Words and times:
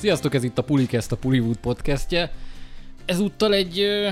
Sziasztok, 0.00 0.34
ez 0.34 0.42
itt 0.44 0.58
a 0.58 0.62
Pulikest, 0.62 1.12
a 1.12 1.16
Puliwood 1.16 1.56
podcastje. 1.56 2.32
Ezúttal 3.04 3.54
egy 3.54 3.80
ö, 3.80 4.10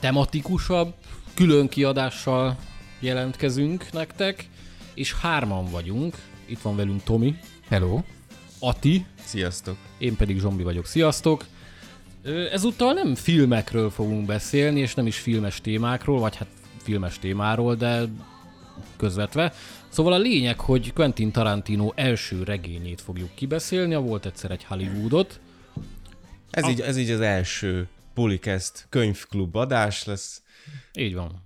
tematikusabb, 0.00 0.94
külön 1.34 1.68
kiadással 1.68 2.56
jelentkezünk 3.00 3.92
nektek, 3.92 4.48
és 4.94 5.14
hárman 5.14 5.70
vagyunk. 5.70 6.14
Itt 6.46 6.60
van 6.60 6.76
velünk 6.76 7.02
Tomi, 7.02 7.34
Hello. 7.68 8.00
Ati, 8.58 9.06
Sziasztok! 9.24 9.76
én 9.98 10.16
pedig 10.16 10.38
Zsombi 10.38 10.62
vagyok. 10.62 10.86
Sziasztok! 10.86 11.44
Ö, 12.22 12.50
Ezúttal 12.52 12.92
nem 12.92 13.14
filmekről 13.14 13.90
fogunk 13.90 14.26
beszélni, 14.26 14.80
és 14.80 14.94
nem 14.94 15.06
is 15.06 15.18
filmes 15.18 15.60
témákról, 15.60 16.20
vagy 16.20 16.36
hát 16.36 16.48
filmes 16.82 17.18
témáról, 17.18 17.74
de 17.74 18.02
közvetve. 18.96 19.52
Szóval 19.94 20.12
a 20.12 20.18
lényeg, 20.18 20.60
hogy 20.60 20.92
Quentin 20.92 21.30
Tarantino 21.30 21.92
első 21.94 22.42
regényét 22.42 23.00
fogjuk 23.00 23.34
kibeszélni, 23.34 23.94
a 23.94 24.00
volt 24.00 24.26
egyszer 24.26 24.50
egy 24.50 24.64
Hollywoodot. 24.64 25.40
Ez, 26.50 26.68
így, 26.68 26.80
ez 26.80 26.96
így 26.96 27.10
az 27.10 27.20
első 27.20 27.88
Pulikest 28.14 28.86
könyvklub 28.88 29.56
adás 29.56 30.04
lesz, 30.04 30.42
Így 30.98 31.14
van. 31.14 31.44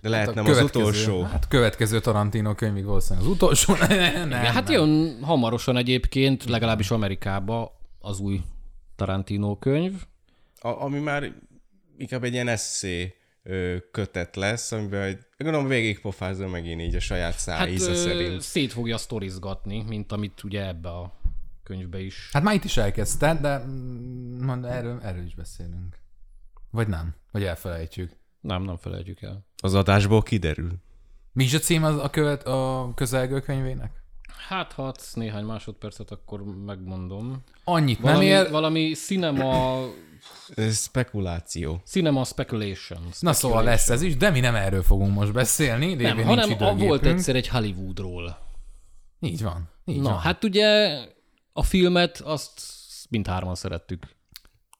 de 0.00 0.08
lehet 0.08 0.26
Hát 0.26 0.36
a 0.36 0.40
nem 0.42 0.50
az 0.50 0.56
következő- 0.56 0.84
utolsó. 0.84 1.22
Hát 1.22 1.44
a 1.44 1.48
következő 1.48 2.00
Tarantino 2.00 2.54
könyvig 2.54 2.84
valószínűleg 2.84 3.28
az 3.28 3.34
utolsó. 3.34 3.74
nem, 3.88 3.88
nem, 3.88 4.28
Igen, 4.28 4.52
hát 4.52 4.68
jön 4.68 5.18
hamarosan 5.22 5.76
egyébként, 5.76 6.44
legalábbis 6.44 6.90
Amerikába 6.90 7.80
az 7.98 8.18
új 8.20 8.40
Tarantino 8.96 9.56
könyv. 9.58 10.02
A, 10.60 10.68
ami 10.68 10.98
már 10.98 11.32
inkább 11.98 12.24
egy 12.24 12.32
ilyen 12.32 12.48
eszé 12.48 13.14
kötet 13.90 14.36
lesz, 14.36 14.72
amiben 14.72 15.02
egy, 15.02 15.18
gondolom 15.38 15.66
végigpofázza 15.68 16.48
megint 16.48 16.80
így 16.80 16.94
a 16.94 17.00
saját 17.00 17.38
száj 17.38 17.58
Hát 17.58 17.68
íze 17.68 17.94
szerint. 17.94 18.40
szét 18.40 18.72
fogja 18.72 18.96
sztorizgatni, 18.96 19.82
mint 19.82 20.12
amit 20.12 20.44
ugye 20.44 20.66
ebbe 20.66 20.88
a 20.88 21.20
könyvbe 21.62 22.00
is. 22.00 22.28
Hát 22.32 22.42
már 22.42 22.54
itt 22.54 22.64
is 22.64 22.76
elkezdted, 22.76 23.40
de 23.40 23.58
mm, 23.58 24.44
mond, 24.44 24.64
erről, 24.64 25.00
erről 25.02 25.24
is 25.24 25.34
beszélünk. 25.34 25.98
Vagy 26.70 26.88
nem? 26.88 27.14
Vagy 27.30 27.44
elfelejtjük. 27.44 28.16
Nem, 28.40 28.62
nem 28.62 28.76
felejtjük 28.76 29.22
el. 29.22 29.46
Az 29.62 29.74
adásból 29.74 30.22
kiderül. 30.22 30.72
Mi 31.32 31.44
is 31.44 31.54
a 31.54 31.58
cím 31.58 31.84
az 31.84 31.96
a, 31.98 32.10
követ, 32.10 32.46
a 32.46 32.92
közelgő 32.94 33.40
könyvének? 33.40 34.03
Hát, 34.48 34.72
ha 34.72 34.86
adsz 34.86 35.12
néhány 35.14 35.44
másodpercet, 35.44 36.10
akkor 36.10 36.44
megmondom. 36.64 37.42
Annyit 37.64 37.98
Valami, 38.00 38.26
nem 38.28 38.44
ér. 38.44 38.50
valami 38.50 38.92
cinema, 38.92 39.80
spekuláció. 40.72 41.80
cinema 41.84 42.24
speculation. 42.24 42.98
Na 43.20 43.32
szóval 43.32 43.62
lesz 43.62 43.90
ez 43.90 44.02
is, 44.02 44.16
de 44.16 44.30
mi 44.30 44.40
nem 44.40 44.54
erről 44.54 44.82
fogunk 44.82 45.14
most 45.14 45.32
beszélni. 45.32 45.86
Nem, 45.86 45.98
lévén 45.98 46.24
hanem 46.26 46.52
a 46.52 46.56
volt 46.56 46.76
időgépünk. 46.76 47.04
egyszer 47.04 47.36
egy 47.36 47.48
Hollywoodról. 47.48 48.38
Így 49.20 49.42
van. 49.42 49.68
Így 49.84 50.00
Na, 50.00 50.08
van. 50.10 50.18
hát 50.18 50.44
ugye 50.44 50.98
a 51.52 51.62
filmet 51.62 52.20
azt 52.20 52.60
mindhárman 53.10 53.54
szerettük. 53.54 54.13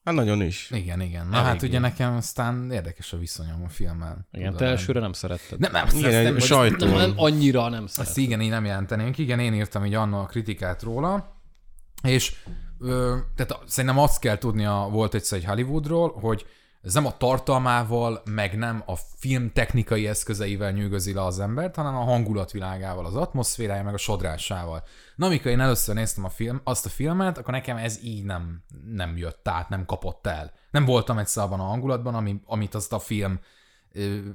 Hát 0.05 0.13
nagyon 0.13 0.41
is. 0.41 0.71
Igen, 0.71 1.01
igen. 1.01 1.27
Na 1.27 1.37
hát 1.37 1.61
ugye 1.61 1.79
nekem 1.79 2.15
aztán 2.15 2.71
érdekes 2.71 3.13
a 3.13 3.17
viszonyom 3.17 3.63
a 3.63 3.69
filmmel. 3.69 4.27
Igen, 4.31 4.45
Tudod, 4.51 4.61
te 4.61 4.65
elsőre 4.71 4.99
nem 4.99 5.13
szeretted. 5.13 5.59
Nem, 5.59 5.71
nem, 5.71 5.87
Igen, 5.93 6.23
nem, 6.23 6.39
sajtó. 6.39 6.85
nem, 6.85 6.95
nem 6.95 7.13
annyira 7.15 7.69
nem 7.69 7.83
Azt 7.83 7.93
szeretted. 7.93 8.23
igen, 8.23 8.41
én 8.41 8.49
nem 8.49 8.65
jelentenénk. 8.65 9.17
Igen, 9.17 9.39
én 9.39 9.53
írtam 9.53 9.85
így 9.85 9.93
annól 9.93 10.19
a 10.19 10.25
kritikát 10.25 10.81
róla, 10.83 11.39
és 12.03 12.35
ö, 12.79 13.17
tehát 13.35 13.63
szerintem 13.67 13.99
azt 13.99 14.19
kell 14.19 14.37
tudni 14.37 14.65
a 14.65 14.87
volt 14.91 15.13
egyszer 15.13 15.37
egy 15.37 15.45
Hollywoodról, 15.45 16.13
hogy 16.19 16.45
ez 16.85 16.93
nem 16.93 17.05
a 17.05 17.17
tartalmával, 17.17 18.21
meg 18.25 18.57
nem 18.57 18.83
a 18.85 18.95
film 18.95 19.51
technikai 19.51 20.07
eszközeivel 20.07 20.71
nyűgözi 20.71 21.13
le 21.13 21.23
az 21.23 21.39
embert, 21.39 21.75
hanem 21.75 21.95
a 21.95 22.03
hangulatvilágával, 22.03 23.05
az 23.05 23.15
atmoszférája, 23.15 23.83
meg 23.83 23.93
a 23.93 23.97
sodrásával. 23.97 24.83
Na, 25.15 25.25
amikor 25.25 25.51
én 25.51 25.59
először 25.59 25.95
néztem 25.95 26.23
a 26.23 26.29
film, 26.29 26.61
azt 26.63 26.85
a 26.85 26.89
filmet, 26.89 27.37
akkor 27.37 27.53
nekem 27.53 27.77
ez 27.77 27.99
így 28.03 28.23
nem, 28.23 28.63
nem 28.85 29.17
jött 29.17 29.47
át, 29.47 29.69
nem 29.69 29.85
kapott 29.85 30.27
el. 30.27 30.51
Nem 30.71 30.85
voltam 30.85 31.17
egyszer 31.17 31.43
abban 31.43 31.59
a 31.59 31.63
hangulatban, 31.63 32.15
ami, 32.15 32.41
amit 32.45 32.75
azt 32.75 32.93
a 32.93 32.99
film 32.99 33.39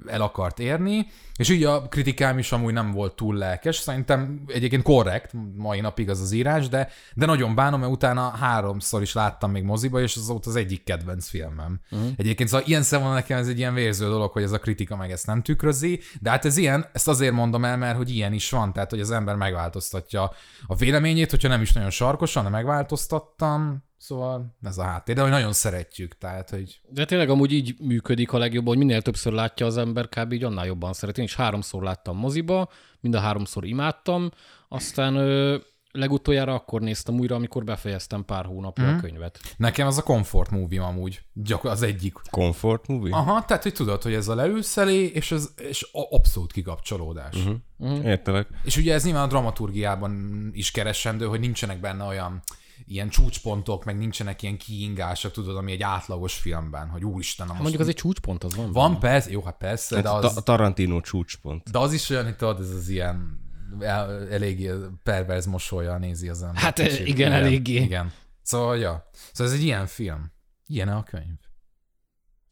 el 0.06 0.20
akart 0.20 0.58
érni, 0.58 1.06
és 1.36 1.48
ugye 1.48 1.68
a 1.68 1.88
kritikám 1.88 2.38
is 2.38 2.52
amúgy 2.52 2.72
nem 2.72 2.90
volt 2.90 3.16
túl 3.16 3.34
lelkes, 3.34 3.76
szerintem 3.76 4.42
egyébként 4.46 4.82
korrekt, 4.82 5.32
mai 5.56 5.80
napig 5.80 6.10
az 6.10 6.20
az 6.20 6.32
írás, 6.32 6.68
de, 6.68 6.88
de 7.14 7.26
nagyon 7.26 7.54
bánom, 7.54 7.80
mert 7.80 7.92
utána 7.92 8.30
háromszor 8.30 9.02
is 9.02 9.12
láttam 9.12 9.50
még 9.50 9.62
moziba, 9.62 10.00
és 10.00 10.16
az 10.16 10.26
volt 10.26 10.46
az 10.46 10.56
egyik 10.56 10.84
kedvenc 10.84 11.28
filmem. 11.28 11.80
Uh-huh. 11.90 12.08
Egyébként 12.16 12.48
szóval 12.48 12.66
ilyen 12.66 12.82
szemben 12.82 13.12
nekem 13.12 13.38
ez 13.38 13.48
egy 13.48 13.58
ilyen 13.58 13.74
vérző 13.74 14.08
dolog, 14.08 14.30
hogy 14.30 14.42
ez 14.42 14.52
a 14.52 14.58
kritika 14.58 14.96
meg 14.96 15.10
ezt 15.10 15.26
nem 15.26 15.42
tükrözi, 15.42 16.00
de 16.20 16.30
hát 16.30 16.44
ez 16.44 16.56
ilyen, 16.56 16.86
ezt 16.92 17.08
azért 17.08 17.34
mondom 17.34 17.64
el, 17.64 17.76
mert 17.76 17.96
hogy 17.96 18.10
ilyen 18.10 18.32
is 18.32 18.50
van, 18.50 18.72
tehát 18.72 18.90
hogy 18.90 19.00
az 19.00 19.10
ember 19.10 19.34
megváltoztatja 19.34 20.30
a 20.66 20.74
véleményét, 20.74 21.30
hogyha 21.30 21.48
nem 21.48 21.62
is 21.62 21.72
nagyon 21.72 21.90
sarkosan, 21.90 22.44
de 22.44 22.50
megváltoztattam, 22.50 23.88
Szóval 24.02 24.56
ez 24.62 24.78
a 24.78 24.82
háttér, 24.82 25.14
de 25.14 25.20
hogy 25.22 25.30
nagyon 25.30 25.52
szeretjük, 25.52 26.18
tehát 26.18 26.50
hogy 26.50 26.80
De 26.88 27.04
tényleg 27.04 27.30
amúgy 27.30 27.52
így 27.52 27.74
működik 27.80 28.32
a 28.32 28.38
legjobb, 28.38 28.66
hogy 28.66 28.78
minél 28.78 29.02
többször 29.02 29.32
látja 29.32 29.66
az 29.66 29.76
ember, 29.76 30.08
kb. 30.08 30.32
így 30.32 30.44
annál 30.44 30.66
jobban 30.66 30.92
szeret. 30.92 31.18
Én 31.18 31.24
is 31.24 31.34
háromszor 31.34 31.82
láttam 31.82 32.16
moziba, 32.16 32.68
mind 33.00 33.14
a 33.14 33.20
háromszor 33.20 33.64
imádtam, 33.64 34.30
aztán 34.68 35.14
ö, 35.16 35.56
legutoljára 35.92 36.54
akkor 36.54 36.80
néztem 36.80 37.18
újra, 37.18 37.34
amikor 37.34 37.64
befejeztem 37.64 38.24
pár 38.24 38.44
hónapja 38.44 38.84
Mhm. 38.84 38.96
a 38.96 39.00
könyvet. 39.00 39.40
nekem 39.56 39.86
az 39.86 39.98
a 39.98 40.02
comfort 40.02 40.50
movie 40.50 40.82
amúgy, 40.82 41.20
gyakor 41.32 41.70
az 41.70 41.82
egyik. 41.82 42.14
Comfort 42.30 42.86
movie? 42.86 43.14
Aha, 43.16 43.44
tehát 43.44 43.62
hogy 43.62 43.72
tudod, 43.74 44.02
hogy 44.02 44.14
ez 44.14 44.28
a 44.28 44.34
leülsz 44.34 44.76
elé, 44.76 45.04
és 45.04 45.32
ez 45.32 45.48
és 45.68 45.88
a- 45.92 46.14
abszolút 46.16 46.52
kikapcsolódás. 46.52 47.36
Uh-huh. 47.78 48.04
Értelek. 48.06 48.48
És 48.64 48.76
ugye 48.76 48.94
ez 48.94 49.04
nyilván 49.04 49.24
a 49.24 49.26
dramaturgiában 49.26 50.50
is 50.52 50.70
keresendő, 50.70 51.26
hogy 51.26 51.40
nincsenek 51.40 51.80
benne 51.80 52.04
olyan 52.04 52.42
ilyen 52.86 53.08
csúcspontok, 53.08 53.84
meg 53.84 53.98
nincsenek 53.98 54.42
ilyen 54.42 54.56
kiingások, 54.58 55.32
tudod, 55.32 55.56
ami 55.56 55.72
egy 55.72 55.82
átlagos 55.82 56.34
filmben, 56.34 56.88
hogy 56.88 57.04
úristen, 57.04 57.46
na 57.46 57.52
most 57.52 57.62
Mondjuk 57.62 57.82
az 57.82 57.88
egy 57.88 58.00
csúcspont, 58.00 58.44
az 58.44 58.54
van. 58.56 58.72
van, 58.72 58.98
persze, 58.98 59.30
jó, 59.30 59.42
hát 59.42 59.56
persze, 59.56 59.94
Hát 59.94 60.04
de 60.04 60.10
a, 60.10 60.16
az, 60.16 60.36
a 60.36 60.40
Tarantino 60.40 61.00
csúcspont. 61.00 61.70
de 61.70 61.78
az 61.78 61.92
is 61.92 62.10
olyan, 62.10 62.24
hogy 62.24 62.36
tudod, 62.36 62.60
ez 62.60 62.70
az 62.70 62.88
ilyen 62.88 63.38
el, 63.80 64.28
eléggé 64.28 64.70
perverz 65.02 65.46
mosolya 65.46 65.98
nézi 65.98 66.28
az 66.28 66.42
ember. 66.42 66.62
Hát, 66.62 66.82
Kicsit. 66.82 67.06
igen, 67.06 67.32
eléggé. 67.32 67.82
Igen. 67.82 68.12
Szóval, 68.42 68.78
ja. 68.78 69.10
Szóval 69.32 69.52
ez 69.52 69.58
egy 69.58 69.64
ilyen 69.64 69.86
film. 69.86 70.32
Ilyen 70.66 70.88
a 70.88 71.02
könyv. 71.02 71.38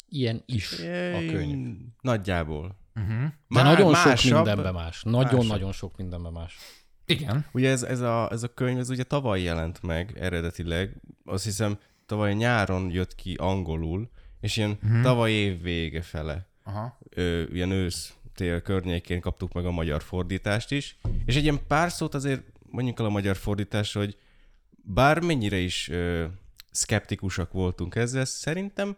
Ilyen 0.08 0.42
is 0.46 0.72
a 1.14 1.18
könyv. 1.30 1.76
Nagyjából. 2.00 2.76
Uh-huh. 2.94 3.18
De 3.22 3.32
Má- 3.48 3.62
nagyon 3.62 3.94
sok 3.94 4.04
másabb- 4.04 4.34
mindenben 4.44 4.74
más. 4.74 5.02
Nagyon-nagyon 5.02 5.72
sok 5.72 5.96
mindenben 5.96 6.32
más. 6.32 6.56
Igen. 7.08 7.44
Ugye 7.52 7.70
ez, 7.70 7.82
ez, 7.82 8.00
a, 8.00 8.28
ez 8.30 8.42
a 8.42 8.54
könyv, 8.54 8.78
ez 8.78 8.90
ugye 8.90 9.02
tavaly 9.02 9.40
jelent 9.42 9.82
meg 9.82 10.18
eredetileg, 10.18 10.96
azt 11.24 11.44
hiszem 11.44 11.78
tavaly 12.06 12.34
nyáron 12.34 12.90
jött 12.90 13.14
ki 13.14 13.34
angolul, 13.34 14.10
és 14.40 14.56
ilyen 14.56 14.78
uh-huh. 14.82 15.02
tavaly 15.02 15.30
év 15.30 15.62
vége 15.62 16.02
fele, 16.02 16.46
Aha. 16.64 16.98
ö, 17.10 17.42
ilyen 17.52 17.70
ősz 17.70 18.12
tél 18.34 18.60
környékén 18.60 19.20
kaptuk 19.20 19.52
meg 19.52 19.66
a 19.66 19.70
magyar 19.70 20.02
fordítást 20.02 20.72
is, 20.72 20.96
és 21.24 21.36
egy 21.36 21.42
ilyen 21.42 21.66
pár 21.66 21.90
szót 21.90 22.14
azért 22.14 22.42
mondjuk 22.70 22.98
el 22.98 23.04
a 23.04 23.10
magyar 23.10 23.36
fordítás, 23.36 23.92
hogy 23.92 24.16
bármennyire 24.70 25.56
is 25.56 25.88
ö, 25.88 26.24
szkeptikusak 26.70 27.52
voltunk 27.52 27.94
ezzel, 27.94 28.24
szerintem 28.24 28.96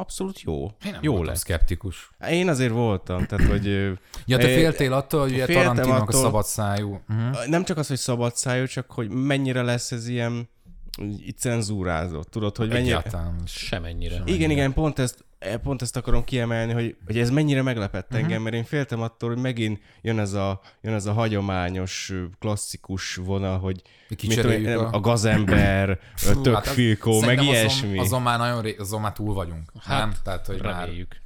abszolút 0.00 0.40
jó. 0.40 0.64
Én 0.64 0.90
nem 0.92 1.00
jó 1.02 1.22
lesz. 1.22 1.38
szkeptikus. 1.38 2.10
Én 2.30 2.48
azért 2.48 2.72
voltam, 2.72 3.26
tehát 3.26 3.46
hogy 3.46 3.64
Ja, 4.26 4.36
te 4.38 4.46
féltél 4.46 4.92
attól, 4.92 5.20
hogy 5.20 5.32
ugye 5.32 5.44
féltem 5.44 5.62
Tarantinónak 5.64 6.00
a 6.00 6.02
attól- 6.02 6.20
szabadszájú. 6.20 7.00
Uh-huh. 7.08 7.46
nem 7.46 7.64
csak 7.64 7.76
az, 7.76 7.88
hogy 7.88 7.96
szabad 7.96 8.36
szájú, 8.36 8.66
csak 8.66 8.90
hogy 8.90 9.08
mennyire 9.08 9.62
lesz 9.62 9.92
ez 9.92 10.08
ilyen 10.08 10.48
így 11.00 11.38
cenzúrázott. 11.38 12.30
Tudod, 12.30 12.56
hogy 12.56 12.68
mennyire... 12.68 12.96
Egyáltalán. 12.96 13.40
Semennyire. 13.46 14.22
Igen, 14.24 14.50
igen, 14.50 14.72
pont 14.72 14.98
ezt, 14.98 15.24
eh, 15.38 15.56
pont 15.56 15.82
ezt 15.82 15.96
akarom 15.96 16.24
kiemelni, 16.24 16.72
hogy, 16.72 16.96
hogy 17.06 17.18
ez 17.18 17.30
mennyire 17.30 17.62
meglepett 17.62 18.06
uh-huh. 18.06 18.20
engem, 18.20 18.42
mert 18.42 18.54
én 18.54 18.64
féltem 18.64 19.02
attól, 19.02 19.28
hogy 19.28 19.38
megint 19.38 19.80
jön 20.02 20.18
ez 20.18 20.32
a, 20.32 20.60
jön 20.80 20.94
ez 20.94 21.06
a 21.06 21.12
hagyományos, 21.12 22.12
klasszikus 22.38 23.14
vonal, 23.14 23.58
hogy 23.58 23.82
mit 24.08 24.40
tudom, 24.40 24.78
a... 24.78 24.92
a 24.92 25.00
gazember, 25.00 25.98
Fú, 26.14 26.40
tök 26.40 26.54
hát 26.54 26.66
filkó, 26.66 27.20
meg 27.20 27.42
ilyesmi. 27.42 27.88
Azon, 27.88 28.04
azon 28.04 28.22
már 28.22 28.38
nagyon 28.38 28.62
ré, 28.62 28.76
azon 28.78 29.00
már 29.00 29.12
túl 29.12 29.34
vagyunk. 29.34 29.72
Hát, 29.80 29.98
nem? 29.98 30.12
Tehát, 30.22 30.46
hogy 30.46 30.62
már 30.62 30.80
Reméljük. 30.80 31.16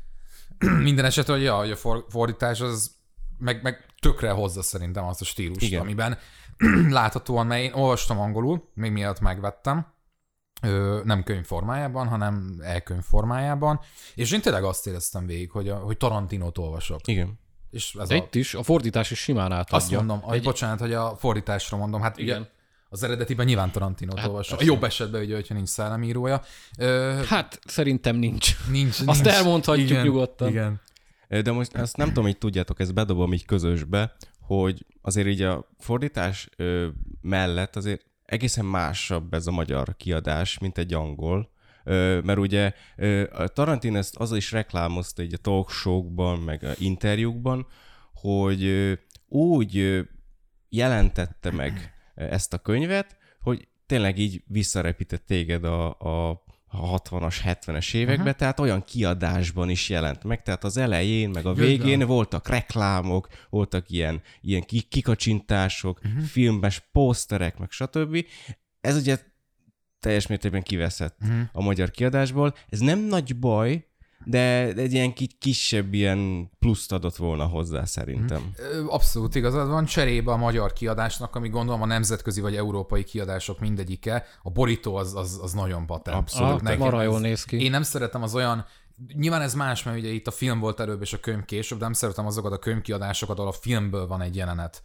minden 0.82 1.04
esetre, 1.04 1.32
hogy, 1.32 1.42
ja, 1.42 1.56
hogy 1.56 1.70
a 1.70 1.76
for, 1.76 2.06
fordítás 2.08 2.60
az 2.60 3.00
meg, 3.38 3.62
meg 3.62 3.86
tökre 4.00 4.30
hozza 4.30 4.62
szerintem 4.62 5.04
azt 5.04 5.20
a 5.20 5.24
stílust, 5.24 5.62
Igen. 5.62 5.80
amiben 5.80 6.18
láthatóan, 6.90 7.46
mert 7.46 7.62
én 7.62 7.72
olvastam 7.72 8.18
angolul, 8.18 8.70
még 8.74 8.90
mielőtt 8.90 9.20
megvettem, 9.20 9.86
ö, 10.62 11.00
nem 11.04 11.22
könyv 11.22 11.44
formájában, 11.44 12.08
hanem 12.08 12.58
elkönyv 12.62 13.02
formájában, 13.02 13.80
és 14.14 14.32
én 14.32 14.40
tényleg 14.40 14.64
azt 14.64 14.86
éreztem 14.86 15.26
végig, 15.26 15.50
hogy, 15.50 15.68
a, 15.68 15.76
hogy 15.76 15.96
Tarantinót 15.96 16.58
olvasok. 16.58 17.00
Igen. 17.08 17.40
És 17.70 17.94
ez 18.00 18.08
De 18.08 18.14
a, 18.14 18.16
itt 18.16 18.34
is 18.34 18.54
a 18.54 18.62
fordítás 18.62 19.10
is 19.10 19.18
simán 19.18 19.52
átadja. 19.52 19.76
azt 19.76 19.90
mondom, 19.90 20.20
hogy 20.20 20.42
bocsánat, 20.42 20.80
hogy 20.80 20.92
a 20.92 21.16
fordításra 21.16 21.76
mondom, 21.76 22.00
hát 22.00 22.18
Igen. 22.18 22.40
ugye 22.40 22.48
az 22.88 23.02
eredetiben 23.02 23.46
nyilván 23.46 23.70
Tarantinót 23.72 24.18
Hát 24.18 24.28
olvasom. 24.28 24.58
A 24.60 24.64
jobb 24.64 24.84
esetben 24.84 25.22
ugye, 25.22 25.34
hogyha 25.34 25.54
nincs 25.54 25.68
szellemírója. 25.68 26.42
Ö, 26.78 27.20
Hát 27.26 27.58
szerintem 27.66 28.16
nincs. 28.16 28.56
nincs, 28.70 28.98
Azt 29.06 29.22
nincs. 29.22 29.34
elmondhatjuk 29.36 29.88
igen, 29.90 30.04
nyugodtan. 30.04 30.48
Igen. 30.48 30.80
De 31.28 31.52
most 31.52 31.74
azt 31.74 31.96
nem 31.96 32.08
tudom, 32.08 32.24
hogy 32.24 32.38
tudjátok, 32.38 32.80
ezt 32.80 32.94
bedobom 32.94 33.32
így 33.32 33.44
közösbe, 33.44 34.14
hogy 34.60 34.86
azért 35.00 35.26
így 35.26 35.42
a 35.42 35.68
fordítás 35.78 36.48
ö, 36.56 36.88
mellett 37.20 37.76
azért 37.76 38.06
egészen 38.24 38.64
másabb 38.64 39.34
ez 39.34 39.46
a 39.46 39.50
magyar 39.50 39.96
kiadás, 39.96 40.58
mint 40.58 40.78
egy 40.78 40.94
angol. 40.94 41.50
Ö, 41.84 42.20
mert 42.24 42.38
ugye 42.38 42.72
ö, 42.96 43.24
a 43.32 43.48
Tarantino 43.48 43.98
ezt 43.98 44.16
azzal 44.16 44.36
is 44.36 44.52
reklámozta 44.52 45.22
így 45.22 45.34
a 45.34 45.38
talk 45.38 45.70
show-kban, 45.70 46.38
meg 46.38 46.64
a 46.64 46.72
interjúkban, 46.78 47.66
hogy 48.14 48.64
ö, 48.64 48.92
úgy 49.28 49.78
ö, 49.78 50.00
jelentette 50.68 51.50
meg 51.50 51.92
ezt 52.14 52.52
a 52.52 52.58
könyvet, 52.58 53.16
hogy 53.40 53.68
tényleg 53.86 54.18
így 54.18 54.42
visszarepített 54.46 55.26
téged 55.26 55.64
a, 55.64 55.88
a 55.88 56.44
a 56.72 57.00
60-as, 57.00 57.36
70-es 57.44 57.94
években, 57.94 58.26
uh-huh. 58.26 58.38
tehát 58.38 58.60
olyan 58.60 58.84
kiadásban 58.84 59.68
is 59.68 59.88
jelent 59.88 60.24
meg, 60.24 60.42
tehát 60.42 60.64
az 60.64 60.76
elején, 60.76 61.30
meg 61.30 61.46
a 61.46 61.52
végén 61.52 61.86
Jöjjön. 61.86 62.06
voltak 62.06 62.48
reklámok, 62.48 63.28
voltak 63.50 63.90
ilyen, 63.90 64.22
ilyen 64.40 64.62
kikacsintások, 64.88 66.00
uh-huh. 66.04 66.22
filmes 66.22 66.82
pószterek, 66.92 67.58
meg 67.58 67.70
stb. 67.70 68.26
Ez 68.80 68.96
ugye 68.96 69.18
teljes 70.00 70.26
mértékben 70.26 70.62
kiveszett 70.62 71.16
uh-huh. 71.22 71.40
a 71.52 71.62
magyar 71.62 71.90
kiadásból. 71.90 72.54
Ez 72.68 72.78
nem 72.78 72.98
nagy 72.98 73.38
baj, 73.38 73.86
de 74.24 74.72
egy 74.72 74.92
ilyen 74.92 75.14
kisebb 75.38 75.94
ilyen 75.94 76.50
pluszt 76.58 76.92
adott 76.92 77.16
volna 77.16 77.44
hozzá 77.44 77.84
szerintem. 77.84 78.52
Abszolút 78.88 79.34
igazad 79.34 79.68
van. 79.68 79.84
Cserébe 79.84 80.32
a 80.32 80.36
magyar 80.36 80.72
kiadásnak, 80.72 81.36
ami 81.36 81.48
gondolom 81.48 81.82
a 81.82 81.86
nemzetközi 81.86 82.40
vagy 82.40 82.56
európai 82.56 83.04
kiadások 83.04 83.60
mindegyike, 83.60 84.24
a 84.42 84.50
borító 84.50 84.96
az, 84.96 85.14
az, 85.14 85.40
az 85.42 85.52
nagyon 85.52 85.86
patent. 85.86 86.16
Abszolút, 86.16 86.68
ah, 86.68 86.78
marha 86.78 87.02
jól 87.02 87.20
néz 87.20 87.44
ki. 87.44 87.62
Én 87.62 87.70
nem 87.70 87.82
szeretem 87.82 88.22
az 88.22 88.34
olyan 88.34 88.64
Nyilván 89.14 89.40
ez 89.40 89.54
más, 89.54 89.82
mert 89.82 89.98
ugye 89.98 90.08
itt 90.08 90.26
a 90.26 90.30
film 90.30 90.58
volt 90.58 90.80
előbb 90.80 91.02
és 91.02 91.12
a 91.12 91.20
könyv 91.20 91.44
később, 91.44 91.78
de 91.78 91.84
nem 91.84 91.92
szeretem 91.92 92.26
azokat 92.26 92.52
a 92.52 92.58
könyvkiadásokat, 92.58 93.38
ahol 93.38 93.50
a 93.50 93.52
filmből 93.52 94.06
van 94.06 94.22
egy 94.22 94.36
jelenet 94.36 94.82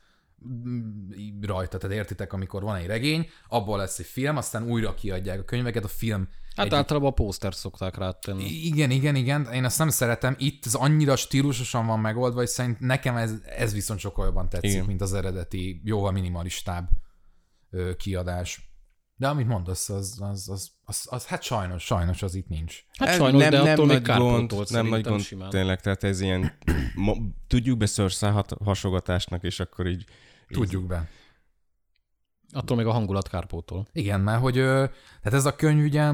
rajta, 1.41 1.77
tehát 1.77 1.95
értitek, 1.97 2.33
amikor 2.33 2.61
van 2.61 2.75
egy 2.75 2.85
regény, 2.85 3.29
abból 3.47 3.77
lesz 3.77 3.99
egy 3.99 4.05
film, 4.05 4.37
aztán 4.37 4.63
újra 4.63 4.93
kiadják 4.93 5.39
a 5.39 5.43
könyveket, 5.43 5.83
a 5.83 5.87
film 5.87 6.29
Hát 6.57 6.65
egy... 6.65 6.73
általában 6.73 7.09
a 7.09 7.13
pósztert 7.13 7.57
szokták 7.57 7.97
rátenni. 7.97 8.43
Igen, 8.43 8.91
igen, 8.91 9.15
igen, 9.15 9.45
én 9.45 9.65
ezt 9.65 9.77
nem 9.77 9.89
szeretem. 9.89 10.35
Itt 10.37 10.65
az 10.65 10.75
annyira 10.75 11.15
stílusosan 11.15 11.85
van 11.85 11.99
megoldva, 11.99 12.39
hogy 12.39 12.47
szerint 12.47 12.79
nekem 12.79 13.15
ez, 13.15 13.31
ez 13.57 13.73
viszont 13.73 13.99
sokkal 13.99 14.25
jobban 14.25 14.49
tetszik, 14.49 14.71
igen. 14.71 14.85
mint 14.85 15.01
az 15.01 15.13
eredeti, 15.13 15.81
jóval 15.83 16.11
minimalistább 16.11 16.89
ö, 17.69 17.95
kiadás. 17.95 18.71
De 19.15 19.27
amit 19.27 19.47
mondasz, 19.47 19.89
az, 19.89 20.17
az, 20.21 20.49
az, 20.49 20.71
az, 20.83 21.05
az, 21.09 21.25
hát 21.25 21.41
sajnos, 21.41 21.83
sajnos 21.83 22.23
az 22.23 22.35
itt 22.35 22.47
nincs. 22.47 22.83
Hát 22.99 23.15
sajnos, 23.15 23.41
nem, 23.41 23.49
de 23.49 23.61
nem 23.61 23.71
attól 23.71 23.85
nagy 23.85 24.01
gond, 24.01 24.53
nem 24.69 24.87
nagy 24.87 25.03
gond 25.03 25.21
simán. 25.21 25.49
tényleg, 25.49 25.81
tehát 25.81 26.03
ez 26.03 26.19
ilyen, 26.19 26.57
ma, 26.95 27.15
tudjuk 27.47 27.77
be 27.77 27.87
hasogatásnak, 28.63 29.43
és 29.43 29.59
akkor 29.59 29.87
így... 29.87 30.05
Tudjuk 30.47 30.81
így, 30.81 30.87
be. 30.87 31.09
Attól 32.51 32.77
még 32.77 32.85
a 32.85 32.91
hangulat 32.91 33.29
kárpótól. 33.29 33.87
Igen, 33.91 34.21
mert 34.21 34.41
hogy 34.41 34.53
tehát 34.53 35.33
ez 35.33 35.45
a 35.45 35.55
könyv 35.55 35.83
ugye 35.83 36.11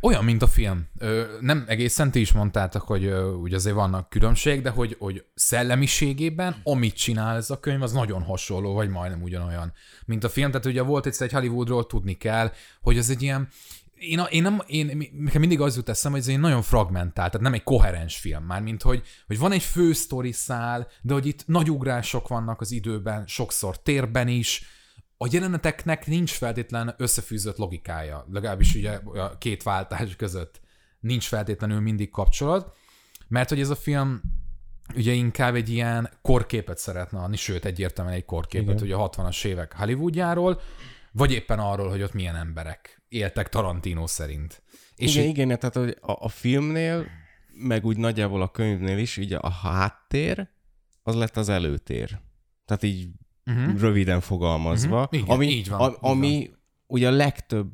olyan, 0.00 0.24
mint 0.24 0.42
a 0.42 0.46
film. 0.46 0.88
Nem 1.40 1.64
egészen 1.66 2.10
ti 2.10 2.20
is 2.20 2.32
mondtátok, 2.32 2.82
hogy 2.82 3.06
ugye 3.40 3.56
azért 3.56 3.74
vannak 3.74 4.08
különbség, 4.08 4.62
de 4.62 4.70
hogy, 4.70 4.96
hogy 4.98 5.24
szellemiségében, 5.34 6.56
amit 6.62 6.96
csinál 6.96 7.36
ez 7.36 7.50
a 7.50 7.60
könyv, 7.60 7.82
az 7.82 7.92
nagyon 7.92 8.22
hasonló, 8.22 8.72
vagy 8.72 8.88
majdnem 8.88 9.22
ugyanolyan, 9.22 9.72
mint 10.04 10.24
a 10.24 10.28
film. 10.28 10.50
Tehát 10.50 10.66
ugye 10.66 10.82
volt 10.82 11.06
egyszer 11.06 11.26
egy 11.26 11.32
Hollywoodról 11.32 11.86
tudni 11.86 12.14
kell, 12.14 12.52
hogy 12.80 12.98
ez 12.98 13.10
egy 13.10 13.22
ilyen, 13.22 13.48
én, 13.98 14.20
én 14.30 14.42
nem, 14.42 14.62
én, 14.66 15.10
nekem 15.18 15.40
mindig 15.40 15.60
az 15.60 15.76
jut 15.76 15.88
eszem, 15.88 16.10
hogy 16.10 16.20
ez 16.20 16.28
egy 16.28 16.38
nagyon 16.38 16.62
fragmentált, 16.62 17.30
tehát 17.30 17.40
nem 17.40 17.52
egy 17.52 17.62
koherens 17.62 18.16
film, 18.16 18.44
már 18.44 18.62
mint 18.62 18.82
hogy, 18.82 19.02
hogy 19.26 19.38
van 19.38 19.52
egy 19.52 19.62
fő 19.62 19.92
sztori 19.92 20.32
szál, 20.32 20.88
de 21.02 21.12
hogy 21.12 21.26
itt 21.26 21.46
nagy 21.46 21.70
ugrások 21.70 22.28
vannak 22.28 22.60
az 22.60 22.70
időben, 22.70 23.26
sokszor 23.26 23.82
térben 23.82 24.28
is, 24.28 24.64
a 25.18 25.28
jeleneteknek 25.30 26.06
nincs 26.06 26.30
feltétlen 26.30 26.94
összefűzött 26.96 27.56
logikája, 27.56 28.26
legalábbis 28.32 28.74
ugye 28.74 28.90
a 29.14 29.38
két 29.38 29.62
váltás 29.62 30.16
között 30.16 30.60
nincs 31.00 31.26
feltétlenül 31.26 31.80
mindig 31.80 32.10
kapcsolat, 32.10 32.76
mert 33.28 33.48
hogy 33.48 33.60
ez 33.60 33.70
a 33.70 33.76
film 33.76 34.20
ugye 34.94 35.12
inkább 35.12 35.54
egy 35.54 35.68
ilyen 35.68 36.10
korképet 36.22 36.78
szeretne 36.78 37.18
adni, 37.18 37.36
sőt 37.36 37.64
egyértelműen 37.64 38.16
egy 38.16 38.24
korképet, 38.24 38.74
Igen. 38.74 38.82
ugye 38.82 38.94
a 38.94 39.10
60-as 39.10 39.44
évek 39.44 39.74
Hollywoodjáról, 39.76 40.60
vagy 41.16 41.32
éppen 41.32 41.58
arról, 41.58 41.88
hogy 41.88 42.02
ott 42.02 42.12
milyen 42.12 42.36
emberek 42.36 43.02
éltek 43.08 43.48
Tarantino 43.48 44.06
szerint. 44.06 44.62
És 44.96 45.14
igen, 45.14 45.24
így... 45.26 45.30
igen, 45.30 45.58
tehát 45.58 45.74
hogy 45.74 45.96
a, 46.00 46.24
a 46.24 46.28
filmnél, 46.28 47.06
meg 47.52 47.84
úgy 47.84 47.96
nagyjából 47.96 48.42
a 48.42 48.50
könyvnél 48.50 48.98
is, 48.98 49.16
ugye 49.16 49.36
a 49.36 49.50
háttér, 49.50 50.48
az 51.02 51.14
lett 51.14 51.36
az 51.36 51.48
előtér. 51.48 52.20
Tehát 52.64 52.82
így 52.82 53.08
uh-huh. 53.46 53.80
röviden 53.80 54.20
fogalmazva. 54.20 55.00
Uh-huh. 55.00 55.20
Igen, 55.20 55.34
ami, 55.34 55.46
így 55.46 55.68
van, 55.68 55.92
a, 55.92 55.96
ami 56.00 56.26
így 56.26 56.48
van. 56.48 56.58
ugye 56.86 57.08
a 57.08 57.10
legtöbb 57.10 57.72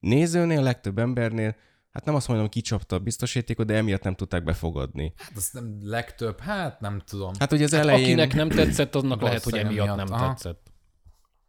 nézőnél, 0.00 0.58
a 0.58 0.62
legtöbb 0.62 0.98
embernél 0.98 1.56
Hát 1.90 2.04
nem 2.04 2.14
azt 2.14 2.28
mondom, 2.28 2.48
kicsapta 2.48 2.96
a 2.96 2.98
biztosítékot, 2.98 3.66
de 3.66 3.74
emiatt 3.74 4.02
nem 4.02 4.14
tudták 4.14 4.44
befogadni. 4.44 5.12
Hát 5.16 5.32
az 5.36 5.50
nem 5.52 5.78
legtöbb, 5.82 6.40
hát 6.40 6.80
nem 6.80 7.02
tudom. 7.06 7.32
Hát 7.38 7.52
ugye 7.52 7.64
az 7.64 7.72
hát 7.72 7.80
elején... 7.80 8.04
Akinek 8.04 8.34
nem 8.34 8.48
tetszett, 8.48 8.94
annak 8.94 9.20
lehet, 9.26 9.42
hogy 9.42 9.58
emiatt, 9.58 9.88
emiatt 9.88 9.96
nem 9.96 10.12
Aha. 10.12 10.28
tetszett. 10.28 10.72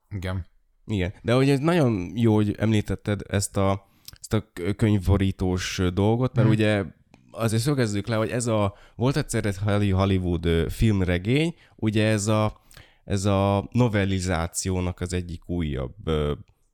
Igen. 0.09 0.45
Igen, 0.87 1.13
de 1.21 1.33
hogy 1.33 1.49
ez 1.49 1.59
nagyon 1.59 2.11
jó, 2.15 2.35
hogy 2.35 2.55
említetted 2.59 3.21
ezt 3.27 3.57
a, 3.57 3.87
ezt 4.19 4.33
a 4.33 4.51
könyvborítós 4.75 5.81
dolgot, 5.93 6.35
mert 6.35 6.47
hmm. 6.47 6.55
ugye 6.55 6.83
azért 7.31 7.61
szögezzük 7.61 8.07
le, 8.07 8.15
hogy 8.15 8.29
ez 8.29 8.47
a, 8.47 8.73
volt 8.95 9.17
egyszer 9.17 9.45
egy 9.45 9.91
Hollywood 9.91 10.71
filmregény, 10.71 11.55
ugye 11.75 12.07
ez 12.07 12.27
a 12.27 12.63
ez 13.05 13.25
a 13.25 13.67
novellizációnak 13.71 14.99
az 15.01 15.13
egyik 15.13 15.49
újabb, 15.49 16.09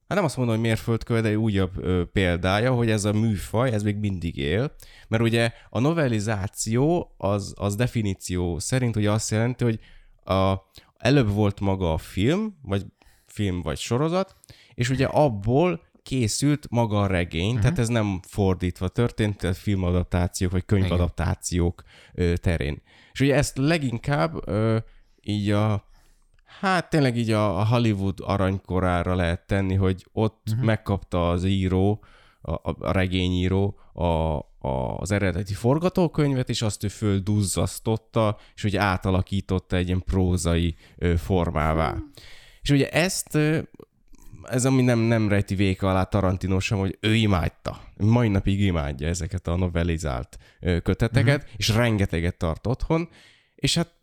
hát 0.07 0.19
nem 0.19 0.23
azt 0.23 0.37
mondom, 0.37 0.55
hogy 0.55 0.63
mérföldköve, 0.63 1.21
de 1.21 1.37
újabb 1.37 1.71
példája, 2.11 2.73
hogy 2.73 2.89
ez 2.89 3.05
a 3.05 3.13
műfaj, 3.13 3.71
ez 3.71 3.83
még 3.83 3.95
mindig 3.95 4.37
él, 4.37 4.75
mert 5.07 5.23
ugye 5.23 5.51
a 5.69 5.79
novellizáció 5.79 7.13
az, 7.17 7.53
az 7.57 7.75
definíció 7.75 8.59
szerint 8.59 8.95
ugye 8.95 9.11
azt 9.11 9.31
jelenti, 9.31 9.63
hogy 9.63 9.79
a, 10.35 10.55
előbb 10.97 11.29
volt 11.29 11.59
maga 11.59 11.93
a 11.93 11.97
film, 11.97 12.57
vagy 12.61 12.85
film 13.31 13.61
vagy 13.61 13.77
sorozat, 13.77 14.35
és 14.73 14.89
ugye 14.89 15.05
abból 15.05 15.83
készült 16.03 16.67
maga 16.69 17.01
a 17.01 17.07
regény, 17.07 17.47
uh-huh. 17.47 17.61
tehát 17.61 17.79
ez 17.79 17.87
nem 17.87 18.19
fordítva 18.27 18.87
történt, 18.87 19.37
tehát 19.37 19.57
filmadaptációk 19.57 20.51
vagy 20.51 20.65
könyvadaptációk 20.65 21.83
Igen. 22.13 22.37
terén. 22.41 22.81
És 23.11 23.19
ugye 23.19 23.35
ezt 23.35 23.57
leginkább 23.57 24.51
így 25.21 25.51
a 25.51 25.89
Hát 26.59 26.89
tényleg 26.89 27.17
így 27.17 27.31
a 27.31 27.65
Hollywood 27.65 28.19
aranykorára 28.23 29.15
lehet 29.15 29.47
tenni, 29.47 29.75
hogy 29.75 30.05
ott 30.11 30.43
uh-huh. 30.49 30.65
megkapta 30.65 31.29
az 31.29 31.43
író, 31.43 32.03
a, 32.41 32.51
a 32.51 32.91
regényíró 32.91 33.79
a, 33.93 34.05
a, 34.05 34.97
az 34.97 35.11
eredeti 35.11 35.53
forgatókönyvet, 35.53 36.49
és 36.49 36.61
azt 36.61 36.83
ő 36.83 36.87
földuzzasztotta, 36.87 38.37
és 38.55 38.63
ugye 38.63 38.79
átalakította 38.79 39.75
egy 39.75 39.87
ilyen 39.87 40.03
prózai 40.03 40.75
ö, 40.97 41.15
formává. 41.17 41.91
Uh-huh. 41.91 42.03
És 42.61 42.69
ugye 42.69 42.89
ezt, 42.89 43.37
ez 44.43 44.65
ami 44.65 44.81
nem, 44.81 44.99
nem 44.99 45.29
rejti 45.29 45.55
véka 45.55 45.89
alá 45.89 46.03
Tarantino 46.03 46.59
sem, 46.59 46.77
hogy 46.77 46.97
ő 46.99 47.15
imádta. 47.15 47.81
Mai 47.97 48.27
napig 48.27 48.59
imádja 48.59 49.07
ezeket 49.07 49.47
a 49.47 49.55
novellizált 49.55 50.37
köteteket, 50.59 51.37
uh-huh. 51.37 51.53
és 51.57 51.69
rengeteget 51.69 52.37
tart 52.37 52.67
otthon, 52.67 53.09
és 53.55 53.75
hát 53.75 53.99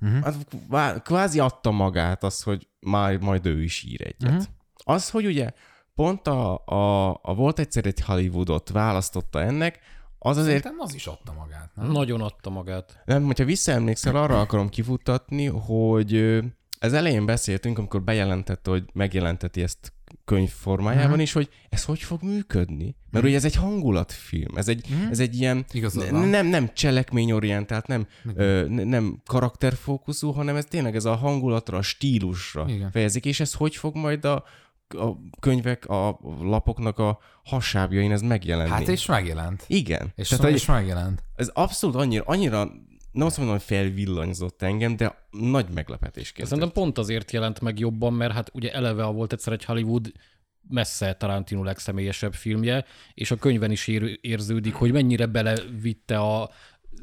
Uh-huh. 0.00 0.22
Hát 0.22 1.02
kvázi 1.02 1.38
adta 1.38 1.70
magát 1.70 2.22
az, 2.22 2.42
hogy 2.42 2.68
majd, 2.80 3.22
majd 3.22 3.46
ő 3.46 3.62
is 3.62 3.82
ír 3.82 4.02
egyet. 4.02 4.30
Uh-huh. 4.30 4.44
Az, 4.76 5.10
hogy 5.10 5.26
ugye 5.26 5.50
pont 5.94 6.26
a, 6.26 6.64
a, 6.66 7.10
a 7.22 7.34
volt 7.34 7.58
egyszer 7.58 7.86
egy 7.86 8.00
Hollywoodot 8.00 8.70
választotta 8.70 9.40
ennek, 9.40 9.78
az 10.18 10.36
azért... 10.36 10.62
Szerintem 10.62 10.86
az 10.86 10.94
is 10.94 11.06
adta 11.06 11.32
magát, 11.32 11.70
nem? 11.74 11.90
Nagyon 11.90 12.20
adta 12.20 12.50
magát. 12.50 13.02
Nem, 13.04 13.24
hogyha 13.24 13.44
visszaemlékszel, 13.44 14.16
arra 14.16 14.40
akarom 14.40 14.68
kifutatni, 14.68 15.46
hogy 15.46 16.40
ez 16.78 16.92
elején 16.92 17.26
beszéltünk, 17.26 17.78
amikor 17.78 18.02
bejelentette, 18.02 18.70
hogy 18.70 18.84
megjelenteti 18.92 19.62
ezt 19.62 19.92
könyv 20.24 20.50
formájában 20.50 21.06
uh-huh. 21.06 21.22
is, 21.22 21.32
hogy 21.32 21.48
ez 21.68 21.84
hogy 21.84 22.00
fog 22.00 22.22
működni. 22.22 22.84
Mert 22.84 22.96
uh-huh. 23.12 23.24
ugye 23.24 23.36
ez 23.36 23.44
egy 23.44 23.54
hangulatfilm, 23.54 24.56
ez 24.56 24.68
egy, 24.68 24.86
uh-huh. 24.90 25.10
ez 25.10 25.18
egy 25.18 25.40
ilyen 25.40 25.64
nem, 26.10 26.46
nem 26.46 26.70
cselekményorientált, 26.74 27.86
nem, 27.86 28.06
ö, 28.34 28.64
nem 28.68 29.22
karakterfókuszú, 29.26 30.30
hanem 30.30 30.56
ez 30.56 30.64
tényleg 30.64 30.96
ez 30.96 31.04
a 31.04 31.14
hangulatra, 31.14 31.78
a 31.78 31.82
stílusra 31.82 32.64
Igen. 32.68 32.90
fejezik, 32.90 33.24
és 33.24 33.40
ez 33.40 33.52
hogy 33.52 33.76
fog 33.76 33.96
majd 33.96 34.24
a, 34.24 34.44
a 34.88 35.10
könyvek, 35.40 35.86
a 35.86 36.20
lapoknak 36.40 36.98
a 36.98 37.18
hasábjain 37.44 38.12
ez 38.12 38.20
megjelenni. 38.20 38.70
Hát 38.70 38.88
és 38.88 39.06
megjelent. 39.06 39.64
Igen. 39.66 40.12
És 40.14 40.28
Tehát, 40.28 40.44
szóval 40.44 40.52
is 40.52 40.66
megjelent. 40.66 41.22
Ez 41.36 41.48
abszolút 41.48 41.96
annyira, 41.96 42.22
annyira 42.26 42.70
nem 43.14 43.26
azt 43.26 43.36
mondom, 43.36 43.56
hogy 43.56 43.64
felvillanyzott 43.64 44.62
engem, 44.62 44.96
de 44.96 45.28
nagy 45.30 45.66
meglepetésként. 45.74 46.48
Szerintem 46.48 46.72
pont 46.72 46.98
azért 46.98 47.32
jelent 47.32 47.60
meg 47.60 47.78
jobban, 47.78 48.12
mert 48.12 48.32
hát 48.32 48.50
ugye 48.52 48.72
eleve 48.72 49.04
volt 49.04 49.32
egyszer 49.32 49.52
egy 49.52 49.64
Hollywood 49.64 50.12
messze 50.68 51.14
Tarantino 51.14 51.62
legszemélyesebb 51.62 52.34
filmje, 52.34 52.84
és 53.14 53.30
a 53.30 53.36
könyven 53.36 53.70
is 53.70 53.86
ér, 53.86 54.18
érződik, 54.20 54.74
hogy 54.74 54.92
mennyire 54.92 55.26
belevitte 55.26 56.18
a 56.18 56.50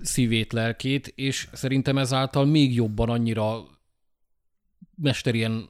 szívét, 0.02 0.54
lelkét, 0.54 1.08
és 1.08 1.48
szerintem 1.52 1.98
ezáltal 1.98 2.46
még 2.46 2.74
jobban 2.76 3.10
annyira 3.10 3.64
mesterien 4.96 5.70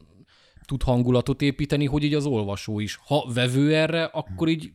tud 0.66 0.84
hangulatot 0.84 1.42
építeni, 1.42 1.86
hogy 1.86 2.04
így 2.04 2.14
az 2.14 2.26
olvasó 2.26 2.80
is. 2.80 3.00
Ha 3.06 3.32
vevő 3.34 3.76
erre, 3.76 4.04
akkor 4.04 4.48
így 4.48 4.72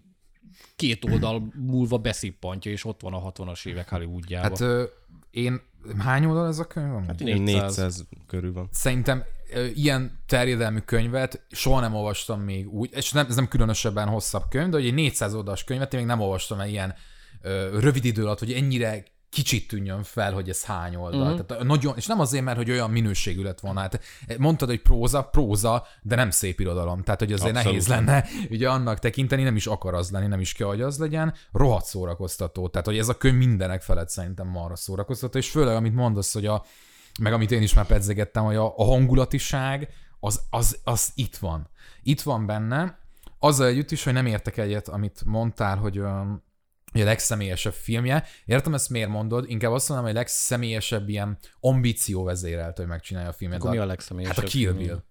két 0.77 1.05
oldal 1.05 1.53
múlva 1.55 1.99
beszippantja, 1.99 2.71
és 2.71 2.85
ott 2.85 3.01
van 3.01 3.13
a 3.13 3.33
60-as 3.33 3.67
évek 3.67 3.89
Hollywoodjában. 3.89 4.51
Hát 4.51 4.61
ö, 4.61 4.85
én, 5.31 5.61
hány 5.99 6.25
oldal 6.25 6.47
ez 6.47 6.59
a 6.59 6.67
könyv? 6.67 6.95
amúgy? 6.95 7.23
400. 7.23 7.45
400 7.45 7.77
400 7.77 8.07
körül 8.27 8.53
van. 8.53 8.69
Szerintem 8.73 9.25
ilyen 9.75 10.23
terjedelmű 10.27 10.79
könyvet 10.79 11.47
soha 11.51 11.81
nem 11.81 11.95
olvastam 11.95 12.41
még 12.41 12.69
úgy, 12.69 12.91
és 12.93 13.13
nem, 13.13 13.27
ez 13.29 13.37
nem 13.37 13.49
különösebben 13.49 14.09
hosszabb 14.09 14.43
könyv, 14.49 14.71
de 14.71 14.77
hogy 14.77 14.87
egy 14.87 14.95
400 14.95 15.35
oldalas 15.35 15.65
könyvet 15.65 15.93
én 15.93 15.99
még 15.99 16.09
nem 16.09 16.21
olvastam 16.21 16.61
el 16.61 16.69
ilyen 16.69 16.95
ö, 17.43 17.81
rövid 17.81 18.05
idő 18.05 18.25
alatt, 18.25 18.39
hogy 18.39 18.53
ennyire 18.53 19.05
kicsit 19.31 19.69
tűnjön 19.69 20.03
fel, 20.03 20.33
hogy 20.33 20.49
ez 20.49 20.65
hány 20.65 20.97
oldal. 20.97 21.33
Uh-huh. 21.33 21.47
Tehát 21.47 21.63
nagyon, 21.63 21.97
és 21.97 22.07
nem 22.07 22.21
azért, 22.21 22.45
mert 22.45 22.57
hogy 22.57 22.71
olyan 22.71 22.91
minőségű 22.91 23.43
lett 23.43 23.61
volna. 23.61 23.81
Hát 23.81 24.01
mondtad, 24.39 24.69
hogy 24.69 24.83
próza, 24.83 25.23
próza, 25.23 25.87
de 26.03 26.15
nem 26.15 26.31
szép 26.31 26.61
irodalom. 26.61 27.03
Tehát, 27.03 27.21
hogy 27.21 27.33
azért 27.33 27.57
Abszolút. 27.57 27.73
nehéz 27.73 27.89
lenne 27.89 28.25
ugye 28.51 28.71
annak 28.71 28.99
tekinteni, 28.99 29.43
nem 29.43 29.57
is 29.57 29.67
akar 29.67 29.95
az 29.95 30.11
lenni, 30.11 30.27
nem 30.27 30.41
is 30.41 30.53
kell, 30.53 30.67
hogy 30.67 30.81
az 30.81 30.99
legyen. 30.99 31.35
Rohadt 31.53 31.85
szórakoztató. 31.85 32.69
Tehát, 32.69 32.87
hogy 32.87 32.99
ez 32.99 33.09
a 33.09 33.17
könyv 33.17 33.37
mindenek 33.37 33.83
felett 33.83 34.09
szerintem 34.09 34.47
marra 34.47 34.77
szórakoztató, 34.77 35.39
és 35.39 35.51
főleg, 35.51 35.77
amit 35.77 35.95
mondasz, 35.95 36.33
hogy 36.33 36.47
a, 36.47 36.65
meg 37.21 37.33
amit 37.33 37.51
én 37.51 37.63
is 37.63 37.75
már 37.75 37.87
pedzegettem, 37.87 38.45
hogy 38.45 38.57
a, 38.57 38.73
a 38.77 38.85
hangulatiság, 38.85 39.89
az, 40.21 40.41
az, 40.51 40.79
az 40.85 41.11
itt 41.15 41.37
van. 41.37 41.69
Itt 42.03 42.21
van 42.21 42.47
benne, 42.47 42.99
azzal 43.39 43.67
együtt 43.67 43.91
is, 43.91 44.05
hogy 44.05 44.13
nem 44.13 44.27
értek 44.27 44.57
egyet, 44.57 44.89
amit 44.89 45.23
mondtál, 45.25 45.77
hogy, 45.77 45.99
öm, 45.99 46.43
hogy 46.97 47.07
a 47.07 47.11
legszemélyesebb 47.11 47.73
filmje. 47.73 48.25
Értem 48.45 48.75
ezt 48.75 48.91
miért 48.91 49.09
mondod, 49.09 49.45
inkább 49.49 49.73
azt 49.73 49.89
mondom, 49.89 50.07
hogy 50.07 50.17
a 50.17 50.19
legszemélyesebb 50.19 51.09
ilyen 51.09 51.39
ambíció 51.61 52.25
vezérelt, 52.25 52.77
hogy 52.77 52.87
megcsinálja 52.87 53.29
a 53.29 53.33
filmet. 53.33 53.59
Akkor 53.59 53.71
mi 53.71 53.77
a 53.77 53.81
Hát 53.81 53.89
legszemélyesebb? 53.89 54.45
a 54.45 54.49
Kill? 54.49 54.73
Bill. 54.73 55.03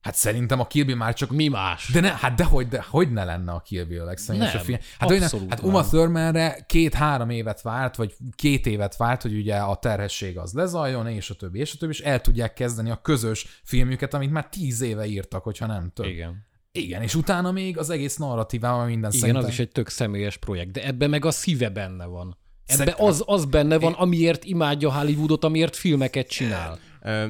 Hát 0.00 0.14
szerintem 0.14 0.60
a 0.60 0.66
Kill 0.66 0.84
Bill 0.84 0.96
már 0.96 1.14
csak 1.14 1.30
Mi 1.30 1.48
más? 1.48 1.90
de 1.92 2.00
ne, 2.00 2.16
hát 2.16 2.34
dehogy, 2.34 2.68
de 2.68 2.84
hogy 2.88 3.12
ne 3.12 3.24
lenne 3.24 3.52
a 3.52 3.60
Kill 3.60 3.84
Bill 3.84 4.00
a 4.00 4.04
legszemélyesebb 4.04 4.60
film? 4.60 4.78
Hát, 4.98 5.08
hogy 5.08 5.18
ne, 5.18 5.28
hát. 5.48 5.60
Uma 5.62 5.82
Thurmanre 5.82 6.64
két-három 6.66 7.30
évet 7.30 7.62
várt, 7.62 7.96
vagy 7.96 8.14
két 8.34 8.66
évet 8.66 8.96
várt, 8.96 9.22
hogy 9.22 9.34
ugye 9.34 9.56
a 9.56 9.76
terhesség 9.76 10.38
az 10.38 10.52
lezajjon, 10.52 11.06
és 11.06 11.30
a 11.30 11.34
többi, 11.34 11.58
és 11.58 11.72
a 11.74 11.76
többi, 11.78 11.92
és 11.92 12.00
el 12.00 12.20
tudják 12.20 12.52
kezdeni 12.52 12.90
a 12.90 13.00
közös 13.02 13.60
filmjüket, 13.64 14.14
amit 14.14 14.30
már 14.30 14.48
tíz 14.48 14.80
éve 14.80 15.06
írtak, 15.06 15.42
hogyha 15.42 15.66
nem 15.66 15.90
több. 15.94 16.06
Igen. 16.06 16.48
Igen, 16.72 17.02
és 17.02 17.14
utána 17.14 17.52
még 17.52 17.78
az 17.78 17.90
egész 17.90 18.16
narratívával 18.16 18.86
minden 18.86 19.10
Igen, 19.10 19.20
szerintem. 19.20 19.44
az 19.44 19.50
is 19.50 19.58
egy 19.58 19.70
tök 19.70 19.88
személyes 19.88 20.36
projekt, 20.36 20.70
de 20.70 20.86
ebben 20.86 21.10
meg 21.10 21.24
a 21.24 21.30
szíve 21.30 21.68
benne 21.68 22.04
van. 22.06 22.38
Ebben 22.66 22.94
az, 22.96 23.22
az 23.26 23.44
benne 23.44 23.78
van, 23.78 23.92
amiért 23.92 24.44
imádja 24.44 24.92
Hollywoodot, 24.92 25.44
amiért 25.44 25.76
filmeket 25.76 26.28
csinál. 26.28 26.78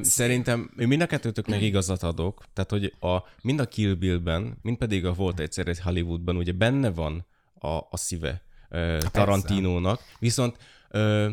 Szerintem 0.01 0.71
én 0.77 0.87
mind 0.87 1.01
a 1.01 1.05
kettőtöknek 1.05 1.61
igazat 1.61 2.03
adok, 2.03 2.43
tehát 2.53 2.69
hogy 2.69 2.93
a, 2.99 3.23
mind 3.41 3.59
a 3.59 3.65
Kill 3.65 3.93
Bill-ben, 3.93 4.57
mind 4.61 4.77
pedig 4.77 5.05
a 5.05 5.13
Volt 5.13 5.39
egyszer 5.39 5.67
egy 5.67 5.79
Hollywoodban, 5.79 6.35
ugye 6.35 6.51
benne 6.51 6.91
van 6.91 7.25
a, 7.53 7.67
a 7.67 7.97
szíve 7.97 8.41
ö, 8.69 8.97
Tarantinónak, 9.11 10.01
viszont 10.19 10.57
ö, 10.89 11.29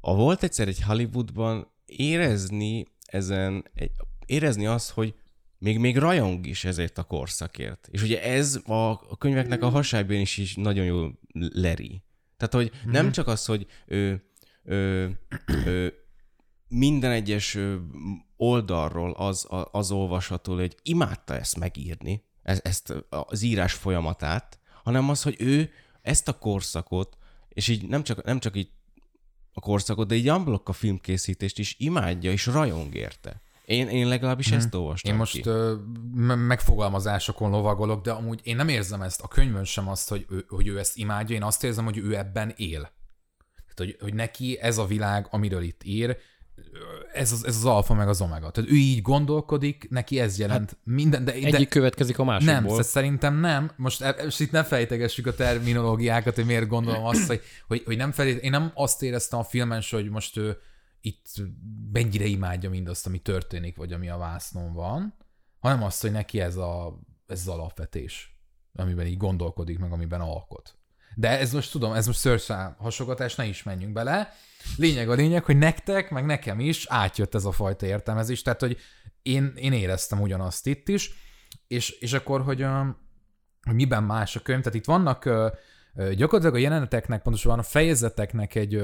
a 0.00 0.14
Volt 0.14 0.42
egyszer 0.42 0.68
egy 0.68 0.82
Hollywoodban 0.82 1.72
érezni 1.86 2.86
ezen, 3.06 3.64
érezni 4.26 4.66
azt, 4.66 4.90
hogy 4.90 5.14
még, 5.62 5.78
még 5.78 5.96
rajong 5.96 6.46
is 6.46 6.64
ezért 6.64 6.98
a 6.98 7.02
korszakért. 7.02 7.88
És 7.90 8.02
ugye 8.02 8.22
ez 8.22 8.60
a, 8.64 9.16
könyveknek 9.18 9.62
a 9.62 9.68
hasábján 9.68 10.20
is, 10.20 10.36
is 10.36 10.54
nagyon 10.54 10.84
jól 10.84 11.18
leri. 11.32 12.02
Tehát, 12.36 12.54
hogy 12.54 12.90
nem 12.90 13.12
csak 13.12 13.26
az, 13.26 13.46
hogy 13.46 13.66
ö, 13.86 14.14
ö, 14.64 15.08
ö, 15.64 15.86
minden 16.68 17.10
egyes 17.10 17.58
oldalról 18.36 19.12
az, 19.12 19.46
az 19.70 19.90
olvasható, 19.90 20.54
hogy 20.54 20.76
imádta 20.82 21.34
ezt 21.34 21.58
megírni, 21.58 22.24
ez, 22.42 22.60
ezt 22.64 22.94
az 23.08 23.42
írás 23.42 23.72
folyamatát, 23.72 24.58
hanem 24.82 25.08
az, 25.08 25.22
hogy 25.22 25.36
ő 25.38 25.70
ezt 26.02 26.28
a 26.28 26.38
korszakot, 26.38 27.16
és 27.48 27.68
így 27.68 27.88
nem 27.88 28.02
csak, 28.02 28.24
nem 28.24 28.38
csak 28.38 28.56
így 28.56 28.70
a 29.52 29.60
korszakot, 29.60 30.08
de 30.08 30.14
így 30.14 30.30
unblock 30.30 30.68
a 30.68 30.72
filmkészítést 30.72 31.58
is 31.58 31.76
imádja, 31.78 32.30
és 32.32 32.46
rajong 32.46 32.94
érte. 32.94 33.42
Én, 33.64 33.88
én 33.88 34.06
legalábbis 34.08 34.48
Mhm. 34.48 34.56
ezt 34.56 34.74
olvastam 34.74 35.10
Én 35.10 35.16
ki. 35.16 35.22
most 35.22 35.46
ö, 35.46 35.74
me- 36.14 36.46
megfogalmazásokon 36.46 37.50
lovagolok, 37.50 38.02
de 38.02 38.10
amúgy 38.10 38.40
én 38.42 38.56
nem 38.56 38.68
érzem 38.68 39.02
ezt 39.02 39.20
a 39.20 39.28
könyvön 39.28 39.64
sem 39.64 39.88
azt, 39.88 40.08
hogy 40.08 40.26
ő, 40.30 40.44
hogy 40.48 40.66
ő 40.66 40.78
ezt 40.78 40.96
imádja, 40.96 41.36
én 41.36 41.42
azt 41.42 41.64
érzem, 41.64 41.84
hogy 41.84 41.98
ő 41.98 42.16
ebben 42.16 42.52
él. 42.56 42.80
Tehát, 42.80 43.76
hogy, 43.76 43.96
hogy 44.00 44.14
neki 44.14 44.58
ez 44.60 44.78
a 44.78 44.84
világ, 44.86 45.26
amiről 45.30 45.62
itt 45.62 45.80
ír, 45.84 46.16
ez 47.12 47.32
az, 47.32 47.46
ez 47.46 47.56
az 47.56 47.64
alfa 47.64 47.94
meg 47.94 48.08
az 48.08 48.20
omega. 48.20 48.50
Tehát 48.50 48.70
ő 48.70 48.74
így 48.74 49.02
gondolkodik, 49.02 49.86
neki 49.90 50.20
ez 50.20 50.38
jelent 50.38 50.68
hát, 50.70 50.78
minden, 50.84 51.24
de, 51.24 51.32
de 51.32 51.46
Egyik 51.46 51.68
következik 51.68 52.18
a 52.18 52.24
másikból. 52.24 52.54
nem, 52.54 52.66
szóval 52.66 52.82
szerintem 52.82 53.34
nem. 53.40 53.70
Most, 53.76 54.02
e- 54.02 54.16
most 54.24 54.40
itt 54.40 54.50
ne 54.50 54.64
fejtegessük 54.64 55.26
a 55.26 55.34
terminológiákat, 55.34 56.34
hogy 56.34 56.46
miért 56.46 56.66
gondolom 56.68 57.04
azt, 57.04 57.26
hogy, 57.26 57.40
hogy, 57.66 57.82
hogy 57.84 57.96
nem 57.96 58.12
felé, 58.12 58.38
én 58.42 58.50
nem 58.50 58.70
azt 58.74 59.02
éreztem 59.02 59.38
a 59.38 59.44
filmen 59.44 59.82
hogy 59.90 60.10
most 60.10 60.36
ő 60.36 60.56
itt 61.02 61.26
mennyire 61.92 62.24
imádja 62.24 62.70
mindazt, 62.70 63.06
ami 63.06 63.18
történik, 63.18 63.76
vagy 63.76 63.92
ami 63.92 64.08
a 64.08 64.16
vásznon 64.16 64.72
van, 64.72 65.14
hanem 65.58 65.82
azt, 65.82 66.00
hogy 66.00 66.12
neki 66.12 66.40
ez, 66.40 66.56
a, 66.56 66.98
ez 67.26 67.40
az 67.40 67.48
alapvetés, 67.48 68.36
amiben 68.74 69.06
így 69.06 69.16
gondolkodik, 69.16 69.78
meg 69.78 69.92
amiben 69.92 70.20
alkot. 70.20 70.76
De 71.14 71.38
ez 71.38 71.52
most 71.52 71.70
tudom, 71.70 71.92
ez 71.92 72.06
most 72.06 72.18
szőrszám 72.18 72.76
hasogatás, 72.78 73.34
ne 73.34 73.44
is 73.44 73.62
menjünk 73.62 73.92
bele. 73.92 74.32
Lényeg 74.76 75.10
a 75.10 75.14
lényeg, 75.14 75.44
hogy 75.44 75.56
nektek, 75.56 76.10
meg 76.10 76.26
nekem 76.26 76.60
is 76.60 76.86
átjött 76.88 77.34
ez 77.34 77.44
a 77.44 77.52
fajta 77.52 77.86
értelmezés, 77.86 78.42
tehát 78.42 78.60
hogy 78.60 78.76
én, 79.22 79.52
én 79.56 79.72
éreztem 79.72 80.20
ugyanazt 80.20 80.66
itt 80.66 80.88
is, 80.88 81.12
és, 81.66 81.90
és 81.90 82.12
akkor, 82.12 82.42
hogy, 82.42 82.66
hogy 83.62 83.74
miben 83.74 84.02
más 84.02 84.36
a 84.36 84.40
könyv, 84.40 84.60
tehát 84.60 84.78
itt 84.78 84.84
vannak 84.84 85.24
gyakorlatilag 85.94 86.54
a 86.54 86.58
jeleneteknek, 86.58 87.22
pontosabban 87.22 87.58
a 87.58 87.62
fejezeteknek 87.62 88.54
egy 88.54 88.82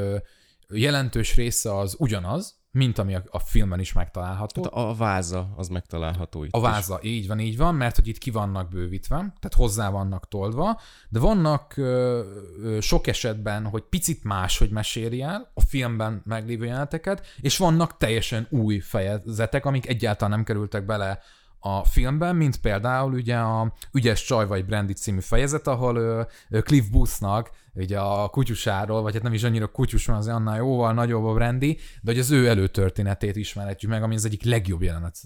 jelentős 0.74 1.34
része 1.34 1.76
az 1.76 1.94
ugyanaz, 1.98 2.56
mint 2.70 2.98
ami 2.98 3.14
a, 3.14 3.22
a 3.30 3.38
filmben 3.38 3.80
is 3.80 3.92
megtalálható. 3.92 4.62
Tehát 4.62 4.88
a 4.88 4.94
váza 4.94 5.54
az 5.56 5.68
megtalálható 5.68 6.44
itt 6.44 6.52
A 6.52 6.56
is. 6.56 6.62
váza, 6.62 6.98
így 7.02 7.26
van, 7.26 7.38
így 7.38 7.56
van, 7.56 7.74
mert 7.74 7.96
hogy 7.96 8.08
itt 8.08 8.18
ki 8.18 8.30
vannak 8.30 8.68
bővítve, 8.68 9.16
tehát 9.16 9.54
hozzá 9.56 9.90
vannak 9.90 10.28
toldva, 10.28 10.80
de 11.08 11.18
vannak 11.18 11.76
ö, 11.76 12.22
ö, 12.62 12.80
sok 12.80 13.06
esetben, 13.06 13.64
hogy 13.66 13.82
picit 13.82 14.24
más, 14.24 14.58
hogy 14.58 14.70
meséli 14.70 15.22
el 15.22 15.50
a 15.54 15.60
filmben 15.60 16.22
meglévő 16.24 16.64
jeleneteket, 16.64 17.26
és 17.40 17.56
vannak 17.56 17.96
teljesen 17.96 18.46
új 18.50 18.78
fejezetek, 18.78 19.64
amik 19.66 19.88
egyáltalán 19.88 20.30
nem 20.34 20.44
kerültek 20.44 20.86
bele 20.86 21.20
a 21.60 21.84
filmben, 21.84 22.36
mint 22.36 22.60
például 22.60 23.12
ugye 23.12 23.36
a 23.36 23.72
Ügyes 23.92 24.24
Csaj 24.24 24.46
vagy 24.46 24.64
Brandy 24.64 24.92
című 24.92 25.20
fejezet, 25.20 25.66
ahol 25.66 25.96
ö, 25.96 26.22
ö, 26.50 26.60
Cliff 26.60 26.86
Boothnak 26.86 27.50
ugye 27.74 28.00
a 28.00 28.28
kutyusáról, 28.28 29.02
vagy 29.02 29.12
hát 29.12 29.22
nem 29.22 29.32
is 29.32 29.42
annyira 29.42 29.66
kutyus, 29.66 30.06
mert 30.06 30.18
azért 30.18 30.34
annál 30.34 30.56
jóval 30.56 30.92
nagyobb 30.92 31.24
a 31.24 31.32
Brandy, 31.32 31.78
de 32.02 32.10
hogy 32.10 32.20
az 32.20 32.30
ő 32.30 32.48
előtörténetét 32.48 33.36
ismerhetjük 33.36 33.90
meg, 33.90 34.02
ami 34.02 34.14
az 34.14 34.24
egyik 34.24 34.44
legjobb 34.44 34.82
jelenet 34.82 35.16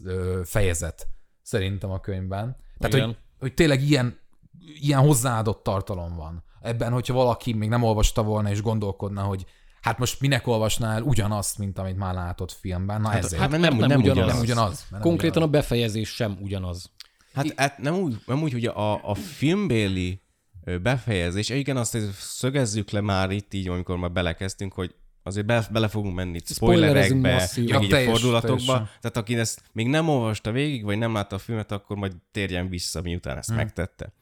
fejezet 0.44 1.06
szerintem 1.42 1.90
a 1.90 2.00
könyvben. 2.00 2.56
Tehát, 2.78 2.94
Igen. 2.94 3.06
hogy, 3.06 3.16
hogy 3.38 3.54
tényleg 3.54 3.82
ilyen, 3.82 4.18
ilyen 4.80 5.00
hozzáadott 5.00 5.62
tartalom 5.62 6.16
van. 6.16 6.44
Ebben, 6.60 6.92
hogyha 6.92 7.14
valaki 7.14 7.52
még 7.52 7.68
nem 7.68 7.82
olvasta 7.82 8.22
volna 8.22 8.50
és 8.50 8.62
gondolkodna, 8.62 9.22
hogy 9.22 9.46
hát 9.82 9.98
most 9.98 10.20
minek 10.20 10.46
olvasnál 10.46 11.02
ugyanazt, 11.02 11.58
mint 11.58 11.78
amit 11.78 11.96
már 11.96 12.14
látott 12.14 12.52
filmben. 12.52 13.00
Na 13.00 13.08
hát, 13.08 13.24
ezért. 13.24 13.40
hát 13.42 13.50
Hát, 13.50 13.60
nem- 13.60 13.76
mert 13.76 13.88
nem 13.88 14.00
nem 14.00 14.00
ugyanaz. 14.00 14.40
ugyanaz. 14.40 14.78
mert 14.78 14.90
nem 14.90 15.00
Konkrétan 15.00 15.42
ugyanaz. 15.42 15.48
a 15.48 15.60
befejezés 15.60 16.08
sem 16.08 16.38
ugyanaz. 16.40 16.90
Hát, 17.34 17.52
hát 17.56 17.78
nem, 17.78 17.94
úgy, 17.94 18.16
nem 18.26 18.42
úgy, 18.42 18.52
hogy 18.52 18.64
a, 18.64 19.10
a 19.10 19.14
filmbéli 19.14 20.22
befejezés, 20.82 21.48
igen, 21.48 21.76
azt 21.76 21.92
hogy 21.92 22.10
szögezzük 22.18 22.90
le 22.90 23.00
már 23.00 23.30
itt 23.30 23.54
így, 23.54 23.68
amikor 23.68 23.96
már 23.96 24.12
belekezdtünk, 24.12 24.72
hogy 24.72 24.94
azért 25.22 25.46
be, 25.46 25.66
bele 25.70 25.88
fogunk 25.88 26.14
menni 26.14 26.40
spoilerekbe, 26.44 27.14
meg 27.16 27.48
Ja, 27.54 27.62
így 27.62 27.72
a 27.72 27.78
teljes- 27.88 28.10
fordulatokba. 28.10 28.56
teljesen. 28.56 28.88
Tehát 29.00 29.16
aki 29.16 29.38
ezt 29.38 29.62
még 29.72 29.86
nem 29.86 30.08
olvasta 30.08 30.50
végig, 30.52 30.84
vagy 30.84 30.98
nem 30.98 31.12
látta 31.12 31.36
a 31.36 31.38
filmet, 31.38 31.72
akkor 31.72 31.96
majd 31.96 32.12
térjen 32.32 32.68
vissza, 32.68 33.02
miután 33.02 33.36
ezt 33.36 33.48
hmm. 33.48 33.56
megtette. 33.56 34.12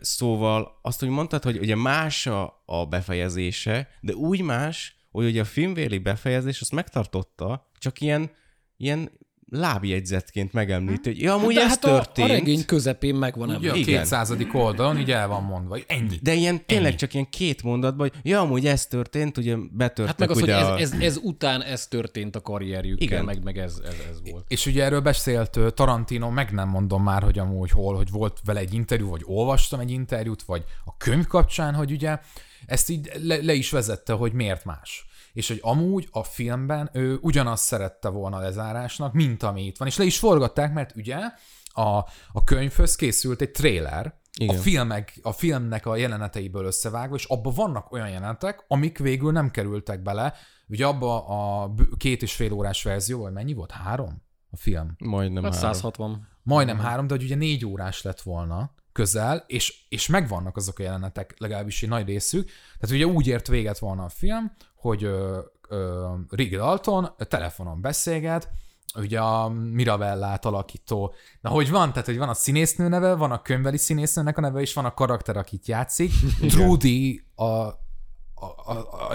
Szóval 0.00 0.78
azt, 0.82 1.00
hogy 1.00 1.08
mondtad, 1.08 1.42
hogy 1.42 1.58
ugye 1.58 1.76
más 1.76 2.26
a, 2.26 2.62
a 2.66 2.86
befejezése, 2.86 3.88
de 4.00 4.14
úgy 4.14 4.42
más, 4.42 4.96
hogy 5.10 5.24
ugye 5.24 5.40
a 5.40 5.44
filmvéli 5.44 5.98
befejezés 5.98 6.60
azt 6.60 6.72
megtartotta, 6.72 7.70
csak 7.78 8.00
ilyen, 8.00 8.30
ilyen 8.76 9.10
lábjegyzetként 9.50 10.52
megemlíti, 10.52 11.08
hogy 11.08 11.20
ja, 11.20 11.34
amúgy 11.34 11.54
de 11.54 11.60
ez 11.60 11.68
hát 11.68 11.84
a, 11.84 11.88
történt. 11.88 12.30
a 12.30 12.32
regény 12.32 12.64
közepén 12.64 13.14
megvan 13.14 13.48
Ugye 13.48 13.56
említve. 13.56 13.78
a 13.78 13.80
Igen. 13.80 14.00
200. 14.00 14.36
oldalon 14.52 14.98
így 14.98 15.10
el 15.10 15.28
van 15.28 15.42
mondva, 15.42 15.70
hogy 15.70 15.84
ennyi. 15.88 16.18
De 16.22 16.34
ilyen 16.34 16.66
tényleg 16.66 16.94
csak 16.94 17.14
ilyen 17.14 17.28
két 17.30 17.62
mondatban, 17.62 18.10
hogy 18.12 18.30
ja, 18.30 18.40
amúgy 18.40 18.66
ez 18.66 18.86
történt, 18.86 19.38
ugye 19.38 19.56
betörtek 19.70 20.06
Hát 20.06 20.18
meg 20.18 20.30
az, 20.30 20.34
hogy 20.34 20.42
ugye 20.42 20.56
ez, 20.56 20.66
a... 20.66 20.78
ez, 20.78 20.92
ez 21.00 21.16
után 21.22 21.62
ez 21.62 21.86
történt 21.86 22.36
a 22.36 22.40
karrierjükkel, 22.40 23.06
Igen. 23.06 23.24
meg, 23.24 23.42
meg 23.42 23.58
ez, 23.58 23.80
ez, 23.84 23.94
ez 24.10 24.30
volt. 24.30 24.44
És 24.48 24.66
ugye 24.66 24.84
erről 24.84 25.00
beszélt 25.00 25.58
Tarantino, 25.74 26.30
meg 26.30 26.50
nem 26.50 26.68
mondom 26.68 27.02
már, 27.02 27.22
hogy 27.22 27.38
amúgy 27.38 27.70
hol, 27.70 27.96
hogy 27.96 28.10
volt 28.10 28.38
vele 28.44 28.60
egy 28.60 28.74
interjú, 28.74 29.08
vagy 29.08 29.22
olvastam 29.24 29.80
egy 29.80 29.90
interjút, 29.90 30.42
vagy 30.42 30.64
a 30.84 30.96
könyv 30.96 31.26
kapcsán, 31.26 31.74
hogy 31.74 31.90
ugye 31.90 32.18
ezt 32.66 32.90
így 32.90 33.10
le, 33.22 33.36
le 33.42 33.52
is 33.52 33.70
vezette, 33.70 34.12
hogy 34.12 34.32
miért 34.32 34.64
más. 34.64 35.04
És 35.32 35.48
hogy 35.48 35.58
amúgy 35.62 36.08
a 36.10 36.22
filmben 36.22 36.90
ő 36.92 37.18
ugyanazt 37.20 37.64
szerette 37.64 38.08
volna 38.08 38.38
lezárásnak, 38.38 39.12
mint 39.12 39.42
ami 39.42 39.66
itt 39.66 39.76
van. 39.76 39.88
És 39.88 39.96
le 39.96 40.04
is 40.04 40.18
forgatták, 40.18 40.72
mert 40.72 40.96
ugye 40.96 41.18
a, 41.64 42.04
a 42.32 42.44
könyvhöz 42.44 42.96
készült 42.96 43.40
egy 43.40 43.50
trailer, 43.50 44.20
Igen. 44.38 44.56
a, 44.56 44.58
filmek, 44.58 45.18
a 45.22 45.32
filmnek 45.32 45.86
a 45.86 45.96
jeleneteiből 45.96 46.64
összevágva, 46.64 47.16
és 47.16 47.24
abban 47.24 47.52
vannak 47.54 47.92
olyan 47.92 48.08
jelenetek, 48.08 48.64
amik 48.68 48.98
végül 48.98 49.32
nem 49.32 49.50
kerültek 49.50 50.02
bele. 50.02 50.34
Ugye 50.68 50.86
abba 50.86 51.26
a 51.26 51.74
két 51.96 52.22
és 52.22 52.34
fél 52.34 52.52
órás 52.52 52.82
verzió, 52.82 53.20
vagy 53.20 53.32
mennyi 53.32 53.52
volt? 53.52 53.70
Három? 53.70 54.22
A 54.50 54.56
film. 54.56 54.94
Majdnem 54.98 55.42
Hát 55.42 55.54
három. 55.54 55.72
160. 55.72 56.28
Majdnem 56.42 56.78
három, 56.78 57.06
de 57.06 57.14
hogy 57.14 57.22
ugye 57.22 57.34
négy 57.34 57.66
órás 57.66 58.02
lett 58.02 58.20
volna 58.20 58.74
közel, 58.92 59.44
és, 59.46 59.86
és 59.88 60.06
megvannak 60.06 60.56
azok 60.56 60.78
a 60.78 60.82
jelenetek, 60.82 61.34
legalábbis 61.38 61.82
egy 61.82 61.88
nagy 61.88 62.06
részük. 62.06 62.50
Tehát 62.78 62.96
ugye 62.96 63.06
úgy 63.06 63.26
ért 63.26 63.48
véget 63.48 63.78
volna 63.78 64.04
a 64.04 64.08
film, 64.08 64.52
hogy 64.80 65.04
ö, 65.04 65.38
ö, 65.68 66.08
Rick 66.28 66.56
Dalton 66.56 67.14
telefonon 67.28 67.80
beszélget, 67.80 68.50
ugye 68.94 69.20
a 69.20 69.48
Mirabellát 69.48 70.44
alakító. 70.44 71.14
Na, 71.40 71.50
hogy 71.50 71.70
van? 71.70 71.90
Tehát, 71.90 72.06
hogy 72.06 72.18
van 72.18 72.28
a 72.28 72.34
színésznő 72.34 72.88
neve, 72.88 73.14
van 73.14 73.30
a 73.30 73.42
könyveli 73.42 73.76
színésznőnek 73.76 74.38
a 74.38 74.40
neve, 74.40 74.60
és 74.60 74.72
van 74.72 74.84
a 74.84 74.94
karakter, 74.94 75.36
akit 75.36 75.66
játszik. 75.66 76.12
Trudy 76.48 77.24
a, 77.34 77.44
a, 77.44 77.76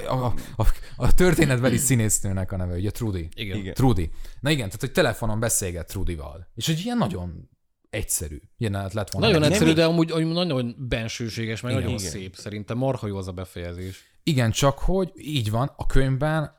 a, 0.08 0.34
a, 0.56 0.66
a, 0.96 1.14
történetbeli 1.14 1.78
színésznőnek 1.78 2.52
a 2.52 2.58
neve, 2.58 2.76
ugye 2.76 2.92
Trudy. 2.92 3.30
Igen. 3.36 3.58
Igen. 3.58 3.74
Trudy. 3.74 4.12
Na 4.40 4.50
igen, 4.50 4.66
tehát 4.66 4.82
hogy 4.82 4.92
telefonon 4.92 5.40
beszélget 5.40 5.88
Trudyval. 5.88 6.48
És 6.56 6.68
egy 6.68 6.82
ilyen 6.84 6.98
nagyon 6.98 7.50
egyszerű 7.90 8.42
jelenet 8.58 8.94
lett 8.94 9.12
volna. 9.12 9.28
Nagyon 9.28 9.44
egyszerű, 9.44 9.74
de 9.74 9.86
amúgy, 9.86 10.12
amúgy 10.12 10.34
nagyon 10.34 10.76
bensőséges, 10.78 11.62
meg 11.62 11.72
Igen. 11.72 11.84
nagyon 11.84 12.00
Igen. 12.00 12.12
szép. 12.12 12.36
Szerintem 12.36 12.78
marha 12.78 13.08
jó 13.08 13.18
az 13.18 13.28
a 13.28 13.32
befejezés. 13.32 14.04
Igen, 14.28 14.52
csak 14.52 14.80
hogy 14.80 15.12
így 15.16 15.52
van, 15.52 15.72
a 15.76 15.86
könyvben 15.86 16.52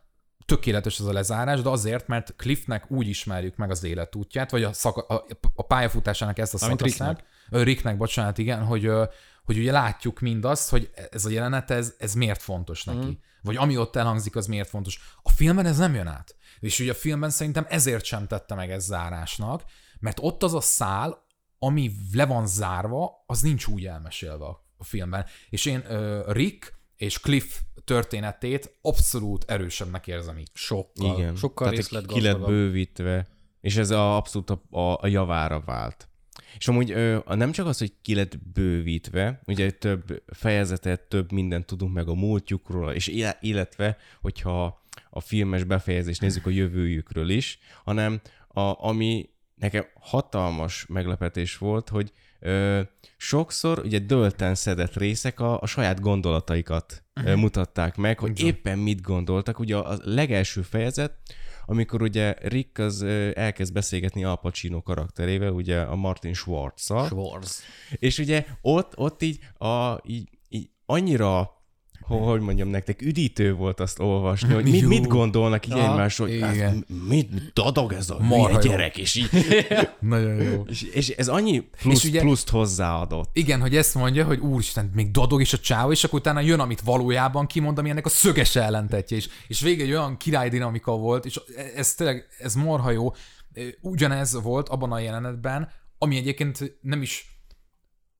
tökéletes 0.45 0.99
ez 0.99 1.07
a 1.07 1.13
lezárás, 1.13 1.63
de 1.63 1.69
azért, 1.69 2.07
mert 2.07 2.35
Cliffnek 2.37 2.91
úgy 2.91 3.09
ismerjük 3.09 3.57
meg 3.57 3.71
az 3.71 3.85
életútját, 3.85 4.51
vagy 4.51 4.63
a, 4.63 4.73
szaka, 4.73 5.01
a, 5.01 5.27
a 5.55 5.63
pályafutásának 5.63 6.39
ezt 6.39 6.55
a 6.55 6.57
Mármint 6.61 6.81
szakaszát. 6.81 7.25
Ricknek. 7.49 7.65
Ricknek, 7.65 7.97
bocsánat, 7.97 8.39
igen, 8.39 8.65
hogy, 8.65 8.91
hogy 9.45 9.59
ugye 9.59 9.73
látjuk 9.73 10.21
mindazt, 10.21 10.71
hogy 10.71 10.91
ez 11.11 11.25
a 11.25 11.31
jelenet, 11.31 11.71
ez, 11.71 11.95
ez 11.99 12.15
miért 12.15 12.43
fontos 12.43 12.85
neki. 12.85 13.07
Mm. 13.07 13.11
Vagy 13.43 13.57
ami 13.57 13.77
ott 13.77 13.97
elhangzik, 13.97 14.37
az 14.37 14.47
miért 14.47 14.69
fontos. 14.69 15.01
A 15.23 15.31
filmben 15.31 15.67
ez 15.67 15.79
nem 15.79 15.95
jön 15.95 16.07
át. 16.07 16.37
És 16.61 16.81
ugye 16.81 16.91
a 16.91 16.95
filmben 16.95 17.31
szerintem 17.31 17.67
ezért 17.69 18.05
sem 18.05 18.27
tette 18.27 18.55
meg 18.55 18.71
ez 18.71 18.85
zárásnak, 18.85 19.65
mert 19.99 20.19
ott 20.21 20.43
az 20.43 20.55
a 20.55 20.61
szál, 20.61 21.25
ami 21.59 21.93
le 22.13 22.27
van 22.27 22.47
zárva, 22.47 23.25
az 23.27 23.41
nincs 23.41 23.67
úgy 23.67 23.87
elmesélve 23.87 24.45
a 24.77 24.85
filmben. 24.85 25.25
És 25.49 25.65
én 25.65 25.85
Rick 26.27 26.75
és 26.97 27.21
Cliff 27.21 27.61
történetét 27.85 28.79
abszolút 28.83 29.45
erősebbnek 29.50 30.07
érzem 30.07 30.38
itt. 30.38 30.50
Sokkal. 30.55 31.19
Igen. 31.19 31.37
Sokkal 31.37 31.71
Tehát 31.71 32.07
ki 32.07 32.21
lett 32.21 32.41
bővítve, 32.47 33.26
és 33.61 33.76
ez 33.76 33.91
a, 33.91 34.17
abszolút 34.17 34.50
a, 34.50 34.62
a, 34.71 34.99
a 35.00 35.07
javára 35.07 35.61
vált. 35.61 36.09
És 36.59 36.69
amúgy 36.69 36.91
ö, 36.91 37.19
a- 37.25 37.35
nem 37.35 37.53
csak 37.53 37.67
az, 37.67 37.79
hogy 37.79 37.93
ki 38.03 38.15
lett 38.15 38.38
bővítve, 38.53 39.41
ugye 39.47 39.71
több 39.71 40.23
fejezetet, 40.26 41.00
több 41.00 41.33
mindent 41.33 41.67
tudunk 41.67 41.95
meg 41.95 42.09
a 42.09 42.15
múltjukról, 42.15 42.93
és 42.93 43.07
illetve, 43.41 43.97
hogyha 44.21 44.83
a 45.11 45.21
filmes 45.21 45.65
befejezést 45.65 46.21
nézzük 46.21 46.47
a 46.47 46.50
jövőjükről 46.50 47.29
is, 47.29 47.59
hanem 47.85 48.21
a, 48.49 48.87
ami 48.87 49.29
nekem 49.55 49.87
hatalmas 50.00 50.87
meglepetés 50.88 51.59
volt, 51.59 51.88
hogy 51.88 52.12
ö, 52.40 52.81
sokszor 53.16 53.78
ugye 53.78 53.99
dölten 53.99 54.55
szedett 54.55 54.97
részek 54.97 55.40
a, 55.40 55.61
a 55.61 55.66
saját 55.66 56.00
gondolataikat 56.00 57.05
uh-huh. 57.14 57.37
mutatták 57.37 57.97
meg, 57.97 58.19
hogy 58.19 58.40
éppen 58.40 58.78
mit 58.78 59.00
gondoltak. 59.00 59.59
Ugye 59.59 59.76
a 59.76 59.99
legelső 60.02 60.62
fejezet, 60.62 61.12
amikor 61.66 62.02
ugye 62.02 62.35
Rick 62.40 62.78
az 62.78 63.02
elkezd 63.35 63.73
beszélgetni 63.73 64.25
Al 64.25 64.40
Pacino 64.40 64.83
karakterével, 64.83 65.52
ugye 65.52 65.81
a 65.81 65.97
Martin 65.97 66.35
Schwartz-szal, 66.35 67.07
Schwarz. 67.07 67.62
és 67.90 68.19
ugye 68.19 68.47
ott, 68.61 68.99
ott 68.99 69.23
így, 69.23 69.38
a, 69.59 70.00
így, 70.04 70.28
így 70.49 70.71
annyira 70.87 71.55
hogy 72.06 72.40
mondjam 72.40 72.69
nektek, 72.69 73.02
üdítő 73.02 73.54
volt 73.54 73.80
azt 73.80 73.99
olvasni, 73.99 74.54
hogy 74.54 74.64
mit, 74.64 74.86
mit 74.86 75.06
gondolnak 75.06 75.66
így 75.66 75.73
Aha, 75.73 75.90
egymásról, 75.90 76.28
hogy 76.28 76.40
hát, 76.40 76.75
mit, 76.75 77.08
mit 77.08 77.52
dadog 77.52 77.92
ez 77.92 78.10
a 78.10 78.19
Marha 78.21 78.58
gyerek, 78.58 78.97
és, 78.99 79.14
így, 79.14 79.28
Nagyon 80.00 80.42
jó. 80.42 80.62
és, 80.69 80.82
és 80.82 81.08
ez 81.08 81.28
annyi 81.28 81.60
plusz, 81.80 82.04
ugye- 82.04 82.21
pluszt 82.21 82.49
hozzáadott. 82.49 83.30
Igen, 83.32 83.60
hogy 83.60 83.76
ezt 83.76 83.95
mondja, 83.95 84.25
hogy 84.25 84.38
úristen, 84.38 84.90
még 84.95 85.10
dadog 85.10 85.40
is 85.40 85.52
a 85.52 85.58
csáva, 85.58 85.92
és 85.92 86.04
akkor 86.04 86.19
utána 86.19 86.40
jön, 86.40 86.60
amit 86.60 86.80
valójában 86.80 87.47
kimond, 87.47 87.78
ami 87.78 87.90
ennek 87.90 88.06
a 88.06 88.08
szöges 88.08 88.56
ellentetje, 88.56 89.16
és, 89.16 89.28
és 89.47 89.60
vége 89.60 89.82
egy 89.82 89.90
olyan 89.90 90.16
király 90.16 90.49
dinamika 90.49 90.97
volt, 90.97 91.25
és 91.25 91.40
ez 91.76 91.95
tényleg, 91.95 92.26
ez 92.38 92.54
marha 92.54 92.90
jó. 92.90 93.12
Ugyanez 93.80 94.42
volt 94.42 94.69
abban 94.69 94.92
a 94.92 94.99
jelenetben, 94.99 95.69
ami 95.99 96.16
egyébként 96.16 96.78
nem 96.80 97.02
is 97.02 97.36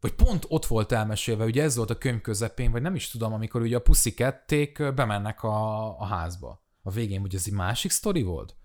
vagy 0.07 0.27
pont 0.27 0.45
ott 0.49 0.67
volt 0.67 0.93
elmesélve, 0.93 1.45
ugye 1.45 1.63
ez 1.63 1.77
volt 1.77 1.91
a 1.91 1.99
könyv 1.99 2.21
közepén, 2.21 2.71
vagy 2.71 2.83
nem 2.83 2.95
is 2.95 3.09
tudom, 3.09 3.33
amikor 3.33 3.61
ugye 3.61 3.77
a 3.77 3.81
puszikették 3.81 4.95
bemennek 4.95 5.43
a, 5.43 5.87
a 6.01 6.05
házba. 6.05 6.65
A 6.83 6.91
végén, 6.91 7.21
ugye 7.21 7.37
ez 7.37 7.45
egy 7.47 7.53
másik 7.53 7.91
sztori 7.91 8.23
volt? 8.23 8.57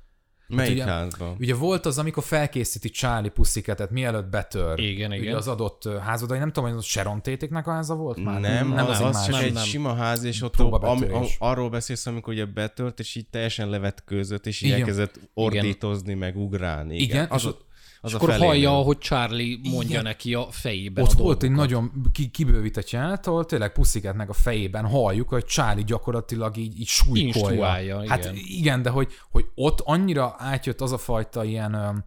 Melyik 0.48 0.74
ugye- 0.74 0.84
házban? 0.86 1.36
Ugye 1.40 1.56
volt 1.56 1.86
az, 1.86 1.98
amikor 1.98 2.24
felkészíti 2.24 2.90
Charlie 2.90 3.30
Pussiketet, 3.30 3.90
mielőtt 3.92 4.30
betör. 4.30 4.80
Igen, 4.80 5.12
Ugye 5.12 5.20
igen. 5.22 5.36
az 5.36 5.48
adott 5.48 5.88
házba, 6.00 6.28
de 6.28 6.38
nem 6.38 6.52
tudom, 6.52 6.70
hogy 6.70 6.78
az 6.78 6.86
Sharon 6.86 7.22
Tétéknek 7.22 7.68
a 7.68 7.72
háza 7.72 7.96
volt 7.96 8.24
már? 8.24 8.40
Nem, 8.40 8.68
nem 8.68 8.86
az, 8.88 9.00
az, 9.00 9.16
az, 9.16 9.26
csak 9.26 9.42
egy 9.42 9.54
nem. 9.54 9.64
sima 9.64 9.94
ház, 9.94 10.24
és 10.24 10.42
ott 10.42 10.56
am, 10.60 10.74
am, 10.74 11.04
arról 11.40 11.70
beszélsz, 11.70 12.06
amikor 12.06 12.34
ugye 12.34 12.46
betört, 12.46 13.00
és 13.00 13.16
így 13.16 13.28
teljesen 13.30 13.70
levetkőzött, 13.70 14.46
és 14.46 14.62
így 14.62 14.68
Igen. 14.68 14.80
elkezdett 14.80 15.20
ordítozni, 15.34 16.14
meg 16.14 16.38
ugrálni. 16.38 16.96
Igen, 16.96 17.04
Igen, 17.16 17.28
az, 17.30 17.42
és 17.42 17.48
ott- 17.48 17.66
az 18.04 18.10
És 18.10 18.16
akkor 18.16 18.30
felé 18.30 18.46
hallja, 18.46 18.72
hogy 18.72 18.98
Charlie 18.98 19.60
mondja 19.64 19.90
Igen. 19.90 20.04
neki 20.04 20.34
a 20.34 20.48
fejében 20.52 21.04
Ott 21.04 21.12
a 21.12 21.18
volt 21.18 21.44
egy 21.44 21.52
nagyon 21.52 21.92
ki, 22.12 22.30
kibővített 22.30 22.90
jelenet, 22.90 23.28
ahol 23.28 23.46
tényleg 23.46 23.72
Pussiketnek 23.72 24.30
a 24.30 24.34
fejében 24.34 24.86
halljuk, 24.86 25.30
hogy 25.30 25.46
Charlie 25.46 25.84
gyakorlatilag 25.84 26.58
így, 26.58 26.80
így 26.80 26.88
súlykolja. 26.88 28.10
Hát 28.10 28.20
igen. 28.20 28.36
igen, 28.36 28.82
de 28.82 28.90
hogy, 28.90 29.12
hogy 29.32 29.46
ott 29.56 29.80
annyira 29.80 30.36
átjött 30.38 30.82
az 30.82 30.92
a 30.92 30.98
fajta 30.98 31.44
ilyen 31.44 31.74
öm, 31.74 32.04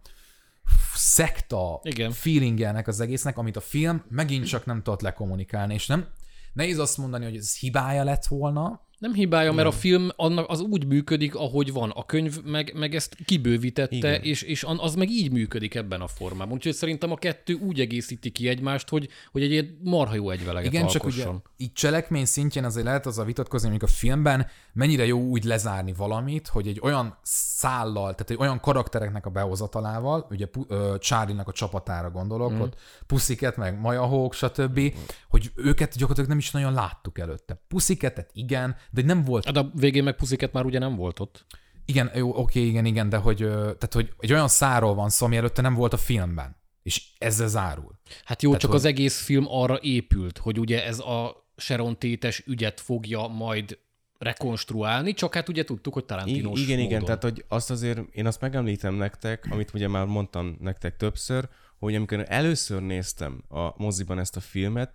szekta 0.93 1.79
Igen. 1.83 2.11
feelingjelnek 2.11 2.87
az 2.87 2.99
egésznek, 2.99 3.37
amit 3.37 3.55
a 3.55 3.61
film 3.61 4.03
megint 4.09 4.45
csak 4.45 4.65
nem 4.65 4.81
tudott 4.81 5.01
lekommunikálni, 5.01 5.73
és 5.73 5.87
nem 5.87 6.07
nehéz 6.53 6.79
azt 6.79 6.97
mondani, 6.97 7.23
hogy 7.23 7.35
ez 7.35 7.57
hibája 7.57 8.03
lett 8.03 8.25
volna, 8.25 8.81
Nem 9.05 9.13
hibája, 9.13 9.51
mert 9.51 9.67
a 9.67 9.71
film 9.71 10.09
annak 10.15 10.49
az 10.49 10.59
úgy 10.59 10.87
működik, 10.87 11.35
ahogy 11.35 11.71
van. 11.71 11.89
A 11.89 12.05
könyv 12.05 12.43
meg, 12.43 12.73
meg 12.75 12.95
ezt 12.95 13.17
kibővítette, 13.25 13.95
Igen. 13.95 14.21
és, 14.21 14.41
és 14.41 14.65
az 14.77 14.95
meg 14.95 15.09
így 15.09 15.31
működik 15.31 15.75
ebben 15.75 16.01
a 16.01 16.07
formában. 16.07 16.53
Úgyhogy 16.53 16.73
szerintem 16.73 17.11
a 17.11 17.15
kettő 17.15 17.53
úgy 17.53 17.79
egészíti 17.79 18.29
ki 18.29 18.47
egymást, 18.47 18.89
hogy, 18.89 19.09
hogy 19.31 19.41
egy 19.41 19.51
ilyen 19.51 19.77
marha 19.83 20.15
jó 20.15 20.29
egyveleget 20.29 20.73
Igen, 20.73 20.87
csak 20.87 21.03
alkosson. 21.03 21.29
ugye 21.29 21.39
így 21.57 21.73
cselekmény 21.73 22.25
szintjén 22.25 22.65
azért 22.65 22.85
lehet 22.85 23.05
az 23.05 23.17
a 23.17 23.23
vitatkozni, 23.23 23.69
mondjuk 23.69 23.89
a 23.89 23.93
filmben 23.93 24.47
mennyire 24.73 25.05
jó 25.05 25.19
úgy 25.19 25.43
lezárni 25.43 25.93
valamit, 25.93 26.47
hogy 26.47 26.67
egy 26.67 26.79
olyan 26.83 27.17
szállal, 27.23 28.11
tehát 28.11 28.29
egy 28.29 28.37
olyan 28.39 28.59
karaktereknek 28.59 29.25
a 29.25 29.29
behozatalával, 29.29 30.27
ugye 30.29 30.45
ö, 30.67 30.95
Charlie-nak 30.99 31.47
a 31.47 31.51
csapatára 31.51 32.09
gondolok, 32.09 32.51
mm. 32.51 32.59
ott 32.59 32.79
Pussycat, 33.07 33.57
meg 33.57 33.79
Maya 33.79 34.05
Hawk, 34.05 34.33
stb., 34.33 34.79
mm. 34.79 34.87
hogy 35.29 35.51
őket 35.55 35.91
gyakorlatilag 35.91 36.29
nem 36.29 36.37
is 36.37 36.51
nagyon 36.51 36.73
láttuk 36.73 37.19
előtte. 37.19 37.63
Pussiketet 37.67 38.29
igen, 38.33 38.75
de 38.95 39.01
nem 39.01 39.23
volt 39.23 39.45
Hát 39.45 39.57
a 39.57 39.71
végén 39.73 40.03
meg 40.03 40.15
pusziket 40.15 40.53
már 40.53 40.65
ugye 40.65 40.79
nem 40.79 40.95
volt 40.95 41.19
ott. 41.19 41.45
igen, 41.85 42.11
jó, 42.15 42.35
oké, 42.37 42.65
igen, 42.65 42.85
igen, 42.85 43.09
de 43.09 43.17
hogy, 43.17 43.37
tehát, 43.47 43.93
hogy 43.93 44.13
egy 44.19 44.31
olyan 44.31 44.47
száról 44.47 44.93
van 44.95 45.09
szó, 45.09 45.25
ami 45.25 45.35
előtte 45.37 45.61
nem 45.61 45.73
volt 45.73 45.93
a 45.93 45.97
filmben. 45.97 46.55
És 46.83 47.03
ezzel 47.17 47.47
zárul. 47.47 47.99
Hát 48.23 48.41
jó, 48.41 48.47
Tehát, 48.49 48.61
csak 48.61 48.71
hogy- 48.71 48.79
az 48.79 48.85
egész 48.85 49.21
film 49.21 49.45
arra 49.47 49.79
épült, 49.81 50.37
hogy 50.37 50.59
ugye 50.59 50.85
ez 50.85 50.99
a 50.99 51.47
Sharon 51.57 51.97
Tétes 51.99 52.43
ügyet 52.45 52.79
fogja 52.79 53.27
majd 53.27 53.77
rekonstruálni, 54.17 55.13
csak 55.13 55.33
hát 55.33 55.49
ugye 55.49 55.63
tudtuk, 55.63 55.93
hogy 55.93 56.05
Tarantinos 56.05 56.61
igen, 56.61 56.79
igen, 56.79 56.99
módon. 56.99 57.05
tehát 57.05 57.23
hogy 57.23 57.45
azt 57.47 57.71
azért 57.71 57.99
én 58.11 58.25
azt 58.25 58.41
megemlítem 58.41 58.95
nektek, 58.95 59.47
amit 59.49 59.73
ugye 59.73 59.87
már 59.87 60.05
mondtam 60.05 60.57
nektek 60.59 60.97
többször, 60.97 61.47
hogy 61.79 61.95
amikor 61.95 62.25
először 62.27 62.81
néztem 62.81 63.43
a 63.49 63.83
moziban 63.83 64.19
ezt 64.19 64.35
a 64.35 64.39
filmet, 64.39 64.93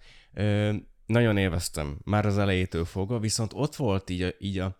nagyon 1.10 1.36
élveztem, 1.36 1.98
már 2.04 2.26
az 2.26 2.38
elejétől 2.38 2.84
fogva, 2.84 3.18
viszont 3.18 3.52
ott 3.54 3.76
volt 3.76 4.10
így 4.10 4.22
a, 4.22 4.28
így 4.38 4.58
a 4.58 4.78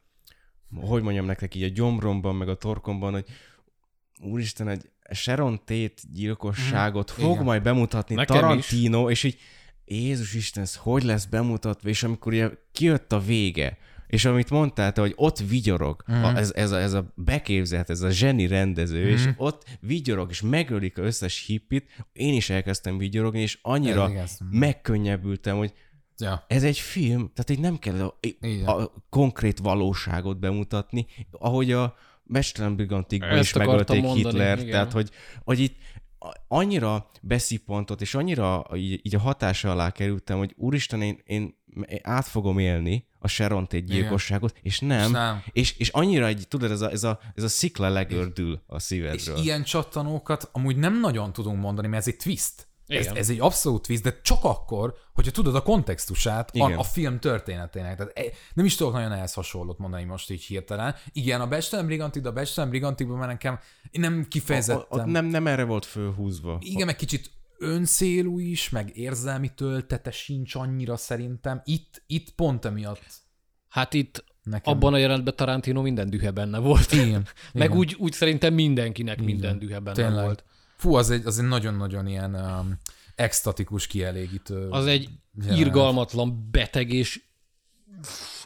hogy 0.81 1.03
mondjam 1.03 1.25
nektek, 1.25 1.55
így 1.55 1.63
a 1.63 1.69
gyomromban, 1.69 2.35
meg 2.37 2.49
a 2.49 2.55
torkomban, 2.55 3.13
hogy 3.13 3.25
úristen, 4.21 4.69
egy 4.69 4.91
Sharon 5.11 5.59
Tate 5.59 5.95
gyilkosságot 6.13 7.11
fog 7.11 7.33
Igen. 7.33 7.45
majd 7.45 7.63
bemutatni 7.63 8.15
Nekem 8.15 8.37
Tarantino, 8.37 9.11
és 9.11 9.23
így 9.23 9.39
Jézus 9.85 10.35
Isten, 10.35 10.63
ez 10.63 10.77
hogy 10.77 11.03
lesz 11.03 11.25
bemutatva, 11.25 11.89
és 11.89 12.03
amikor 12.03 12.33
ugye 12.33 12.51
kijött 12.73 13.13
a 13.13 13.21
vége, 13.21 13.79
és 14.07 14.25
amit 14.25 14.51
mondtál, 14.51 14.93
te, 14.93 15.01
hogy 15.01 15.13
ott 15.17 15.39
vigyorog, 15.39 16.05
mm. 16.13 16.23
a, 16.23 16.37
ez, 16.37 16.53
ez, 16.55 16.71
a, 16.71 16.81
ez 16.81 16.93
a 16.93 17.13
beképzelt, 17.15 17.91
ez 17.91 18.01
a 18.01 18.11
zseni 18.11 18.47
rendező, 18.47 19.05
mm. 19.05 19.09
és 19.09 19.29
ott 19.37 19.65
vigyorog, 19.81 20.31
és 20.31 20.41
megölik 20.41 20.99
az 20.99 21.05
összes 21.05 21.45
hippit, 21.47 22.07
én 22.13 22.35
is 22.35 22.51
elkezdtem 22.51 22.99
vigyorogni, 22.99 23.41
és 23.41 23.59
annyira 23.63 24.13
megkönnyebbültem, 24.51 25.57
hogy 25.57 25.73
Ja. 26.21 26.45
ez 26.49 26.63
egy 26.63 26.79
film, 26.79 27.31
tehát 27.35 27.51
így 27.51 27.61
nem 27.61 27.79
kell 27.79 28.15
a, 28.65 28.71
a 28.71 28.93
konkrét 29.09 29.59
valóságot 29.59 30.39
bemutatni, 30.39 31.07
ahogy 31.31 31.73
a 31.73 31.95
Mestelen 32.25 32.77
Brigantikban 32.77 33.39
is 33.39 33.53
megölték 33.53 34.03
mondani, 34.03 34.25
Hitlert, 34.25 34.61
igen. 34.61 34.73
tehát 34.73 34.93
hogy, 34.93 35.11
hogy 35.45 35.59
itt 35.59 35.77
annyira 36.49 37.11
beszippantott, 37.23 38.01
és 38.01 38.15
annyira 38.15 38.67
így, 38.75 39.01
így 39.03 39.15
a 39.15 39.19
hatása 39.19 39.71
alá 39.71 39.91
kerültem, 39.91 40.39
hogy 40.39 40.55
úristen, 40.57 41.03
én, 41.03 41.23
én 41.25 41.55
át 42.03 42.27
fogom 42.27 42.59
élni 42.59 43.07
a 43.19 43.29
Sharon 43.29 43.63
Tate 43.63 43.79
gyilkosságot, 43.79 44.59
és 44.63 44.81
nem, 44.81 45.05
És 45.05 45.11
nem. 45.11 45.43
És, 45.53 45.79
és 45.79 45.89
annyira 45.89 46.27
egy, 46.27 46.45
tudod, 46.49 46.71
ez 46.71 46.81
a, 46.81 46.91
ez 46.91 47.05
a, 47.05 47.21
ez 47.35 47.43
a 47.43 47.49
szikla 47.49 47.89
legördül 47.89 48.61
a 48.67 48.77
És 48.77 48.83
szívedről. 48.83 49.39
ilyen 49.39 49.65
csattanókat 49.65 50.49
amúgy 50.53 50.77
nem 50.77 51.01
nagyon 51.01 51.33
tudunk 51.33 51.61
mondani, 51.61 51.89
mert 51.89 52.07
ez 52.07 52.13
egy 52.13 52.19
twist. 52.19 52.69
Ez, 52.91 53.05
Igen. 53.05 53.17
ez 53.17 53.31
egy 53.31 53.41
abszolút 53.41 53.83
twist, 53.87 54.03
de 54.03 54.21
csak 54.23 54.45
akkor, 54.45 54.95
hogyha 55.13 55.31
tudod 55.31 55.55
a 55.55 55.63
kontextusát 55.63 56.51
a, 56.51 56.67
Igen. 56.67 56.79
a 56.79 56.83
film 56.83 57.19
történetének. 57.19 57.97
Tehát 57.97 58.19
e- 58.19 58.33
nem 58.55 58.65
is 58.65 58.75
tudok 58.75 58.93
nagyon 58.93 59.13
ehhez 59.13 59.33
hasonlót 59.33 59.79
mondani 59.79 60.05
most 60.05 60.31
így 60.31 60.43
hirtelen. 60.43 60.95
Igen, 61.13 61.41
a 61.41 61.47
Becstelen 61.47 61.87
Brigantik, 61.87 62.23
de 62.23 62.29
a 62.29 62.33
Becstelen 62.33 62.71
Brigantikban 62.71 63.19
már 63.19 63.29
nekem 63.29 63.59
nem 63.93 64.21
A, 64.25 64.29
kifejezetten... 64.29 65.01
a, 65.01 65.07
nem, 65.07 65.27
nem 65.27 65.47
erre 65.47 65.65
volt 65.65 65.85
fölhúzva. 65.85 66.59
Igen, 66.61 66.87
meg 66.87 66.97
kicsit 66.97 67.31
öncélú 67.59 68.39
is, 68.39 68.69
meg 68.69 68.97
érzelmi 68.97 69.49
töltete 69.55 70.11
sincs 70.11 70.55
annyira 70.55 70.97
szerintem. 70.97 71.61
Itt, 71.65 72.03
itt 72.07 72.31
pont 72.35 72.65
emiatt 72.65 73.03
Hát 73.69 73.95
itt 73.95 74.25
nekem. 74.43 74.73
abban 74.73 74.95
a 74.95 74.97
jelentben 74.97 75.37
Tarantino 75.37 75.83
minden 75.83 76.11
dühe 76.11 76.31
benne 76.31 76.59
volt. 76.59 76.93
Igen. 76.93 77.27
Meg 77.53 77.65
igen. 77.67 77.77
úgy, 77.77 77.97
úgy 77.99 78.13
szerintem 78.13 78.55
mindenkinek 78.55 79.23
minden 79.23 79.59
dühe 79.59 79.79
benne 79.79 79.97
Tényleg. 79.97 80.25
volt. 80.25 80.45
Fú, 80.81 80.95
az 80.95 81.11
egy, 81.11 81.27
az 81.27 81.39
egy 81.39 81.47
nagyon-nagyon 81.47 82.07
ilyen 82.07 82.35
um, 82.35 82.79
extatikus, 83.15 83.87
kielégítő. 83.87 84.69
Az 84.69 84.87
egy 84.87 85.09
jelenet. 85.35 85.59
irgalmatlan, 85.59 86.49
beteg 86.51 86.93
és 86.93 87.21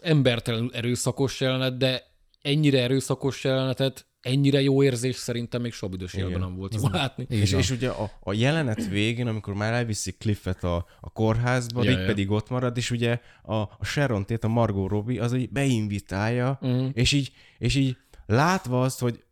embertelenül 0.03 0.71
erőszakos 0.73 1.41
jelenet, 1.41 1.77
de 1.77 2.03
ennyire 2.43 2.83
erőszakos 2.83 3.45
jelenetet, 3.45 4.07
ennyire 4.21 4.61
jó 4.61 4.83
érzés 4.83 5.17
szerintem 5.17 5.61
még 5.61 5.73
soha 5.73 5.93
büdös 5.93 6.15
életben 6.15 6.41
nem 6.41 6.57
volt 6.57 6.75
jó 6.75 6.89
látni. 6.89 7.27
Így 7.31 7.39
És, 7.39 7.53
és 7.53 7.71
ugye 7.71 7.89
a, 7.89 8.11
a 8.21 8.33
jelenet 8.33 8.89
végén, 8.89 9.27
amikor 9.27 9.55
már 9.55 9.73
elviszi 9.73 10.13
Cliffet 10.13 10.65
a, 10.65 10.87
a 11.01 11.11
kórházba, 11.11 11.85
Ja, 11.85 11.91
ja, 11.91 11.99
ja. 11.99 12.07
pedig 12.07 12.31
ott 12.31 12.49
marad, 12.49 12.77
és 12.77 12.91
ugye 12.91 13.21
a, 13.43 13.55
a 13.55 13.79
Sharon 13.83 14.27
Tate, 14.27 14.47
a 14.47 14.51
Margot 14.51 14.91
Robbie, 14.91 15.23
az 15.23 15.35
így 15.35 15.51
beinvitálja, 15.51 16.59
uh-huh. 16.63 16.91
és, 16.93 17.13
így, 17.13 17.33
és 17.59 17.75
így 17.75 17.97
látva 18.27 18.83
azt, 18.83 19.01
hogy 19.01 19.25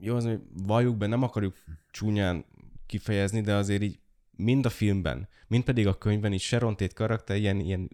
jó, 0.00 0.16
az, 0.16 0.24
hogy 0.24 0.40
valljuk 0.66 0.96
be, 0.96 1.06
nem 1.06 1.22
akarjuk 1.22 1.56
csúnyán 1.90 2.44
kifejezni, 2.86 3.40
de 3.40 3.54
azért 3.54 3.82
így 3.82 3.98
mind 4.36 4.66
a 4.66 4.70
filmben, 4.70 5.28
mind 5.48 5.64
pedig 5.64 5.86
a 5.86 5.94
könyvben 5.98 6.32
így 6.32 6.40
Sharon 6.40 6.76
Tate 6.76 6.94
karakter 6.94 7.36
ilyen, 7.36 7.60
ilyen 7.60 7.90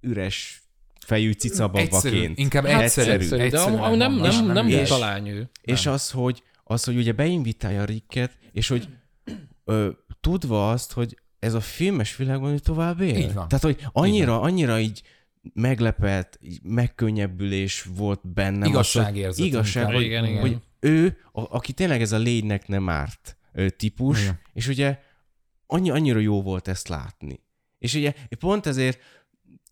üres 0.00 0.62
fejű 1.06 1.28
Egyszerű, 1.28 1.52
cicababaként. 1.54 2.38
inkább 2.38 2.64
Hát 2.66 2.82
egyszerű. 2.82 3.10
egyszerű. 3.10 3.36
De 3.36 3.44
egyszerűen 3.44 3.78
am- 3.78 3.84
am- 3.90 3.96
nem, 3.96 4.14
nem, 4.14 4.24
és 4.30 4.38
nem, 4.40 4.68
és- 4.68 4.88
találnyő. 4.88 5.50
És 5.62 5.86
az, 5.86 6.10
hogy, 6.10 6.42
az, 6.64 6.84
hogy 6.84 6.96
ugye 6.96 7.12
beinvitálja 7.12 7.84
Ricket, 7.84 8.38
és 8.52 8.68
hogy 8.68 8.88
ö, 9.64 9.90
tudva 10.20 10.70
azt, 10.70 10.92
hogy 10.92 11.18
ez 11.38 11.54
a 11.54 11.60
filmes 11.60 12.16
világban 12.16 12.52
ő 12.52 12.58
tovább 12.58 13.00
él. 13.00 13.16
Így 13.16 13.34
van. 13.34 13.48
Tehát, 13.48 13.64
hogy 13.64 13.86
annyira, 13.92 14.40
annyira 14.40 14.78
így 14.80 15.02
meglepett, 15.54 16.40
megkönnyebbülés 16.62 17.82
volt 17.96 18.32
bennem. 18.32 18.68
Igazságérzet 18.68 19.46
igazság, 19.46 19.82
inkább. 19.82 19.96
hogy, 19.96 20.04
Igen, 20.04 20.24
igen. 20.24 20.40
hogy 20.40 20.58
ő, 20.80 21.18
a, 21.32 21.56
aki 21.56 21.72
tényleg 21.72 22.00
ez 22.00 22.12
a 22.12 22.18
lénynek 22.18 22.68
nem 22.68 22.88
árt 22.88 23.36
típus, 23.76 24.22
Igen. 24.22 24.40
és 24.52 24.68
ugye 24.68 24.98
annyi, 25.66 25.90
annyira 25.90 26.18
jó 26.18 26.42
volt 26.42 26.68
ezt 26.68 26.88
látni. 26.88 27.40
És 27.78 27.94
ugye 27.94 28.14
pont 28.38 28.66
ezért 28.66 29.00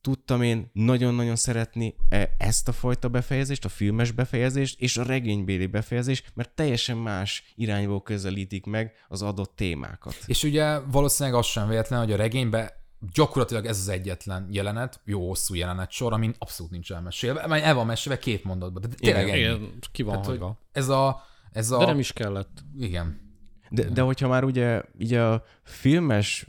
tudtam 0.01 0.43
én 0.43 0.71
nagyon-nagyon 0.73 1.37
szeretni 1.37 1.95
e- 2.09 2.35
ezt 2.39 2.69
a 2.69 2.73
fajta 2.73 3.09
befejezést, 3.09 3.65
a 3.65 3.69
filmes 3.69 4.11
befejezést 4.11 4.81
és 4.81 4.97
a 4.97 5.03
regénybéli 5.03 5.67
befejezést, 5.67 6.33
mert 6.35 6.51
teljesen 6.51 6.97
más 6.97 7.53
irányból 7.55 8.03
közelítik 8.03 8.65
meg 8.65 8.93
az 9.09 9.23
adott 9.23 9.57
témákat. 9.57 10.17
És 10.27 10.43
ugye 10.43 10.79
valószínűleg 10.79 11.39
az 11.39 11.47
sem 11.47 11.69
véletlen, 11.69 11.99
hogy 11.99 12.13
a 12.13 12.17
regényben 12.17 12.71
gyakorlatilag 13.13 13.65
ez 13.67 13.79
az 13.79 13.89
egyetlen 13.89 14.49
jelenet, 14.51 15.01
jó 15.05 15.27
hosszú 15.27 15.55
jelenet 15.55 15.91
sor, 15.91 16.13
amin 16.13 16.35
abszolút 16.39 16.73
nincs 16.73 16.93
elmesélve. 16.93 17.47
Mert 17.47 17.65
el 17.65 17.75
van 17.75 17.87
mesélve 17.87 18.19
két 18.19 18.45
mondatban, 18.45 18.83
de 18.83 18.89
tényleg 18.89 19.27
Igen, 19.27 19.35
ennyi. 19.35 19.45
Igen, 19.45 19.79
ki 19.93 20.03
van 20.03 20.13
Tehát, 20.13 20.27
hagyva. 20.27 20.59
ez 20.73 20.89
a, 20.89 21.25
ez 21.53 21.71
a... 21.71 21.79
De 21.79 21.87
nem 21.87 21.99
is 21.99 22.13
kellett. 22.13 22.65
Igen. 22.79 23.27
De, 23.71 23.85
de 23.85 24.01
hogyha 24.01 24.29
már 24.29 24.45
ugye, 24.45 24.83
ugye 24.99 25.23
a 25.23 25.45
filmes, 25.63 26.47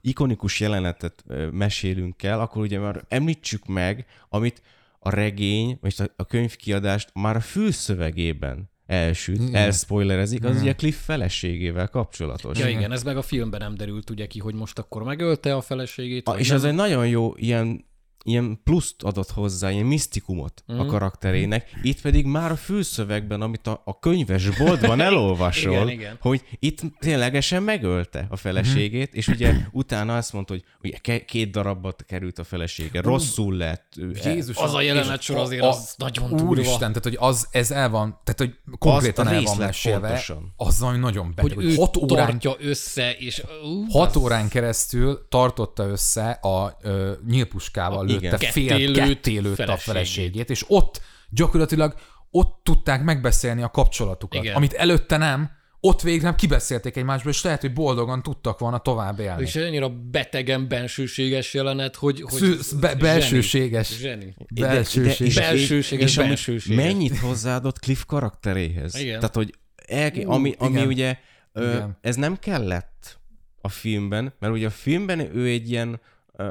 ikonikus 0.00 0.60
jelenetet 0.60 1.24
mesélünk 1.50 2.22
el, 2.22 2.40
akkor 2.40 2.62
ugye 2.62 2.78
már 2.78 3.04
említsük 3.08 3.66
meg, 3.66 4.06
amit 4.28 4.62
a 4.98 5.10
regény, 5.10 5.78
vagy 5.80 5.94
a, 5.98 6.04
a 6.16 6.24
könyvkiadást 6.24 7.10
már 7.14 7.36
a 7.36 7.40
fülszövegében 7.40 8.70
elsüt, 8.90 9.40
Igen. 9.40 9.54
elspoilerezik, 9.54 10.44
az 10.44 10.60
ugye 10.60 10.74
Cliff 10.74 11.04
feleségével 11.04 11.88
kapcsolatos. 11.88 12.58
Ja 12.58 12.68
igen, 12.68 12.92
ez 12.92 13.02
meg 13.02 13.16
a 13.16 13.22
filmben 13.22 13.60
nem 13.60 13.74
derült 13.74 14.10
ugye 14.10 14.26
ki, 14.26 14.38
hogy 14.38 14.54
most 14.54 14.78
akkor 14.78 15.02
megölte 15.02 15.54
a 15.54 15.60
feleségét. 15.60 16.28
A, 16.28 16.38
és 16.38 16.48
nem. 16.48 16.56
ez 16.56 16.64
egy 16.64 16.74
nagyon 16.74 17.08
jó 17.08 17.34
ilyen, 17.36 17.84
ilyen 18.24 18.60
pluszt 18.64 19.02
adott 19.02 19.30
hozzá, 19.30 19.70
ilyen 19.70 19.86
misztikumot 19.86 20.62
Mhm. 20.66 20.80
a 20.80 20.84
karakterének. 20.86 21.70
Itt 21.82 22.00
pedig 22.00 22.26
már 22.26 22.50
a 22.50 22.56
fülszövegben, 22.56 23.40
amit 23.40 23.66
a, 23.66 23.82
a 23.84 23.98
könyvesboltban 23.98 25.00
elolvasol, 25.10 25.72
Igen, 25.72 25.88
igen. 25.88 26.16
hogy 26.20 26.42
itt 26.58 26.80
ténylegesen 26.98 27.62
megölte 27.62 28.26
a 28.30 28.36
feleségét, 28.36 29.14
és 29.14 29.28
ugye 29.28 29.54
utána 29.72 30.16
azt 30.16 30.32
mondta, 30.32 30.52
hogy 30.52 30.64
ugye 30.82 31.22
két 31.24 31.50
darabba 31.50 31.94
került 32.06 32.38
a 32.38 32.44
felesége, 32.44 33.00
rosszul 33.00 33.56
lett. 33.56 33.94
Jézus, 34.24 34.56
Az 34.56 34.74
a 34.74 34.80
jelenet 34.80 35.20
sor 35.22 35.36
azért 35.36 35.62
az 35.64 35.94
nagyon 35.96 36.28
durva. 36.28 36.44
Úristen, 36.44 36.78
tehát 36.78 37.02
hogy 37.02 37.16
az, 37.18 37.48
ez 37.50 37.70
el 37.70 37.88
van, 37.90 38.20
tehát 38.24 38.38
hogy 38.38 38.78
konkrétan 38.78 39.26
Az 39.26 39.32
a 39.32 39.34
el 39.36 39.42
van 39.42 39.56
mesélve, 39.56 40.06
pontosan. 40.08 40.52
az 40.56 40.78
valami 40.80 40.98
nagyon 40.98 41.32
beteg, 41.34 41.54
Hogy 41.54 41.64
hogy, 41.64 41.64
ő 41.64 41.74
hat 41.74 41.96
órán 41.96 42.26
tartja 42.38 42.54
össze, 42.68 43.12
és... 43.12 43.42
Ú, 43.64 43.86
Hat 43.90 44.08
az- 44.16 44.22
órán 44.22 44.48
keresztül 44.48 45.26
tartotta 45.28 45.86
össze 45.86 46.30
a 46.30 46.76
ö, 46.82 47.12
nyílpuskával 47.28 48.09
lőtte 48.10 48.36
Igen. 48.36 48.50
fél 48.52 48.66
Ketté 48.68 48.84
lőtt 48.84 48.96
ketté 48.96 49.38
lőtt 49.38 49.52
a 49.52 49.54
feleségét. 49.54 49.82
feleségét, 49.84 50.50
és 50.50 50.64
ott 50.68 51.00
gyakorlatilag 51.30 51.94
ott 52.30 52.60
tudták 52.62 53.02
megbeszélni 53.02 53.62
a 53.62 53.68
kapcsolatukat, 53.68 54.42
Igen. 54.42 54.54
amit 54.56 54.72
előtte 54.72 55.16
nem, 55.16 55.50
ott 55.80 56.00
végre 56.02 56.24
nem 56.24 56.34
kibeszélték 56.34 56.96
egymásból, 56.96 57.32
és 57.32 57.42
lehet, 57.42 57.60
hogy 57.60 57.72
boldogan 57.72 58.22
tudtak 58.22 58.58
volna 58.58 58.78
tovább 58.78 59.18
élni. 59.18 59.42
És 59.42 59.56
annyira 59.56 59.88
betegen 59.88 60.68
bensőséges 60.68 61.54
jelenet, 61.54 61.96
hogy... 61.96 62.20
hogy 62.22 62.40
Szű- 62.40 62.80
be- 62.80 62.94
belsőséges. 62.94 63.96
Zseni. 63.98 64.34
De- 64.48 64.66
Belsőség. 64.66 65.26
és- 65.26 65.34
Belsőséges, 65.34 66.10
és 66.10 66.18
ami 66.18 66.26
belsőséges. 66.28 66.84
Mennyit 66.84 67.18
hozzáadott 67.18 67.78
Cliff 67.78 68.04
karakteréhez. 68.06 68.94
Igen. 68.94 69.20
Tehát, 69.20 69.34
hogy 69.34 69.54
el, 69.86 70.10
ami, 70.24 70.54
ami 70.58 70.72
igen. 70.76 70.86
ugye, 70.86 71.16
ö, 71.52 71.70
Igen. 71.70 71.98
ez 72.00 72.16
nem 72.16 72.36
kellett 72.38 73.18
a 73.60 73.68
filmben, 73.68 74.34
mert 74.38 74.52
ugye 74.52 74.66
a 74.66 74.70
filmben 74.70 75.36
ő 75.36 75.46
egy 75.46 75.70
ilyen, 75.70 76.00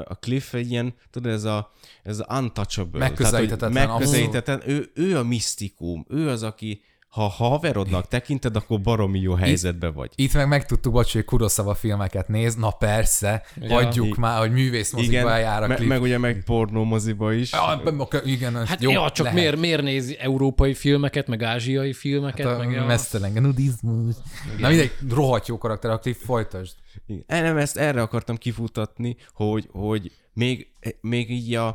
a 0.04 0.14
Cliff 0.14 0.54
egy 0.54 0.70
ilyen, 0.70 0.94
tudod, 1.10 1.32
ez 1.32 1.44
a, 1.44 1.72
ez 2.02 2.18
a 2.18 2.38
untouchable. 2.38 2.98
Megközelíthetetlen, 2.98 3.72
Tehát, 3.72 3.88
megközelíthetetlen. 3.88 4.70
Ő, 4.70 4.90
ő 4.94 5.18
a 5.18 5.22
misztikum. 5.22 6.06
Ő 6.08 6.28
az, 6.28 6.42
aki 6.42 6.82
ha 7.10 7.28
haverodnak 7.28 8.08
tekinted, 8.08 8.56
akkor 8.56 8.80
baromi 8.80 9.20
jó 9.20 9.34
helyzetben 9.34 9.92
vagy. 9.94 10.10
Itt 10.14 10.32
meg 10.34 10.48
megtudtuk, 10.48 10.92
bocs, 10.92 11.12
hogy 11.12 11.24
Kuroszava 11.24 11.74
filmeket 11.74 12.28
néz, 12.28 12.54
na 12.54 12.70
persze, 12.70 13.42
ja. 13.60 13.72
hagyjuk 13.74 14.06
I- 14.06 14.20
már, 14.20 14.38
hogy 14.38 14.52
művészmozikba 14.52 15.36
jár 15.36 15.62
a 15.62 15.66
me- 15.66 15.76
klip. 15.76 15.88
meg 15.88 16.02
ugye 16.02 16.18
meg 16.18 16.42
pornómoziba 16.44 17.32
is. 17.32 17.52
Ja, 17.52 17.82
igen, 18.24 18.66
Hát 18.66 18.82
jó, 18.82 18.90
ja, 18.90 19.10
csak 19.10 19.24
lehet. 19.24 19.40
miért, 19.40 19.56
miért 19.56 19.82
nézi 19.82 20.16
európai 20.18 20.74
filmeket, 20.74 21.26
meg 21.26 21.42
ázsiai 21.42 21.92
filmeket, 21.92 22.46
Hát 22.46 22.54
a 22.54 22.58
meg 22.58 22.70
ja, 22.70 22.84
mesztelen 22.84 23.32
nudizmus. 23.32 24.14
Na 24.58 24.68
mindegy, 24.68 24.92
rohadt 25.08 25.46
jó 25.46 25.58
karakter, 25.58 25.90
a 25.90 25.98
klip 25.98 26.16
folytasd. 26.16 26.74
Igen. 27.06 27.24
Nem, 27.44 27.56
ezt 27.56 27.76
erre 27.76 28.02
akartam 28.02 28.36
kifutatni, 28.36 29.16
hogy, 29.32 29.68
hogy 29.72 30.12
még, 30.32 30.68
még 31.00 31.30
így 31.30 31.54
a, 31.54 31.66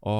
a, 0.00 0.10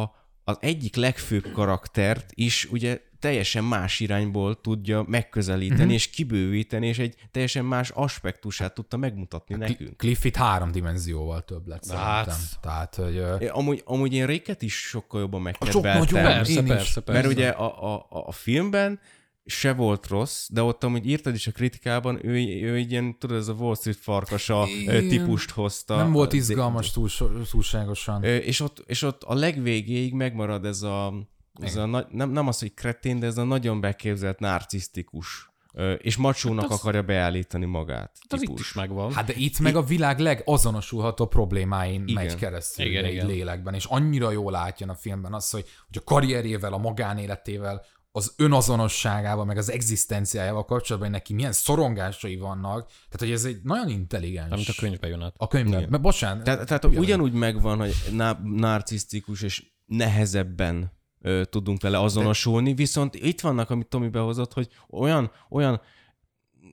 az 0.44 0.56
egyik 0.60 0.96
legfőbb 0.96 1.52
karaktert 1.52 2.30
is 2.34 2.68
ugye 2.70 3.00
teljesen 3.18 3.64
más 3.64 4.00
irányból 4.00 4.60
tudja 4.60 5.04
megközelíteni 5.08 5.82
Mhm. 5.82 5.90
és 5.90 6.10
kibővíteni, 6.10 6.86
és 6.86 6.98
egy 6.98 7.14
teljesen 7.30 7.64
más 7.64 7.90
aspektusát 7.90 8.74
tudta 8.74 8.96
megmutatni 8.96 9.54
nekünk. 9.54 9.96
Cliff 9.96 10.24
itt 10.24 10.36
három 10.36 10.72
dimenzióval 10.72 11.44
több 11.44 11.66
lett 11.66 11.86
Hát. 11.90 12.24
szerintem. 12.30 12.46
Tehát, 12.60 12.94
hogy... 12.94 13.42
Én 13.42 13.48
Amúgy, 13.48 13.82
amúgy 13.84 14.12
én 14.14 14.26
Ricket 14.26 14.62
is 14.62 14.74
sokkal 14.74 15.20
jobban 15.20 15.40
Sok 15.40 15.60
megkedveltem. 15.82 15.98
nagyon 15.98 16.32
Persze, 16.32 16.60
Én 16.60 16.66
persze, 16.66 17.00
persze. 17.00 17.20
Mert 17.22 17.34
ugye 17.34 17.48
a, 17.48 17.94
a, 17.94 18.06
a 18.26 18.32
filmben 18.32 19.00
se 19.48 19.72
volt 19.72 20.06
rossz, 20.06 20.48
de 20.52 20.62
ott 20.62 20.84
amúgy 20.84 21.08
írtad 21.08 21.34
is 21.34 21.46
a 21.46 21.52
kritikában, 21.52 22.26
ő, 22.26 22.30
ő 22.62 22.74
egy 22.74 22.90
ilyen, 22.90 23.18
tudod, 23.18 23.36
ez 23.36 23.48
a 23.48 23.52
Wall 23.52 23.74
Street 23.74 23.96
farkasa 23.98 24.66
Igen. 24.80 25.08
típust 25.08 25.50
hozta. 25.50 25.96
nem 25.96 26.12
volt 26.12 26.32
izgalmas 26.32 26.90
túl, 26.90 27.08
túlságosan. 27.50 28.24
És, 28.24 28.60
ott, 28.60 28.82
és 28.86 29.02
ott 29.02 29.22
a 29.22 29.34
legvégéig 29.34 30.12
megmarad 30.14 30.64
ez 30.64 30.82
a, 30.82 31.14
ez 31.60 31.76
a 31.76 31.86
nagy, 31.86 32.06
nem, 32.10 32.30
nem 32.30 32.48
az, 32.48 32.58
hogy 32.58 32.74
kretén, 32.74 33.18
de 33.18 33.26
ez 33.26 33.38
a 33.38 33.44
nagyon 33.44 33.80
beképzelt 33.80 34.38
narcisztikus 34.38 35.50
és 35.98 36.16
macsónak 36.16 36.62
Hát 36.62 36.70
az- 36.72 36.78
akarja 36.78 37.02
beállítani 37.02 37.64
magát. 37.64 38.10
Hát 38.20 38.32
az 38.32 38.42
itt 38.42 38.46
típus. 38.48 38.60
is 38.60 38.72
megvan. 38.72 39.12
Hát 39.12 39.26
de 39.26 39.32
itt 39.36 39.58
meg 39.58 39.76
a 39.76 39.82
világ 39.82 40.18
legazonosulható 40.18 41.26
problémáin 41.26 42.02
Igen. 42.06 42.24
megy 42.24 42.34
keresztül 42.34 42.86
Igen, 42.86 43.04
igen, 43.04 43.26
lélekben, 43.26 43.74
és 43.74 43.84
annyira 43.84 44.30
jól 44.30 44.52
látja 44.52 44.86
a 44.86 44.94
filmben 44.94 45.32
azt, 45.32 45.52
hogy, 45.52 45.64
hogy 45.86 45.96
a 46.00 46.04
karrierjével, 46.04 46.72
a 46.72 46.78
magánéletével, 46.78 47.84
az 48.12 48.34
önazonosságával, 48.36 49.44
meg 49.44 49.56
az 49.56 49.70
egzisztenciájával 49.70 50.64
kapcsolatban 50.64 51.10
hogy 51.10 51.18
neki 51.18 51.34
milyen 51.34 51.52
szorongásai 51.52 52.36
vannak. 52.36 52.86
Tehát, 52.86 53.18
hogy 53.18 53.30
ez 53.30 53.44
egy 53.44 53.60
nagyon 53.62 53.88
intelligens. 53.88 54.50
Amit 54.52 54.68
a 54.68 54.72
könyvben 54.78 55.10
jön 55.10 55.22
át. 55.22 55.34
A 55.36 55.46
könyvben. 55.46 55.78
Igen. 55.78 55.90
Mert 55.90 56.02
bocsánat. 56.02 56.44
Tehát, 56.44 56.66
tehát 56.66 56.84
ugyanúgy. 56.84 57.04
ugyanúgy 57.04 57.32
megvan, 57.32 57.78
hogy 57.78 57.94
ná- 58.12 58.42
narcisztikus 58.42 59.42
és 59.42 59.64
nehezebben 59.86 60.92
ö, 61.26 61.44
tudunk 61.44 61.80
vele 61.80 61.98
azonosulni, 62.00 62.74
viszont 62.74 63.14
itt 63.14 63.40
vannak, 63.40 63.70
amit 63.70 63.86
Tomi 63.86 64.08
behozott, 64.08 64.52
hogy 64.52 64.68
olyan, 64.90 65.30
olyan 65.50 65.80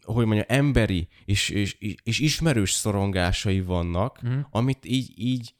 hogy 0.02 0.26
mondja, 0.26 0.46
emberi 0.48 1.08
és, 1.26 1.50
és, 1.50 1.78
és 2.04 2.20
ismerős 2.20 2.72
szorongásai 2.72 3.62
vannak, 3.62 4.28
mm. 4.28 4.40
amit 4.52 4.86
így, 4.86 5.12
így 5.16 5.54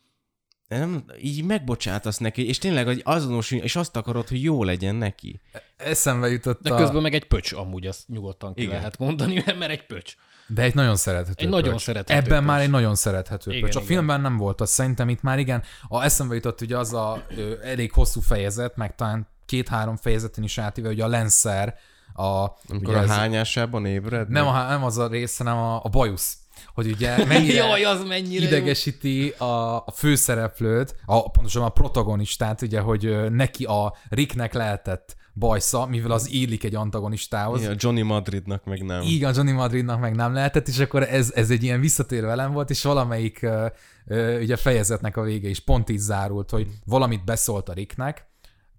nem, 0.68 1.04
így 1.22 1.44
megbocsátasz 1.44 2.18
neki, 2.18 2.48
és 2.48 2.58
tényleg 2.58 2.86
hogy 2.86 3.02
azonosulj, 3.04 3.62
és 3.62 3.76
azt 3.76 3.96
akarod, 3.96 4.28
hogy 4.28 4.44
jó 4.44 4.64
legyen 4.64 4.96
neki. 4.96 5.42
Eszembe 5.78 6.30
jutott 6.30 6.62
De 6.62 6.74
a... 6.74 6.78
közben 6.78 7.02
meg 7.02 7.14
egy 7.14 7.26
pöcs 7.28 7.52
amúgy, 7.52 7.88
azt 7.88 8.08
nyugodtan 8.08 8.54
ki 8.54 8.62
Igen. 8.62 8.76
lehet 8.76 8.98
mondani, 8.98 9.44
mert 9.60 9.72
egy 9.72 9.86
pöcs. 9.86 10.16
De 10.48 10.62
egy 10.62 10.74
nagyon 10.76 10.96
szerethető 10.96 11.44
Egy 11.46 11.50
nagyon 11.50 11.72
pöcs. 11.72 11.82
szerethető 11.82 12.20
Ebben 12.20 12.38
pöcs. 12.40 12.48
már 12.48 12.62
egy 12.62 12.70
nagyon 12.70 12.96
szerethető 12.96 13.52
Igen, 13.52 13.64
pöcs. 13.64 13.76
A 13.76 13.80
igen. 13.80 13.92
filmben 13.92 14.22
nem 14.22 14.38
volt 14.38 14.62
az, 14.62 14.70
szerintem 14.70 15.10
itt 15.10 15.22
már 15.22 15.40
igen. 15.40 15.64
A 15.88 16.04
eszembe 16.04 16.36
jutott 16.36 16.62
ugye 16.62 16.78
az 16.78 16.94
a 16.94 17.24
ö, 17.38 17.54
elég 17.64 17.92
hosszú 17.92 18.22
fejezet, 18.22 18.76
meg 18.76 18.96
talán 18.96 19.28
két-három 19.46 19.96
fejezeten 19.98 20.44
is 20.44 20.58
átíve, 20.58 20.90
ugye 20.90 21.04
a 21.04 21.08
Lenszer, 21.08 21.76
a, 22.14 22.24
Amikor 22.68 22.96
a 22.96 23.02
ez- 23.02 23.10
hányásában 23.10 23.86
ébred? 23.86 24.30
nem, 24.30 24.48
a, 24.48 24.68
nem 24.68 24.84
az 24.84 24.98
a 24.98 25.08
rész, 25.08 25.38
hanem 25.38 25.58
a, 25.58 25.80
a 25.84 25.90
bajusz. 25.90 26.38
Hogy 26.74 26.88
ugye 26.92 27.26
mennyire 27.26 27.66
Jaj, 27.66 27.84
az 27.84 28.04
mennyire 28.04 28.46
idegesíti 28.46 29.30
a, 29.38 29.76
a 29.76 29.92
főszereplőt, 29.96 30.96
a, 31.06 31.32
pontosan 31.32 31.64
a 31.64 31.70
protagonistát, 31.70 32.62
ugye, 32.62 32.80
hogy 32.80 33.32
neki 33.32 33.64
a 33.66 33.94
Ricknek 34.10 34.54
lehetett 34.54 35.16
bajsza, 35.34 35.86
mivel 35.86 36.12
az 36.12 36.32
illik 36.32 36.64
egy 36.64 36.76
antagonistához. 36.76 37.62
Ja, 37.64 37.74
Johnny 37.78 38.02
Madridnak 38.02 38.66
meg 38.66 38.84
nem. 38.84 39.02
Igen, 39.02 39.34
Johnny 39.36 39.52
Madridnak 39.52 40.00
meg 40.00 40.16
nem 40.16 40.34
lehetett, 40.34 40.68
és 40.68 40.80
akkor 40.80 41.04
ez, 41.04 41.32
ez 41.36 41.50
egy 41.50 41.64
ilyen 41.64 41.80
visszatérő 41.80 42.30
elem 42.30 42.52
volt, 42.52 42.70
és 42.70 42.84
valamelyik 42.84 43.42
ö, 43.42 43.66
ö, 44.06 44.42
ugye 44.42 44.56
fejezetnek 44.56 45.18
a 45.18 45.22
vége 45.22 45.50
is 45.50 45.60
pont 45.60 45.90
így 45.90 46.00
zárult, 46.00 46.50
hogy 46.50 46.68
valamit 46.86 47.24
beszólt 47.24 47.70
a 47.70 47.74
Ricknek, 47.74 48.32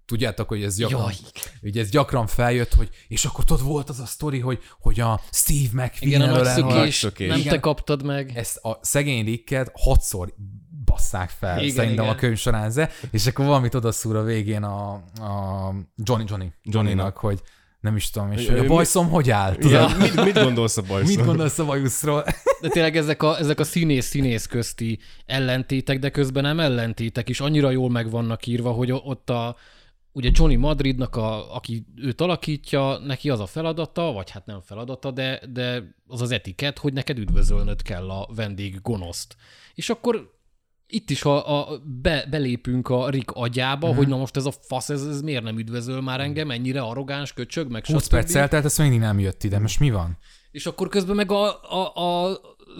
Tudjátok, 0.05 0.47
hogy 0.47 0.63
ez 0.63 0.75
gyakran, 0.77 1.01
Jaj. 1.01 1.13
ugye 1.61 1.81
ez 1.81 1.89
gyakran 1.89 2.27
feljött, 2.27 2.73
hogy 2.73 2.89
és 3.07 3.25
akkor 3.25 3.43
tudod, 3.43 3.63
volt 3.65 3.89
az 3.89 3.99
a 3.99 4.05
sztori, 4.05 4.39
hogy, 4.39 4.59
hogy 4.79 4.99
a 4.99 5.21
Steve 5.31 5.83
McQueen 5.83 6.21
Igen, 6.21 6.21
a 6.21 6.41
nagy 6.41 6.91
szökés, 6.91 7.27
nem 7.29 7.39
Igen. 7.39 7.53
te 7.53 7.59
kaptad 7.59 8.03
meg. 8.03 8.31
ezt 8.35 8.57
a 8.57 8.79
szegény 8.81 9.25
Ricket 9.25 9.71
hatszor 9.73 10.33
basszák 10.95 11.29
fel, 11.29 11.59
Igen, 11.59 11.75
szerintem 11.75 12.03
igen. 12.03 12.15
a 12.15 12.19
könyv 12.19 12.37
során, 12.37 12.71
ze, 12.71 12.89
és 13.11 13.27
akkor 13.27 13.45
valamit 13.45 13.75
odaszúr 13.75 14.15
a 14.15 14.23
végén 14.23 14.63
a, 14.63 14.93
a 14.93 15.73
Johnny 15.95 16.23
Johnny 16.27 16.53
Johnnynak, 16.63 17.17
hogy 17.17 17.41
nem 17.79 17.95
is 17.95 18.09
tudom, 18.09 18.31
és 18.31 18.49
Ő- 18.49 18.57
hogy 18.57 18.65
a 18.65 18.67
bajszom 18.67 19.09
hogy 19.09 19.29
áll? 19.29 19.55
Tudod? 19.55 19.71
Ja, 19.71 19.97
mit, 19.97 20.23
mit 20.23 20.33
gondolsz 20.33 20.77
a 20.77 20.81
bajszról? 20.81 21.15
Mit 21.15 21.25
gondolsz 21.25 21.59
a 21.59 21.65
bajuszról? 21.65 22.23
De 22.61 22.69
tényleg 22.69 22.97
ezek 22.97 23.23
a, 23.23 23.37
ezek 23.37 23.59
a 23.59 23.63
színész-színész 23.63 24.45
közti 24.45 24.99
ellentétek, 25.25 25.99
de 25.99 26.09
közben 26.09 26.43
nem 26.43 26.59
ellentétek, 26.59 27.29
és 27.29 27.39
annyira 27.39 27.69
jól 27.71 27.89
meg 27.89 28.09
vannak 28.09 28.45
írva, 28.45 28.71
hogy 28.71 28.91
ott 28.91 29.29
a, 29.29 29.55
ugye 30.11 30.29
Johnny 30.33 30.55
Madridnak, 30.55 31.15
a, 31.15 31.55
aki 31.55 31.85
őt 31.95 32.21
alakítja, 32.21 32.97
neki 32.97 33.29
az 33.29 33.39
a 33.39 33.45
feladata, 33.45 34.11
vagy 34.11 34.29
hát 34.29 34.45
nem 34.45 34.61
feladata, 34.61 35.11
de, 35.11 35.41
de 35.53 35.95
az 36.07 36.21
az 36.21 36.31
etiket, 36.31 36.77
hogy 36.77 36.93
neked 36.93 37.17
üdvözölnöd 37.17 37.81
kell 37.81 38.09
a 38.09 38.29
vendég 38.35 38.81
gonoszt. 38.81 39.35
És 39.73 39.89
akkor 39.89 40.34
itt 40.87 41.09
is, 41.09 41.21
ha 41.21 41.37
a, 41.37 41.79
be, 42.01 42.25
belépünk 42.29 42.89
a 42.89 43.09
Rick 43.09 43.31
agyába, 43.31 43.87
Mhm. 43.87 43.97
hogy 43.97 44.07
na 44.07 44.17
most 44.17 44.35
ez 44.35 44.45
a 44.45 44.51
fasz, 44.67 44.89
ez, 44.89 45.05
ez 45.05 45.21
miért 45.21 45.43
nem 45.43 45.57
üdvözöl 45.57 46.01
már 46.01 46.19
engem, 46.19 46.51
ennyire 46.51 46.81
arrogáns, 46.81 47.33
köcsög, 47.33 47.71
meg 47.71 47.85
20 47.85 48.03
stb. 48.03 48.11
perc 48.11 48.35
eltelt, 48.35 48.65
ezt 48.65 48.77
mindig 48.77 48.99
nem 48.99 49.19
jött 49.19 49.43
ide, 49.43 49.59
most 49.59 49.79
mi 49.79 49.91
van? 49.91 50.17
És 50.51 50.65
akkor 50.65 50.87
közben 50.89 51.15
meg 51.15 51.31
a, 51.31 51.61
a, 51.61 51.95
a, 51.95 52.39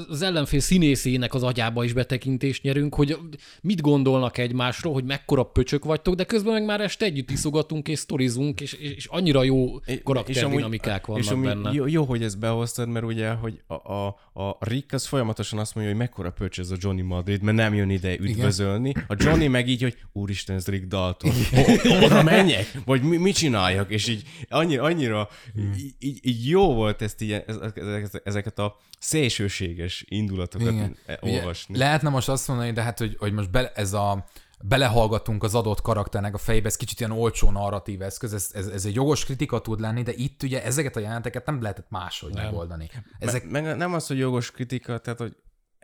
az 0.09 0.21
ellenfél 0.21 0.59
színészének 0.59 1.33
az 1.33 1.43
agyába 1.43 1.83
is 1.83 1.93
betekintést 1.93 2.63
nyerünk, 2.63 2.95
hogy 2.95 3.17
mit 3.61 3.81
gondolnak 3.81 4.37
egymásról, 4.37 4.93
hogy 4.93 5.03
mekkora 5.03 5.43
pöcsök 5.43 5.85
vagytok, 5.85 6.15
de 6.15 6.23
közben 6.23 6.53
meg 6.53 6.65
már 6.65 6.81
este 6.81 7.05
együtt 7.05 7.29
iszogatunk 7.29 7.87
és 7.87 7.99
sztorizunk, 7.99 8.61
és, 8.61 8.73
és, 8.73 8.91
és 8.91 9.05
annyira 9.05 9.43
jó 9.43 9.79
karakterdinamikák 10.03 11.05
vannak 11.05 11.23
és 11.23 11.29
amúgy 11.29 11.45
benne. 11.45 11.71
Jó, 11.71 11.87
jó, 11.87 12.03
hogy 12.03 12.23
ezt 12.23 12.39
behoztad, 12.39 12.87
mert 12.89 13.05
ugye, 13.05 13.29
hogy 13.29 13.61
a, 13.67 13.73
a, 13.73 14.05
a 14.33 14.57
Rick 14.59 14.93
az 14.93 15.05
folyamatosan 15.05 15.59
azt 15.59 15.75
mondja, 15.75 15.93
hogy 15.93 16.01
mekkora 16.01 16.31
pöcs 16.31 16.59
ez 16.59 16.71
a 16.71 16.75
Johnny 16.79 17.01
Madrid, 17.01 17.41
mert 17.41 17.57
nem 17.57 17.73
jön 17.73 17.89
ide 17.89 18.17
üdvözölni. 18.19 18.93
A 19.07 19.15
Johnny 19.17 19.47
meg 19.47 19.67
így, 19.67 19.81
hogy 19.81 19.97
úristen, 20.13 20.55
ez 20.55 20.67
Rick 20.67 20.85
Dalton. 20.87 21.31
O- 21.55 22.03
Oda 22.03 22.23
menjek? 22.23 22.81
Vagy 22.85 23.01
mi, 23.01 23.17
mit 23.17 23.35
csináljak? 23.35 23.91
És 23.91 24.07
így 24.07 24.23
annyira, 24.49 24.83
annyira 24.83 25.29
így, 25.57 25.93
így, 25.99 26.19
így 26.21 26.47
jó 26.49 26.73
volt 26.73 27.01
ezt 27.01 27.21
így, 27.21 27.31
ezeket, 27.31 28.21
ezeket 28.23 28.59
a 28.59 28.77
szélsőséges 28.99 29.84
indulatokat 30.07 30.71
Igen. 30.71 30.97
Ugye, 31.21 31.39
olvasni. 31.39 31.77
lehetne 31.77 32.09
most 32.09 32.29
azt 32.29 32.47
mondani, 32.47 32.71
de 32.71 32.81
hát, 32.81 32.99
hogy, 32.99 33.15
hogy 33.19 33.33
most 33.33 33.51
be, 33.51 33.71
ez 33.75 33.93
a 33.93 34.25
belehallgatunk 34.61 35.43
az 35.43 35.55
adott 35.55 35.81
karakternek 35.81 36.33
a 36.33 36.37
fejébe, 36.37 36.67
ez 36.67 36.75
kicsit 36.75 36.99
ilyen 36.99 37.11
olcsó 37.11 37.51
narratív 37.51 38.01
eszköz, 38.01 38.33
ez, 38.33 38.49
ez, 38.53 38.67
ez 38.67 38.85
egy 38.85 38.95
jogos 38.95 39.25
kritika 39.25 39.61
tud 39.61 39.79
lenni, 39.79 40.03
de 40.03 40.11
itt 40.15 40.43
ugye 40.43 40.63
ezeket 40.63 40.95
a 40.95 40.99
jeleneteket 40.99 41.45
nem 41.45 41.61
lehetett 41.61 41.89
máshogy 41.89 42.33
nem. 42.33 42.43
megoldani. 42.43 42.89
Ezek, 42.93 43.05
Ezek... 43.19 43.49
Meg 43.49 43.77
nem 43.77 43.93
az, 43.93 44.07
hogy 44.07 44.17
jogos 44.17 44.51
kritika, 44.51 44.97
tehát 44.97 45.19
hogy 45.19 45.35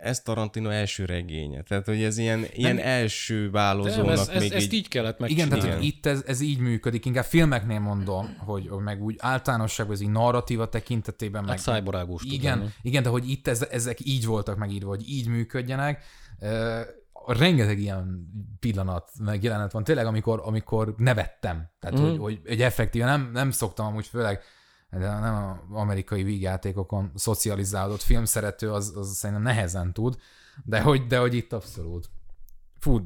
ez 0.02 0.22
Tarantino 0.22 0.70
első 0.70 1.06
regénye. 1.06 1.62
Tehát, 1.62 1.86
hogy 1.86 2.04
ez 2.04 2.18
ilyen, 2.18 2.46
ilyen 2.54 2.78
első 2.78 3.42
Nem, 3.42 3.52
válozónak 3.52 4.12
ez, 4.12 4.28
ez, 4.28 4.42
még 4.42 4.52
ezt 4.52 4.66
így... 4.66 4.74
így 4.74 4.88
kellett 4.88 5.20
igen, 5.20 5.30
megcsinálni. 5.30 5.62
tehát 5.62 5.78
hogy 5.78 5.86
itt 5.86 6.06
ez, 6.06 6.24
ez 6.28 6.42
így 6.42 6.60
működik, 6.60 7.06
inkább 7.06 7.24
filmeknél 7.24 7.80
mondom, 7.80 8.36
hogy, 8.38 8.70
meg 8.70 9.04
úgy 9.04 9.16
általánosságban 9.20 9.96
ez 9.96 10.02
így 10.02 10.10
narratíva 10.10 10.70
tekintetében 10.70 11.42
meg, 11.42 11.52
Hát 11.52 11.60
szájbarágos 11.60 12.22
tud 12.22 12.32
Igen, 12.32 12.58
lenni. 12.58 12.70
igen, 12.82 13.04
de 13.04 13.10
hogy 13.10 13.30
itt 13.30 13.48
ez, 13.48 13.68
ezek 13.72 14.06
így 14.06 14.26
voltak 14.26 14.58
megírva, 14.58 14.90
hogy 14.90 15.10
így 15.10 15.28
működjenek. 15.28 16.04
Rengeteg 17.26 17.80
ilyen 17.80 18.30
pillanat, 18.60 19.12
meg 19.20 19.44
jelenet 19.44 19.72
van 19.72 19.84
tényleg, 19.84 20.06
amikor, 20.06 20.42
amikor 20.46 20.94
nevettem. 20.98 21.70
Tehát, 21.80 22.00
mm. 22.00 22.04
hogy, 22.04 22.18
hogy 22.18 22.42
egy 22.46 22.62
effektíve, 22.62 23.06
nem, 23.06 23.30
nem 23.34 23.52
szoktam 23.52 23.86
amúgy 23.86 24.08
főleg, 24.08 24.42
de 25.00 25.20
nem 25.20 25.36
az 25.36 25.78
amerikai 25.78 26.24
vígjátékokon 26.24 27.12
szocializálódott 27.16 28.02
filmszerető, 28.02 28.72
az, 28.72 28.94
az 28.96 29.16
szerintem 29.16 29.46
nehezen 29.46 29.94
tud, 29.94 30.18
de 30.64 30.82
hogy, 30.82 31.08
de 31.08 31.18
hogy 31.18 31.34
itt 31.34 31.54
abszolút. 31.54 32.10
Fú, 32.80 33.00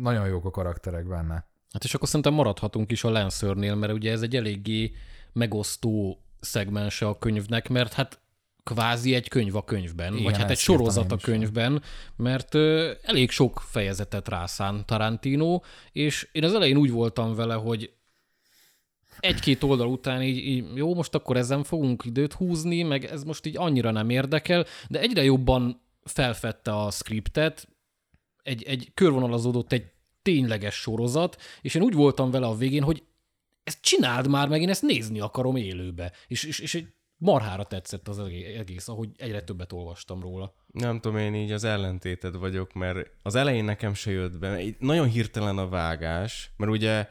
nagyon 0.00 0.26
jók 0.26 0.44
a 0.44 0.50
karakterek 0.50 1.08
benne. 1.08 1.48
Hát 1.72 1.84
és 1.84 1.94
akkor 1.94 2.08
szerintem 2.08 2.34
maradhatunk 2.34 2.90
is 2.90 3.04
a 3.04 3.10
Lancernél, 3.10 3.74
mert 3.74 3.92
ugye 3.92 4.12
ez 4.12 4.22
egy 4.22 4.36
eléggé 4.36 4.92
megosztó 5.32 6.22
szegmense 6.40 7.06
a 7.06 7.18
könyvnek, 7.18 7.68
mert 7.68 7.92
hát 7.92 8.20
kvázi 8.62 9.14
egy 9.14 9.28
könyv 9.28 9.56
a 9.56 9.64
könyvben, 9.64 10.12
Igen, 10.12 10.24
vagy 10.24 10.36
hát 10.36 10.50
egy 10.50 10.58
sorozat 10.58 11.12
a 11.12 11.16
könyvben, 11.16 11.82
mert 12.16 12.54
ö, 12.54 12.92
elég 13.02 13.30
sok 13.30 13.62
fejezetet 13.66 14.28
rászán 14.28 14.86
Tarantino, 14.86 15.60
és 15.92 16.28
én 16.32 16.44
az 16.44 16.54
elején 16.54 16.76
úgy 16.76 16.90
voltam 16.90 17.34
vele, 17.34 17.54
hogy 17.54 17.92
egy-két 19.20 19.62
oldal 19.62 19.86
után 19.86 20.22
így, 20.22 20.36
így 20.36 20.64
jó, 20.74 20.94
most 20.94 21.14
akkor 21.14 21.36
ezen 21.36 21.62
fogunk 21.62 22.04
időt 22.04 22.32
húzni, 22.32 22.82
meg 22.82 23.04
ez 23.04 23.24
most 23.24 23.46
így 23.46 23.56
annyira 23.56 23.90
nem 23.90 24.10
érdekel, 24.10 24.66
de 24.88 25.00
egyre 25.00 25.22
jobban 25.22 25.80
felfedte 26.04 26.76
a 26.76 26.90
skriptet, 26.90 27.68
egy, 28.42 28.62
egy 28.62 28.90
körvonalazódott 28.94 29.72
egy 29.72 29.84
tényleges 30.22 30.74
sorozat, 30.74 31.36
és 31.60 31.74
én 31.74 31.82
úgy 31.82 31.94
voltam 31.94 32.30
vele 32.30 32.46
a 32.46 32.54
végén, 32.54 32.82
hogy 32.82 33.02
ezt 33.62 33.80
csináld 33.80 34.28
már 34.28 34.48
meg, 34.48 34.60
én 34.60 34.68
ezt 34.68 34.82
nézni 34.82 35.20
akarom 35.20 35.56
élőbe. 35.56 36.12
És, 36.26 36.44
és, 36.44 36.58
és 36.58 36.74
egy 36.74 36.86
marhára 37.16 37.64
tetszett 37.64 38.08
az 38.08 38.18
egé- 38.18 38.56
egész, 38.56 38.88
ahogy 38.88 39.08
egyre 39.16 39.42
többet 39.42 39.72
olvastam 39.72 40.20
róla. 40.20 40.54
Nem 40.66 41.00
tudom, 41.00 41.18
én 41.18 41.34
így 41.34 41.52
az 41.52 41.64
ellentéted 41.64 42.36
vagyok, 42.36 42.72
mert 42.72 43.10
az 43.22 43.34
elején 43.34 43.64
nekem 43.64 43.94
se 43.94 44.10
jött 44.10 44.38
be. 44.38 44.62
Nagyon 44.78 45.08
hirtelen 45.08 45.58
a 45.58 45.68
vágás, 45.68 46.50
mert 46.56 46.72
ugye 46.72 47.08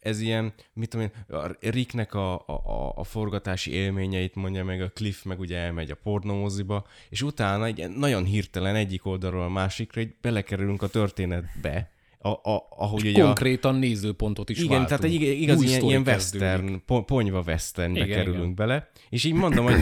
ez 0.00 0.20
ilyen, 0.20 0.52
mit 0.72 0.88
tudom 0.88 1.06
én, 1.06 1.36
a 1.36 1.56
Ricknek 1.60 2.14
a, 2.14 2.34
a, 2.34 2.52
a, 2.52 2.92
a 2.96 3.04
forgatási 3.04 3.70
élményeit 3.72 4.34
mondja 4.34 4.64
meg, 4.64 4.80
a 4.82 4.90
Cliff 4.90 5.22
meg 5.22 5.40
ugye 5.40 5.56
elmegy 5.58 5.90
a 5.90 5.94
pornómoziba, 6.02 6.86
és 7.08 7.22
utána 7.22 7.64
egy 7.64 7.88
nagyon 7.96 8.24
hirtelen 8.24 8.74
egyik 8.74 9.06
oldalról 9.06 9.42
a 9.42 9.48
másikra 9.48 10.00
így 10.00 10.14
belekerülünk 10.20 10.82
a 10.82 10.86
történetbe, 10.88 11.90
a, 12.18 12.28
a, 12.28 12.66
ahogy 12.70 13.06
ugye 13.06 13.22
a, 13.22 13.24
Konkrétan 13.24 13.74
nézőpontot 13.74 14.50
is 14.50 14.58
igen, 14.58 14.68
váltunk. 14.68 14.88
tehát 14.88 15.04
egy 15.04 15.14
ig- 15.14 15.40
igaz 15.40 15.58
Új 15.58 15.66
ilyen, 15.66 15.82
ilyen 15.82 16.02
western, 16.02 16.82
po- 16.86 17.04
ponyva 17.06 17.42
westernbe 17.46 18.04
Igen, 18.04 18.16
kerülünk 18.16 18.42
igen. 18.42 18.54
bele, 18.54 18.90
és 19.08 19.24
így 19.24 19.32
mondom, 19.32 19.64
hogy 19.64 19.80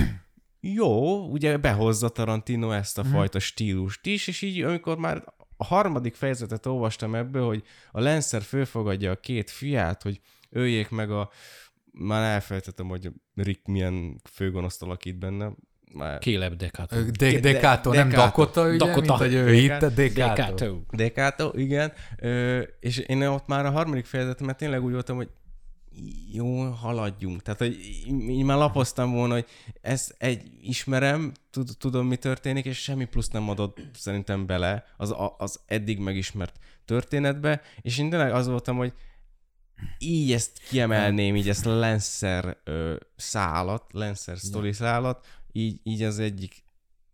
jó, 0.60 1.24
ugye 1.28 1.56
behozza 1.56 2.08
Tarantino 2.08 2.70
ezt 2.70 2.96
Mhm. 2.96 3.06
a 3.06 3.10
fajta 3.10 3.38
stílust 3.38 4.06
is, 4.06 4.28
és 4.28 4.42
így 4.42 4.62
amikor 4.62 4.98
már 4.98 5.24
a 5.60 5.64
harmadik 5.64 6.14
fejezetet 6.14 6.66
olvastam 6.66 7.14
ebből, 7.14 7.46
hogy 7.46 7.62
a 7.90 8.00
Lancer 8.00 8.42
fölfogadja 8.42 9.10
a 9.10 9.20
két 9.20 9.50
fiát, 9.50 10.02
hogy 10.02 10.20
öljék 10.50 10.88
meg 10.88 11.10
a 11.10 11.30
már 11.92 12.34
elfelejtettem, 12.34 12.88
hogy 12.88 13.10
Rick 13.34 13.66
milyen 13.66 14.20
főgonoszt 14.30 14.82
alakít 14.82 15.18
benne. 15.18 15.52
Már... 15.94 16.18
Caleb 16.20 16.54
Decato. 16.54 16.96
De, 17.02 17.10
De- 17.10 17.40
Decato, 17.40 17.92
nem. 17.92 18.08
Dakota, 18.08 18.68
ugye, 18.68 18.76
Dakota. 18.76 19.00
mint 19.00 19.10
hogy 19.10 19.34
ő 19.34 19.52
hitte. 19.52 19.88
Decato. 19.88 20.80
Decato, 20.90 21.50
igen. 21.54 21.92
Ö, 22.18 22.60
és 22.80 22.98
én 22.98 23.22
ott 23.22 23.46
már 23.46 23.66
a 23.66 23.70
harmadik 23.70 24.04
fejezetemet 24.04 24.56
tényleg 24.56 24.84
úgy 24.84 24.92
voltam, 24.92 25.16
hogy 25.16 25.28
jó, 26.32 26.62
haladjunk. 26.62 27.42
Tehát, 27.42 27.58
hogy 27.58 27.78
így 28.28 28.42
már 28.42 28.56
lapoztam 28.56 29.12
volna, 29.12 29.34
hogy 29.34 29.46
ezt 29.80 30.14
egy 30.18 30.50
ismerem, 30.60 31.32
tud, 31.50 31.70
tudom, 31.78 32.06
mi 32.06 32.16
történik, 32.16 32.64
és 32.64 32.78
semmi 32.78 33.04
plusz 33.04 33.28
nem 33.28 33.48
adott 33.48 33.80
szerintem 33.92 34.46
bele 34.46 34.84
az, 34.96 35.14
az 35.38 35.60
eddig 35.66 35.98
megismert 35.98 36.58
történetbe, 36.84 37.62
és 37.80 37.98
én 37.98 38.10
tényleg 38.10 38.32
az 38.32 38.46
voltam, 38.46 38.76
hogy 38.76 38.92
így 39.98 40.32
ezt 40.32 40.58
kiemelném, 40.68 41.36
így 41.36 41.48
ezt 41.48 41.64
Lancer 41.64 42.56
ö, 42.64 42.96
szálat, 43.16 43.92
Lancer 43.92 44.38
sztori 44.38 44.72
szálat, 44.72 45.26
így, 45.52 45.80
így 45.82 46.02
az 46.02 46.18
egyik, 46.18 46.62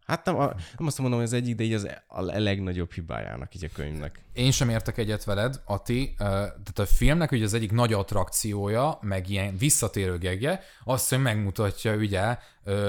hát 0.07 0.25
nem, 0.25 0.37
a, 0.37 0.47
nem 0.79 0.87
azt 0.87 0.99
mondom, 0.99 1.19
hogy 1.19 1.29
az 1.29 1.35
egyik, 1.35 1.55
de 1.55 1.63
így 1.65 1.73
az 1.73 1.89
a 2.07 2.21
legnagyobb 2.23 2.93
hibájának 2.93 3.55
így 3.55 3.65
a 3.65 3.69
könyvnek. 3.73 4.21
Én 4.33 4.51
sem 4.51 4.69
értek 4.69 4.99
egyet 4.99 5.25
veled, 5.25 5.61
Ati. 5.65 6.15
Tehát 6.19 6.79
a 6.79 6.87
filmnek 6.87 7.33
ugye 7.33 7.45
az 7.45 7.55
egyik 7.55 7.73
nagy 7.73 7.93
attrakciója, 7.93 8.99
meg 9.01 9.29
ilyen 9.29 9.57
visszatérő 9.57 10.19
gegje, 10.19 10.61
azt, 10.85 11.09
hogy 11.09 11.23
megmutatja 11.23 11.95
ugye 11.95 12.39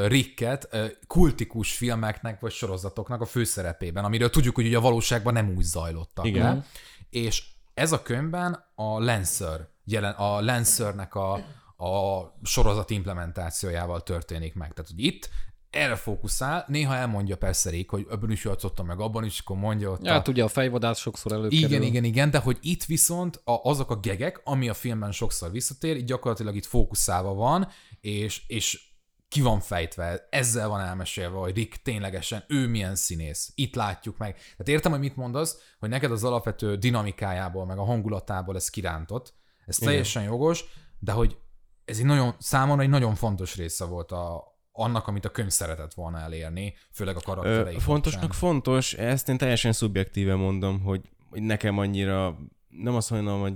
Ricket 0.08 0.70
kultikus 1.08 1.76
filmeknek 1.76 2.40
vagy 2.40 2.52
sorozatoknak 2.52 3.22
a 3.22 3.26
főszerepében, 3.26 4.06
amiről 4.06 4.30
tudjuk, 4.30 4.56
hogy 4.56 4.66
ugye 4.66 4.78
a 4.78 4.82
valóságban 4.82 5.34
nem 5.34 5.54
úgy 5.56 5.64
zajlottak. 5.64 6.26
Igen. 6.26 6.56
le. 6.56 6.66
És 7.10 7.44
ez 7.74 7.92
a 7.92 8.02
könyvben 8.02 8.66
a 8.76 9.04
Lancer, 9.04 9.68
jelen, 9.86 10.14
a 10.14 10.42
Lancernek 10.42 11.16
a, 11.16 11.34
a 11.78 12.24
sorozat 12.44 12.90
implementációjával 12.90 14.04
történik 14.04 14.54
meg. 14.54 14.74
Tehát, 14.74 14.92
hogy 14.92 15.04
itt 15.04 15.30
erre 15.70 15.96
fókuszál, 15.96 16.66
néha 16.68 16.96
elmondja 16.96 17.38
persze 17.38 17.70
Rick, 17.70 17.90
hogy 17.90 18.08
ebben 18.10 18.32
is 18.32 18.44
játszottam 18.44 18.86
meg, 18.86 19.00
abban 19.00 19.24
is, 19.24 19.40
akkor 19.40 19.58
mondja 19.58 19.92
ott 19.92 20.04
Ja, 20.04 20.12
a, 20.12 20.14
hát 20.14 20.28
ugye 20.28 20.44
a 20.44 20.48
fejvadász 20.48 21.00
sokszor 21.00 21.32
előkerül. 21.32 21.58
igen, 21.66 21.82
igen, 21.82 22.04
igen, 22.04 22.32
de 22.32 22.38
hogy 22.38 22.58
itt 22.62 22.84
viszont 22.84 23.42
a, 23.44 23.60
azok 23.64 23.92
a 23.92 23.96
gegek, 23.96 24.42
ami 24.44 24.70
a 24.70 24.74
filmben 24.74 25.12
sokszor 25.12 25.52
visszatér, 25.52 25.96
itt 25.96 26.06
gyakorlatilag 26.06 26.56
itt 26.56 26.66
fókuszálva 26.66 27.34
van, 27.34 27.68
és, 28.02 28.44
és 28.48 28.86
ki 29.28 29.42
van 29.42 29.60
fejtve, 29.60 30.28
ezzel 30.30 30.68
van 30.68 30.80
elmesélve, 30.80 31.38
hogy 31.38 31.56
Rick 31.56 31.82
ténylegesen 31.82 32.44
ő 32.48 32.68
milyen 32.68 32.96
színész. 32.96 33.52
Itt 33.56 33.76
látjuk 33.76 34.18
meg. 34.18 34.34
Tehát 34.36 34.68
értem, 34.68 34.92
hogy 34.92 35.00
mit 35.00 35.16
mondasz, 35.16 35.58
hogy 35.80 35.90
neked 35.90 36.12
az 36.12 36.24
alapvető 36.24 36.76
dinamikájából, 36.76 37.66
meg 37.66 37.78
a 37.78 37.84
hangulatából 37.84 38.56
ez 38.56 38.70
kirántott. 38.70 39.34
Ez 39.66 39.78
Igen. 39.78 39.90
teljesen 39.90 40.24
jogos, 40.24 40.64
de 41.00 41.12
hogy 41.12 41.38
ez 41.86 41.98
egy 41.98 42.06
nagyon, 42.06 42.36
számomra 42.40 42.84
egy 42.84 42.90
nagyon 42.90 43.16
fontos 43.16 43.56
része 43.56 43.86
volt 43.86 44.12
a, 44.12 44.57
annak, 44.78 45.08
amit 45.08 45.26
a 45.26 45.30
könyv 45.30 45.50
szeretett 45.50 45.94
volna 45.94 46.20
elérni, 46.20 46.74
főleg 46.92 47.16
a 47.16 47.20
karakterei 47.20 47.76
Ö, 47.76 47.80
fontosnak 47.80 48.22
kapcsán. 48.22 48.40
fontos, 48.40 48.94
ezt 48.94 49.30
én 49.30 49.38
teljesen 49.38 49.72
szubjektíve 49.72 50.36
mondom, 50.36 50.82
hogy, 50.82 51.02
hogy 51.30 51.42
nekem 51.42 51.78
annyira, 51.78 52.38
nem 52.70 52.96
azt 52.96 53.10
mondom, 53.10 53.40
hogy 53.40 53.54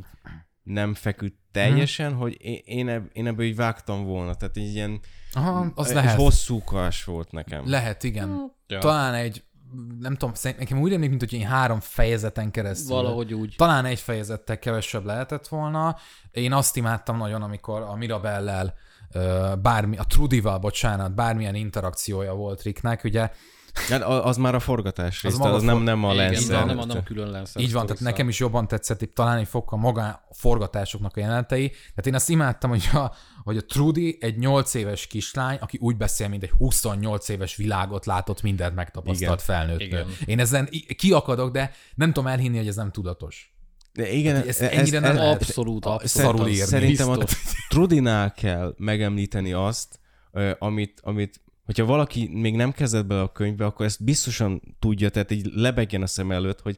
nem 0.64 0.94
feküdt 0.94 1.38
teljesen, 1.52 2.14
hogy 2.14 2.38
én, 2.66 2.90
ebb, 2.90 3.10
én 3.14 3.28
ebből 3.28 3.46
így 3.46 3.56
vágtam 3.56 4.04
volna, 4.04 4.36
tehát 4.36 4.58
így 4.58 4.74
ilyen 4.74 5.00
Aha, 5.34 5.72
az 5.76 5.88
egy 5.90 5.96
lehet. 5.96 6.16
hosszúkás 6.16 7.04
volt 7.04 7.32
nekem. 7.32 7.70
Lehet, 7.70 8.04
igen. 8.04 8.52
Ja. 8.68 8.80
Talán 8.80 9.14
egy, 9.14 9.44
nem 10.00 10.16
tudom, 10.16 10.34
nekem 10.44 10.80
úgy 10.82 10.94
emlék, 10.94 11.10
mint 11.10 11.22
hogy 11.22 11.34
én 11.34 11.48
három 11.48 11.80
fejezeten 11.80 12.52
keresztül. 12.52 12.96
Valahogy 12.96 13.34
úgy. 13.34 13.54
Talán 13.58 13.86
egy 13.86 14.00
fejezettel 14.00 14.60
kevesebb 14.60 15.06
lehetett 15.06 15.48
volna. 15.48 15.98
Én 16.32 16.54
azt 16.54 16.78
imádtam 16.78 17.18
nagyon, 17.18 17.42
amikor 17.42 17.82
a 17.82 17.96
Mirabellel, 17.96 18.74
bármi, 19.62 19.98
a 19.98 20.04
Trudival, 20.04 20.58
bocsánat, 20.58 21.16
bármilyen 21.16 21.56
interakciója 21.56 22.34
volt 22.34 22.62
Ricknek, 22.62 23.04
ugye 23.04 23.30
Hát 23.74 24.02
az 24.04 24.38
már 24.38 24.56
a 24.56 24.60
forgatás 24.60 25.24
rész, 25.24 25.38
maga 25.38 25.50
az, 25.50 25.56
az 25.56 25.64
nem, 25.64 25.82
nem 25.82 26.04
a 26.04 26.14
Igen, 26.14 26.32
Lancer. 26.32 26.66
nem, 26.66 26.78
nem 26.78 26.98
a 26.98 27.04
külön 27.04 27.32
Lancer. 27.32 27.62
Így 27.62 27.72
van, 27.72 27.86
tehát 27.86 28.02
nekem 28.02 28.28
is 28.28 28.40
jobban 28.40 28.68
tetszett 28.68 29.02
itt 29.02 29.16
talán 29.16 29.38
egy 29.38 29.48
fokkal 29.48 29.80
magán 29.80 30.20
a 30.30 30.34
forgatásoknak 30.34 31.18
a 31.18 31.20
jelenetei. 31.20 31.70
Tehát 31.70 32.08
én 32.08 32.16
azt 32.16 32.30
imádtam, 32.30 32.70
hogy 32.70 32.90
a, 32.94 33.12
hogy 33.44 33.58
a 33.58 33.66
Trudy 33.66 34.18
egy 34.22 34.38
8 34.38 34.74
éves 34.74 35.08
kislány, 35.08 35.58
aki 35.62 35.78
úgy 35.82 35.98
beszél, 35.98 36.28
mint 36.28 36.44
egy 36.44 36.52
28 36.58 37.30
éves 37.30 37.56
világot 37.56 38.06
látott, 38.06 38.42
mindent 38.42 38.76
megtapasztalt 38.76 39.42
Igen. 39.42 39.58
felnőtt. 39.58 39.82
Igen. 39.82 40.06
nő. 40.06 40.14
Én 40.26 40.40
ezen 40.40 40.70
kiakadok, 40.98 41.52
de 41.52 41.72
nem 41.96 42.14
tudom 42.14 42.30
elhinni, 42.30 42.58
hogy 42.58 42.68
ez 42.68 42.76
nem 42.76 42.92
tudatos. 42.92 43.51
De 43.94 44.12
igen, 44.12 44.36
Hát 44.36 44.46
ez 44.46 44.62
ennyire 44.62 45.00
nem 45.00 45.16
lehet. 45.16 45.34
Abszolút, 45.42 45.86
abszolút. 45.86 46.08
szarul 46.08 46.48
írni. 46.48 46.66
Szerintem 46.66 47.10
a 47.10 47.18
Biztos. 47.18 47.68
Trudinál 47.70 48.34
kell 48.34 48.76
megemlíteni 48.78 49.54
azt, 49.54 50.00
amit, 50.60 51.00
amit 51.04 51.42
hogyha 51.66 51.86
valaki 51.86 52.30
még 52.34 52.56
nem 52.56 52.72
kezdett 52.72 53.06
bele 53.06 53.22
a 53.22 53.32
könyvbe, 53.32 53.66
akkor 53.66 53.86
ezt 53.86 54.04
biztosan 54.04 54.62
tudja, 54.80 55.10
tehát 55.10 55.32
így 55.32 55.50
lebegjen 55.54 56.02
a 56.02 56.08
szem 56.08 56.32
előtt, 56.32 56.62
hogy 56.62 56.78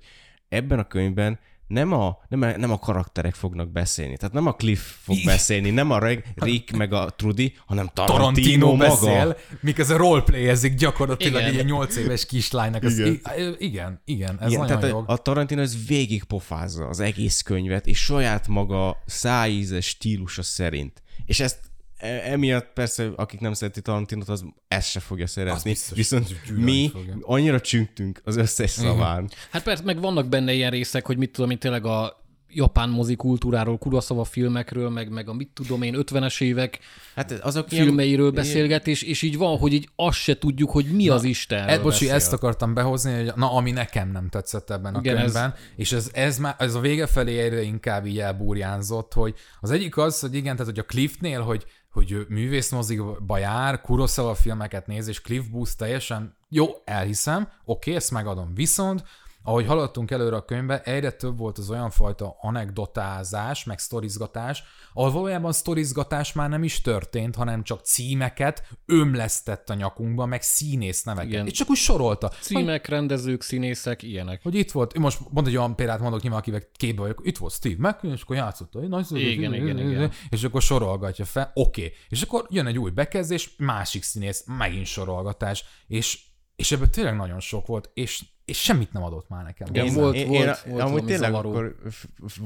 ebben 0.49 0.79
a 0.79 0.87
könyvben 0.87 1.39
nem 1.73 1.93
a, 1.93 2.17
nem 2.29 2.41
a, 2.41 2.57
nem 2.57 2.71
a 2.71 2.79
karakterek 2.79 3.33
fognak 3.33 3.71
beszélni. 3.71 4.17
Tehát 4.17 4.33
nem 4.33 4.47
a 4.47 4.53
Cliff 4.53 4.93
fog 5.01 5.17
beszélni, 5.25 5.69
nem 5.69 5.91
a 5.91 5.99
Rick 6.35 6.71
meg 6.77 6.93
a 6.93 7.09
Trudy, 7.09 7.55
hanem 7.65 7.89
Tarantino, 7.93 8.17
Tarantino 8.17 8.75
maga. 8.75 8.89
beszél, 8.89 9.37
miközben 9.61 9.97
roleplayezik 9.97 10.75
gyakorlatilag 10.75 11.33
Igen. 11.33 11.47
egy 11.47 11.53
ilyen 11.53 11.65
8 11.65 11.95
éves 11.95 12.25
kislánynak. 12.25 12.83
Az, 12.83 12.99
Igen. 12.99 13.21
igen. 13.57 14.01
igen, 14.05 14.37
ez 14.41 14.51
Igen, 14.51 14.61
nagyon 14.61 14.79
tehát 14.79 14.95
jó. 14.95 15.03
a, 15.05 15.17
Tarantino 15.17 15.61
ez 15.61 15.85
végig 15.87 16.23
pofázza 16.23 16.87
az 16.87 16.99
egész 16.99 17.41
könyvet, 17.41 17.87
és 17.87 18.03
saját 18.03 18.47
maga 18.47 19.03
szájízes 19.05 19.87
stílusa 19.87 20.43
szerint. 20.43 21.01
És 21.25 21.39
ezt 21.39 21.59
emiatt 21.99 22.67
persze, 22.73 23.09
akik 23.15 23.39
nem 23.39 23.53
szereti 23.53 23.81
Tarantinot, 23.81 24.29
az 24.29 24.45
ezt 24.67 24.89
se 24.89 24.99
fogja 24.99 25.27
szeretni. 25.27 25.69
biztos, 25.69 25.97
Viszont 25.97 26.35
mi 26.57 26.89
fogja. 26.93 27.17
annyira 27.21 27.61
csüngtünk 27.61 28.21
az 28.23 28.35
összes 28.35 28.69
szaván. 28.71 29.29
Hát 29.51 29.63
persze, 29.63 29.83
meg 29.83 29.99
vannak 30.01 30.27
benne 30.27 30.53
ilyen 30.53 30.71
részek, 30.71 31.05
hogy 31.05 31.17
mit 31.17 31.31
tudom 31.31 31.49
én, 31.49 31.59
tényleg 31.59 31.85
a 31.85 32.21
japán 32.55 32.89
mozi 32.89 33.15
kultúráról, 33.15 33.77
Kurosawa 33.77 34.23
filmekről, 34.23 34.89
meg, 34.89 35.09
meg 35.11 35.29
a 35.29 35.33
mit 35.33 35.49
tudom 35.53 35.81
én, 35.81 35.95
50-es 35.97 36.41
évek 36.41 36.79
Hát 37.15 37.31
azok 37.31 37.71
ilyen- 37.71 37.85
filmeiről 37.85 38.31
beszélget, 38.31 38.87
és, 38.87 39.01
és 39.01 39.21
így 39.21 39.37
van, 39.37 39.57
hogy 39.57 39.73
így 39.73 39.89
azt 39.95 40.17
se 40.17 40.37
tudjuk, 40.37 40.69
hogy 40.71 40.85
mi 40.85 41.09
az 41.09 41.23
Isten. 41.23 41.67
Ed, 41.67 41.81
bocsi, 41.81 42.09
ezt 42.09 42.33
akartam 42.33 42.73
behozni, 42.73 43.13
hogy 43.15 43.31
na, 43.35 43.51
ami 43.51 43.71
nekem 43.71 44.11
nem 44.11 44.29
tetszett 44.29 44.69
ebben 44.69 44.95
a 44.95 44.99
Igen, 44.99 45.15
ez- 45.17 45.21
könyvben, 45.21 45.51
ez... 45.53 45.59
és 45.75 45.91
ez, 45.91 46.09
ez, 46.13 46.37
már, 46.37 46.55
ez 46.59 46.75
a 46.75 46.79
vége 46.79 47.07
felé 47.07 47.39
egyre 47.39 47.61
inkább 47.61 48.05
így 48.05 48.19
elbúrjánzott, 48.19 49.13
hogy 49.13 49.35
az 49.59 49.71
egyik 49.71 49.97
az, 49.97 50.19
hogy 50.19 50.33
igen, 50.35 50.55
tehát 50.55 50.71
hogy 50.71 50.79
a 50.79 50.85
Cliffnél, 50.85 51.41
hogy, 51.41 51.65
hogy 51.93 52.11
ő 52.11 52.25
művészmozikba 52.29 53.37
jár, 53.37 53.81
Kurosawa 53.81 54.35
filmeket 54.35 54.87
néz, 54.87 55.07
és 55.07 55.21
Cliff 55.21 55.45
Booth 55.45 55.71
teljesen 55.71 56.35
jó, 56.49 56.67
elhiszem, 56.85 57.49
oké, 57.65 57.95
ezt 57.95 58.11
megadom. 58.11 58.53
Viszont 58.53 59.03
ahogy 59.43 59.65
haladtunk 59.65 60.11
előre 60.11 60.35
a 60.35 60.45
könyvbe, 60.45 60.81
egyre 60.81 61.11
több 61.11 61.37
volt 61.37 61.57
az 61.57 61.69
olyan 61.69 61.89
fajta 61.89 62.35
anekdotázás, 62.39 63.63
meg 63.63 63.79
sztorizgatás, 63.79 64.63
ahol 64.93 65.11
valójában 65.11 65.51
sztorizgatás 65.51 66.33
már 66.33 66.49
nem 66.49 66.63
is 66.63 66.81
történt, 66.81 67.35
hanem 67.35 67.63
csak 67.63 67.83
címeket 67.83 68.63
ömlesztett 68.85 69.69
a 69.69 69.73
nyakunkba, 69.73 70.25
meg 70.25 70.41
színész 70.41 71.03
neveket. 71.03 71.31
Igen. 71.31 71.45
És 71.45 71.51
csak 71.51 71.69
úgy 71.69 71.77
sorolta. 71.77 72.27
Címek, 72.27 72.87
rendezők, 72.87 73.41
színészek, 73.41 74.03
ilyenek. 74.03 74.43
Hogy 74.43 74.55
itt 74.55 74.71
volt, 74.71 74.97
most 74.97 75.19
mond 75.29 75.47
egy 75.47 75.57
olyan 75.57 75.75
példát 75.75 75.99
mondok 75.99 76.21
nyilván, 76.21 76.39
akivel 76.39 76.61
képbe 76.71 77.01
vagyok, 77.01 77.21
itt 77.23 77.37
volt 77.37 77.53
Steve 77.53 77.89
McQueen, 77.89 78.15
és 78.15 78.21
akkor 78.21 78.35
játszott, 78.35 78.73
hogy 78.73 78.87
nagy 78.87 79.05
Igen, 79.11 79.53
igen, 79.53 79.79
igen. 79.79 80.11
és 80.29 80.43
akkor 80.43 80.61
sorolgatja 80.61 81.25
fel, 81.25 81.51
oké. 81.53 81.85
Okay. 81.85 81.93
És 82.09 82.21
akkor 82.21 82.45
jön 82.49 82.67
egy 82.67 82.77
új 82.77 82.91
bekezdés, 82.91 83.55
másik 83.57 84.03
színész, 84.03 84.43
megint 84.57 84.85
sorolgatás, 84.85 85.65
és, 85.87 86.19
és 86.55 86.71
ebből 86.71 86.89
tényleg 86.89 87.15
nagyon 87.15 87.39
sok 87.39 87.67
volt, 87.67 87.89
és, 87.93 88.23
és 88.45 88.61
semmit 88.61 88.93
nem 88.93 89.03
adott 89.03 89.29
már 89.29 89.43
nekem. 89.43 89.67
Igen, 89.69 89.85
Én- 89.85 89.93
volt- 89.93 90.15
én, 90.15 90.27
volt- 90.27 90.65
én, 90.65 90.71
volt 90.71 90.83
amúgy 90.83 91.03
tényleg 91.05 91.29
zavaró. 91.29 91.49
akkor 91.49 91.75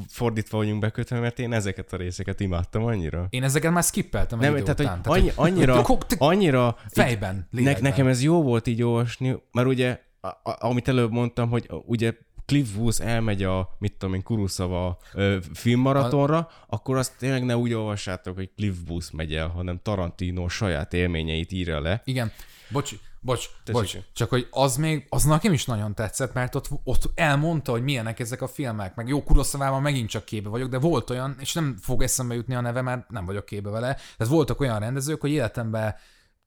fordítva 0.10 0.58
vagyunk 0.58 0.80
bekötve, 0.80 1.20
mert 1.20 1.40
én 1.40 1.54
ezeket 1.54 1.94
a 1.94 1.98
részeket 1.98 2.40
imádtam 2.40 2.84
annyira. 2.84 3.28
Én 3.30 3.44
ezeket 3.44 3.72
már 3.72 3.84
skippeltem 3.84 4.40
egy 4.40 4.46
Nem, 4.46 4.56
idő 4.56 4.64
tehát, 4.74 4.80
után. 4.80 5.14
hogy 5.14 5.32
annyi, 5.36 5.54
annyira, 5.54 5.86
annyira 6.18 6.78
Fejben, 6.90 7.48
ne, 7.52 7.80
nekem 7.80 8.08
ez 8.08 8.24
jó 8.24 8.42
volt 8.44 8.68
így 8.68 8.84
olvasni, 8.84 9.36
mert 9.52 9.68
ugye, 9.68 10.00
a, 10.22 10.28
a, 10.28 10.38
amit 10.44 10.88
előbb 10.88 11.12
mondtam, 11.12 11.50
hogy 11.50 11.70
ugye 11.86 12.14
Cliff 12.46 12.70
Booth 12.70 13.08
elmegy 13.08 13.44
a, 13.44 13.76
mit 13.80 13.94
tudom 13.98 14.16
én, 14.16 14.24
Kurosawa 14.24 14.98
ö, 15.14 15.38
filmmaratonra, 15.54 16.50
akkor 16.68 16.98
azt 16.98 17.14
tényleg 17.18 17.46
ne 17.46 17.58
úgy 17.58 17.74
olvassátok, 17.74 18.36
hogy 18.36 18.50
Cliff 18.56 18.76
Booth 18.88 19.14
megy 19.14 19.36
el, 19.36 19.48
hanem 19.48 19.80
Tarantino 19.84 20.48
saját 20.48 20.94
élményeit 20.94 21.52
írja 21.52 21.80
le. 21.82 22.02
Igen, 22.06 22.32
bocs, 22.70 22.94
bocs, 23.20 23.50
bocs, 23.72 23.98
csak 24.14 24.30
hogy 24.30 24.48
az 24.52 24.76
még, 24.76 25.06
az 25.10 25.24
nekem 25.24 25.54
is 25.54 25.66
nagyon 25.66 25.96
tetszett, 25.96 26.34
mert 26.34 26.56
ott, 26.56 26.70
ott 26.84 27.12
elmondta, 27.16 27.72
hogy 27.72 27.84
milyenek 27.84 28.20
ezek 28.20 28.42
a 28.42 28.48
filmek, 28.48 28.96
meg 28.96 29.08
jó 29.08 29.24
Kuroszavával 29.24 29.80
megint 29.80 30.10
csak 30.10 30.26
képbe 30.26 30.50
vagyok, 30.50 30.70
de 30.70 30.80
volt 30.80 31.10
olyan, 31.10 31.36
és 31.40 31.54
nem 31.54 31.78
fog 31.82 32.04
eszembe 32.04 32.36
jutni 32.36 32.56
a 32.56 32.62
neve, 32.62 32.82
mert 32.82 33.10
nem 33.10 33.26
vagyok 33.26 33.46
képbe 33.46 33.70
vele, 33.70 33.94
tehát 34.18 34.34
voltak 34.34 34.60
olyan 34.60 34.80
rendezők, 34.80 35.22
hogy 35.22 35.32
életemben 35.32 35.96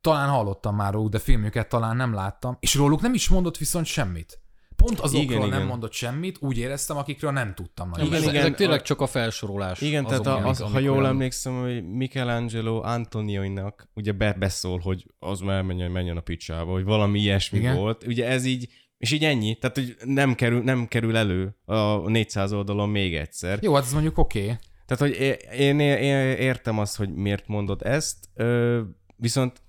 talán 0.01 0.29
hallottam 0.29 0.77
már 0.77 0.93
róluk, 0.93 1.11
de 1.11 1.19
filmjüket 1.19 1.69
talán 1.69 1.97
nem 1.97 2.15
láttam, 2.15 2.57
és 2.61 2.75
róluk 2.75 3.01
nem 3.01 3.15
is 3.15 3.29
mondott 3.29 3.57
viszont 3.57 3.87
semmit. 3.87 4.41
Pont 4.81 5.01
azokról 5.01 5.23
Igen, 5.25 5.39
nem 5.39 5.49
igen. 5.49 5.67
mondott 5.67 5.93
semmit, 5.93 6.37
úgy 6.41 6.59
éreztem, 6.59 6.97
akikről 6.97 7.31
nem 7.31 7.55
tudtam 7.55 7.89
nagyon. 7.91 8.07
Igen, 8.07 8.19
ezek, 8.19 8.31
igen, 8.31 8.41
ezek 8.45 8.57
tényleg 8.57 8.81
a- 8.81 8.83
csak 8.83 9.01
a 9.01 9.07
felsorolás. 9.07 9.81
Igen, 9.81 10.05
azok, 10.05 10.23
tehát 10.25 10.45
a, 10.45 10.49
az, 10.49 10.61
amik 10.61 10.73
ha 10.75 10.79
jól 10.81 10.97
olyan- 10.99 11.11
emlékszem, 11.11 11.61
hogy 11.61 11.85
Michelangelo 11.85 12.81
Antonioninak 12.83 13.89
ugye 13.95 14.13
be, 14.13 14.33
beszól, 14.33 14.79
hogy 14.79 15.07
az 15.19 15.41
már 15.41 15.63
menjen, 15.63 15.91
menjen 15.91 16.17
a 16.17 16.21
picsába, 16.21 16.73
hogy 16.73 16.85
valami 16.85 17.21
ilyesmi 17.21 17.59
Igen. 17.59 17.77
Volt. 17.77 18.07
Ugye 18.07 18.27
ez 18.27 18.45
így, 18.45 18.69
és 18.99 19.13
így 19.13 19.25
ennyi, 19.25 19.55
tehát 19.55 19.77
hogy 19.77 19.97
nem 20.05 20.35
kerül, 20.35 20.63
nem 20.63 20.87
kerül 20.87 21.17
elő 21.17 21.57
a 21.65 22.09
400 22.11 22.53
oldalon 22.53 22.89
még 22.89 23.15
egyszer. 23.15 23.59
Jó, 23.63 23.75
hát 23.75 23.85
ez 23.85 23.93
mondjuk 23.93 24.19
oké. 24.19 24.43
Okay. 24.43 24.55
Tehát, 24.87 25.03
hogy 25.15 25.23
é- 25.23 25.49
én, 25.59 25.81
én 25.81 26.17
értem 26.37 26.79
azt, 26.79 26.97
hogy 26.97 27.15
miért 27.15 27.47
mondod 27.47 27.83
ezt, 27.83 28.17
ö, 28.35 28.81
viszont 29.17 29.63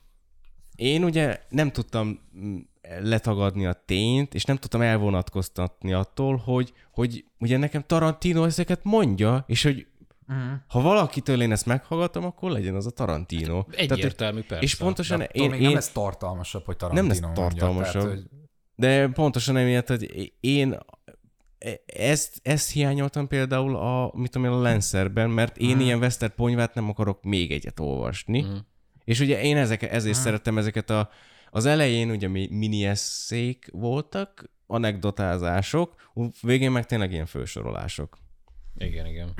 én 0.76 1.04
ugye 1.04 1.40
nem 1.50 1.72
tudtam 1.72 2.20
letagadni 3.02 3.66
a 3.66 3.82
tényt, 3.86 4.34
és 4.34 4.44
nem 4.44 4.58
tudtam 4.58 4.82
elvonatkoztatni 4.82 5.94
attól, 5.94 6.36
hogy, 6.38 6.74
hogy 6.92 7.26
ugye 7.40 7.58
nekem 7.58 7.84
Tarantino 7.86 8.44
ezeket 8.44 8.80
mondja, 8.84 9.44
és 9.48 9.64
hogy 9.64 9.86
Uh-huh. 10.28 10.52
ha 10.68 10.82
valakitől 10.82 11.42
én 11.42 11.52
ezt 11.52 11.66
meghallgatom, 11.66 12.26
akkor 12.26 12.52
legyen 12.52 12.76
az 12.76 12.86
a 12.86 12.90
Tarantino. 12.90 13.66
Egyértelmű, 13.72 14.42
persze. 14.42 14.64
és 14.64 14.76
pontosan 14.76 15.18
De 15.18 15.26
én, 15.26 15.54
én, 15.54 15.62
nem 15.62 15.74
lesz 15.74 15.90
tartalmasabb, 15.92 16.66
hogy 16.66 16.76
Tarantino 16.78 17.08
nem 17.08 17.12
lesz 17.12 17.22
mondja, 17.22 17.44
tartalmasabb. 17.44 18.02
Tehát, 18.02 18.18
hogy 18.18 18.28
de 18.76 19.08
pontosan 19.08 19.58
emiatt, 19.58 19.88
hogy 19.88 20.34
én 20.40 20.78
ezt, 21.86 22.40
ezt 22.44 22.72
hiányoltam 22.72 23.28
például 23.28 23.76
a, 23.76 24.12
mit 24.16 24.32
tudom 24.32 24.48
én, 24.48 24.54
a 24.58 24.62
Lancerben, 24.62 25.30
mert 25.30 25.58
én 25.58 25.76
Mhm. 25.76 25.80
ilyen 25.80 26.00
Western 26.00 26.34
ponyvát 26.36 26.74
nem 26.74 26.90
akarok 26.90 27.24
még 27.24 27.52
egyet 27.52 27.80
olvasni. 27.80 28.42
Mhm. 28.42 28.56
És 29.04 29.20
ugye 29.20 29.42
én 29.42 29.58
ezek, 29.58 29.82
ezért 29.82 30.16
Mhm. 30.16 30.24
szerettem 30.26 30.58
ezeket 30.58 30.90
a, 30.90 31.10
az 31.54 31.66
elején 31.66 32.10
ugye 32.10 32.28
mi- 32.28 32.50
mini 32.52 32.86
eszék 32.86 33.68
voltak, 33.72 34.50
anekdotázások, 34.68 35.96
végén 36.42 36.72
meg 36.72 36.86
tényleg 36.86 37.12
ilyen 37.12 37.26
felsorolások. 37.26 38.18
Igen, 38.76 39.06
igen. 39.06 39.34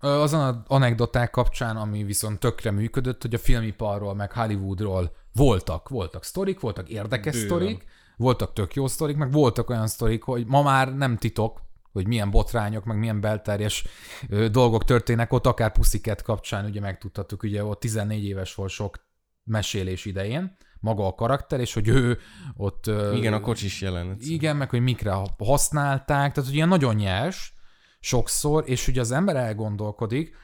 Azon 0.00 0.40
az 0.40 0.56
anekdoták 0.66 1.30
kapcsán, 1.30 1.76
ami 1.76 2.04
viszont 2.04 2.38
tökre 2.38 2.70
működött, 2.70 3.22
hogy 3.22 3.34
a 3.34 3.38
filmiparról, 3.38 4.14
meg 4.14 4.32
Hollywoodról 4.32 5.16
voltak, 5.32 5.88
voltak 5.88 6.24
sztorik, 6.24 6.60
voltak 6.60 6.88
érdekes 6.88 7.32
Bőven. 7.34 7.48
sztorik, 7.48 7.84
voltak 8.16 8.52
tök 8.52 8.74
jó 8.74 8.86
sztorik, 8.86 9.16
meg 9.16 9.32
voltak 9.32 9.70
olyan 9.70 9.86
sztorik, 9.86 10.22
hogy 10.22 10.46
ma 10.46 10.62
már 10.62 10.96
nem 10.96 11.16
titok, 11.16 11.60
hogy 11.92 12.06
milyen 12.06 12.30
botrányok, 12.30 12.84
meg 12.84 12.98
milyen 12.98 13.20
belterjes 13.20 13.86
ö, 14.28 14.48
dolgok 14.48 14.84
történnek 14.84 15.32
ott, 15.32 15.46
akár 15.46 15.72
Pussycat 15.72 16.22
kapcsán, 16.22 16.64
ugye 16.64 16.80
megtudhattuk, 16.80 17.42
ugye 17.42 17.64
ott 17.64 17.80
14 17.80 18.24
éves 18.24 18.54
volt 18.54 18.70
sok 18.70 19.06
mesélés 19.44 20.04
idején, 20.04 20.56
maga 20.80 21.06
a 21.06 21.14
karakter, 21.14 21.60
és 21.60 21.74
hogy 21.74 21.88
ő 21.88 22.18
ott... 22.56 22.86
Igen, 23.14 23.32
a 23.32 23.40
kocsis 23.40 23.80
jelenet. 23.80 24.20
igen, 24.20 24.56
meg 24.56 24.70
hogy 24.70 24.80
mikre 24.80 25.16
használták, 25.38 26.32
tehát 26.32 26.48
hogy 26.48 26.54
ilyen 26.54 26.68
nagyon 26.68 26.94
nyers 26.94 27.54
sokszor, 28.00 28.64
és 28.66 28.88
ugye 28.88 29.00
az 29.00 29.10
ember 29.10 29.36
elgondolkodik, 29.36 30.36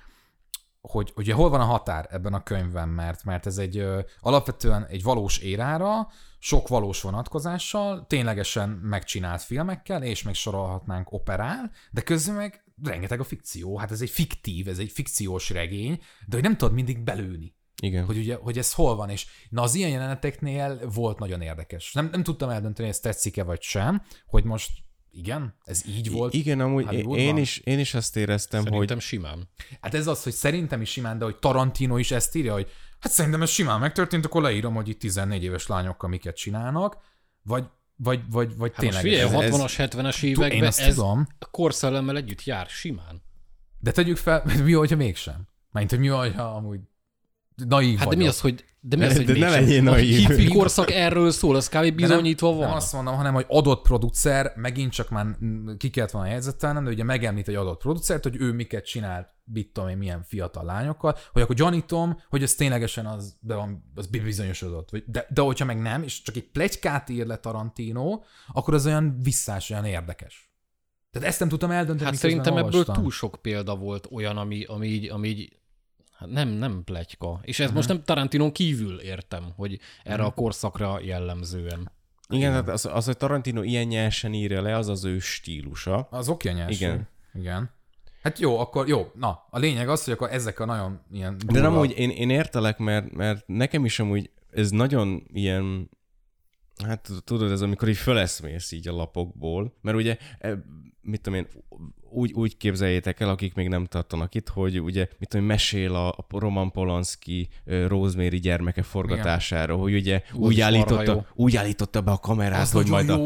hogy 0.81 1.13
ugye 1.17 1.35
hol 1.35 1.49
van 1.49 1.61
a 1.61 1.65
határ 1.65 2.09
ebben 2.11 2.35
a 2.35 2.43
könyvben, 2.43 2.89
mert, 2.89 3.25
mert 3.25 3.47
ez 3.47 3.59
egy 3.59 3.79
ö, 3.79 4.01
alapvetően 4.21 4.87
egy 4.87 5.03
valós 5.03 5.39
érára, 5.39 6.09
sok 6.39 6.69
valós 6.69 7.01
vonatkozással, 7.01 8.07
ténylegesen 8.07 8.69
megcsinált 8.69 9.43
filmekkel, 9.43 10.03
és 10.03 10.23
még 10.23 10.35
sorolhatnánk 10.35 11.13
operál, 11.13 11.71
de 11.91 12.01
közben 12.01 12.35
meg 12.35 12.65
rengeteg 12.83 13.21
a 13.21 13.25
fikció. 13.25 13.77
Hát 13.77 13.91
ez 13.91 14.01
egy 14.01 14.11
fiktív, 14.11 14.69
ez 14.69 14.79
egy 14.79 14.91
fikciós 14.91 15.51
regény, 15.51 16.01
de 16.27 16.37
hogy 16.37 16.43
nem 16.43 16.57
tudod 16.57 16.75
mindig 16.75 17.03
belőni 17.03 17.55
Igen. 17.85 18.05
hogy, 18.05 18.17
ugye, 18.17 18.35
hogy 18.35 18.59
ez 18.59 18.73
hol 18.73 18.97
van, 18.97 19.11
és 19.11 19.27
na 19.49 19.63
az 19.63 19.75
ilyen 19.75 19.91
jeleneteknél 19.91 20.89
volt 20.95 21.19
nagyon 21.19 21.41
érdekes. 21.41 21.93
Nem, 21.93 22.09
nem 22.13 22.23
tudtam 22.23 22.49
eldönteni, 22.49 22.87
hogy 22.87 22.97
ez 22.97 23.01
tetszik-e 23.01 23.43
vagy 23.45 23.63
sem, 23.63 24.03
hogy 24.27 24.45
most 24.45 24.71
igen, 25.11 25.55
ez 25.65 25.87
így 25.87 26.11
volt. 26.11 26.35
Igen, 26.35 26.61
amúgy 26.61 26.83
én, 26.83 26.89
Hollywoodban? 26.89 27.19
én, 27.19 27.37
is, 27.37 27.59
én 27.59 27.79
is 27.79 27.95
azt 27.95 28.17
éreztem, 28.17 28.63
Szerintem 28.63 28.97
hogy 28.97 29.05
simán. 29.05 29.49
Hát 29.81 29.95
ez 29.95 30.07
az, 30.07 30.23
hogy 30.23 30.33
szerintem 30.33 30.81
is 30.81 30.91
simán, 30.91 31.19
de 31.19 31.25
hogy 31.25 31.37
Tarantino 31.37 31.97
is 31.97 32.11
ezt 32.11 32.35
írja, 32.35 32.53
hogy 32.53 32.71
hát 33.01 33.13
szerintem 33.13 33.43
ez 33.43 33.51
simán 33.51 33.81
megtörtént, 33.81 34.25
akkor 34.25 34.43
leírom, 34.43 34.75
hogy 34.75 34.89
itt 34.89 34.99
14 35.01 35.43
éves 35.43 35.67
lányokkal 35.67 36.09
miket 36.09 36.37
csinálnak, 36.37 36.97
vagy, 37.43 37.65
vagy, 37.97 38.21
vagy, 38.31 38.57
vagy 38.57 38.73
Hát 38.75 38.85
most 38.85 39.01
tényleg. 39.01 39.03
figyelj, 39.03 39.21
ez, 39.23 39.33
a 39.33 39.43
ez- 39.43 39.61
60-as, 39.61 39.91
70-es 39.91 40.21
Tú- 40.21 40.23
években 40.29 40.51
én 40.59 40.65
ezt 40.65 40.81
ez 40.81 40.95
tudom, 40.95 41.27
a 41.39 41.51
korszellemmel 41.51 42.17
együtt 42.17 42.45
jár 42.45 42.67
simán. 42.67 43.23
de 43.79 43.91
tegyük 43.93 44.17
fel, 44.17 44.43
mi, 44.65 44.73
hogyha 44.73 44.97
mégsem? 44.97 45.49
Mert 45.73 45.91
hogy 45.91 45.99
mi, 45.99 46.07
hogyha 46.07 46.43
amúgy 46.45 46.81
naív 47.55 47.99
Hát 47.99 47.99
de 47.99 48.05
vagyok. 48.05 48.21
mi 48.23 48.27
az, 48.29 48.41
hogy 48.41 48.65
de 48.87 48.97
mi 48.97 49.05
az, 49.05 49.17
hogy 49.17 49.25
De 49.25 49.33
ne 49.33 49.39
mégsem? 49.39 49.61
legyél 49.63 49.81
A 49.89 49.91
naív. 49.91 50.29
hippi 50.29 50.49
korszak 50.49 50.91
erről 50.91 51.31
szól, 51.31 51.57
az 51.57 51.69
kb. 51.69 51.73
De 51.83 51.91
bizonyítva 51.91 52.49
nem, 52.49 52.59
van. 52.59 52.67
Nem 52.67 52.77
azt 52.77 52.93
mondom, 52.93 53.15
hanem 53.15 53.35
hogy 53.35 53.45
adott 53.49 53.83
producer, 53.83 54.53
megint 54.57 54.93
csak 54.93 55.11
már 55.11 55.27
ki 55.77 55.91
kellett 55.91 56.11
volna 56.11 56.29
jegyzetelnem, 56.29 56.85
de 56.85 56.91
ugye 56.91 57.05
megemlít 57.05 57.49
egy 57.49 57.55
adott 57.55 57.81
producert, 57.81 58.23
hogy 58.23 58.37
ő 58.41 58.53
miket 58.53 58.85
csinált, 58.85 59.29
mit 59.45 59.73
tudom 59.73 59.89
én, 59.89 59.97
milyen 59.97 60.23
fiatal 60.23 60.65
lányokkal, 60.65 61.17
hogy 61.33 61.43
akkor 61.43 61.55
gyanítom, 61.55 62.19
hogy 62.29 62.43
ez 62.43 62.55
ténylegesen 62.55 63.07
az, 63.07 63.37
be 63.41 63.55
van, 63.55 63.91
az 63.95 64.07
bizonyosodott. 64.07 64.91
Vagy- 64.91 65.05
De, 65.07 65.27
de 65.35 65.41
hogyha 65.41 65.65
meg 65.65 65.81
nem, 65.81 66.03
és 66.03 66.23
csak 66.23 66.37
egy 66.37 66.51
plegykát 66.51 67.09
ír 67.09 67.27
le 67.27 67.37
Tarantino, 67.37 68.21
akkor 68.53 68.75
az 68.75 68.87
olyan 68.87 69.19
visszás, 69.23 69.71
olyan 69.71 69.85
érdekes. 69.85 70.53
Tehát 71.11 71.29
ezt 71.29 71.39
nem 71.41 71.49
tudtam 71.49 71.71
eldönteni, 71.71 72.09
Hát 72.11 72.19
szerintem 72.19 72.57
ebből 72.57 72.65
olvastam. 72.71 72.95
túl 72.95 73.11
sok 73.11 73.39
példa 73.43 73.77
volt 73.77 74.09
olyan, 74.13 74.37
ami, 74.37 74.65
ami 74.65 74.87
így, 74.87 75.11
ami 75.11 75.29
így 75.29 75.53
hát 76.25 76.33
nem, 76.35 76.49
nem 76.49 76.83
pletyka. 76.85 77.41
És 77.43 77.61
ez 77.61 77.73
most 77.73 77.89
nem 77.89 78.03
Tarantinon 78.05 78.53
kívül 78.53 79.01
értem, 79.01 79.53
hogy 79.57 79.79
erre 80.05 80.23
a 80.23 80.31
korszakra 80.31 81.01
jellemzően. 81.03 81.91
igen, 82.29 82.51
tehát 82.51 82.69
az, 82.69 82.87
az, 82.93 83.05
hogy 83.05 83.17
Tarantino 83.17 83.63
ilyen 83.63 83.87
nyersen 83.87 84.33
írja 84.35 84.63
le, 84.63 84.77
az 84.77 84.89
az 84.89 85.05
ő 85.05 85.19
stílusa. 85.19 86.07
Az 86.11 86.29
oké, 86.29 86.51
nyers. 86.53 86.77
Igen. 86.81 87.09
Igen. 87.35 87.71
Hát 88.23 88.39
jó, 88.39 88.59
akkor 88.59 88.89
jó. 88.89 89.11
Na, 89.15 89.47
a 89.51 89.59
lényeg 89.59 89.89
az, 89.89 90.05
hogy 90.05 90.13
akkor 90.13 90.33
ezek 90.33 90.61
a 90.61 90.65
nagyon 90.65 91.01
ilyen 91.13 91.39
De 91.39 91.45
durva- 91.45 91.63
nem 91.71 91.79
úgy, 91.79 91.99
én, 91.99 92.11
én 92.11 92.31
értelek, 92.31 92.79
mert, 92.79 93.13
mert 93.13 93.47
nekem 93.47 93.85
is 93.85 94.01
amúgy 94.01 94.31
ez 94.51 94.71
nagyon 94.71 95.27
ilyen, 95.33 95.91
hát 96.85 97.09
tudod, 97.25 97.51
ez 97.51 97.61
amikor 97.61 97.89
így 97.89 97.97
föleszmész 97.97 98.73
így 98.73 98.89
a 98.89 98.93
lapokból, 98.93 99.75
mert 99.81 99.97
ugye, 99.97 100.17
e, 100.39 100.65
mit 101.03 101.21
tudom 101.21 101.39
én, 101.39 101.47
úgy, 102.11 102.33
úgy 102.33 102.57
képzeljétek 102.57 103.21
el, 103.21 103.29
akik 103.29 103.55
még 103.55 103.69
nem 103.69 103.85
tartanak 103.85 104.35
itt, 104.35 104.49
hogy 104.49 104.81
ugye, 104.81 105.09
mit 105.19 105.29
tudom 105.29 105.47
mesél 105.47 105.95
a, 105.95 106.27
Roman 106.29 106.71
Polanski 106.71 107.49
Rosemary 107.87 108.39
gyermeke 108.39 108.83
forgatásáról, 108.83 109.79
hogy 109.79 109.95
ugye 109.95 110.23
úgy, 110.33 110.57
marha 110.57 110.65
állította, 110.65 111.27
úgy 111.35 111.57
állította 111.57 112.01
be 112.01 112.11
a 112.11 112.19
kamerát, 112.19 112.61
Az 112.61 112.73
hogy 112.73 112.89
majd 112.89 113.09
a. 113.09 113.21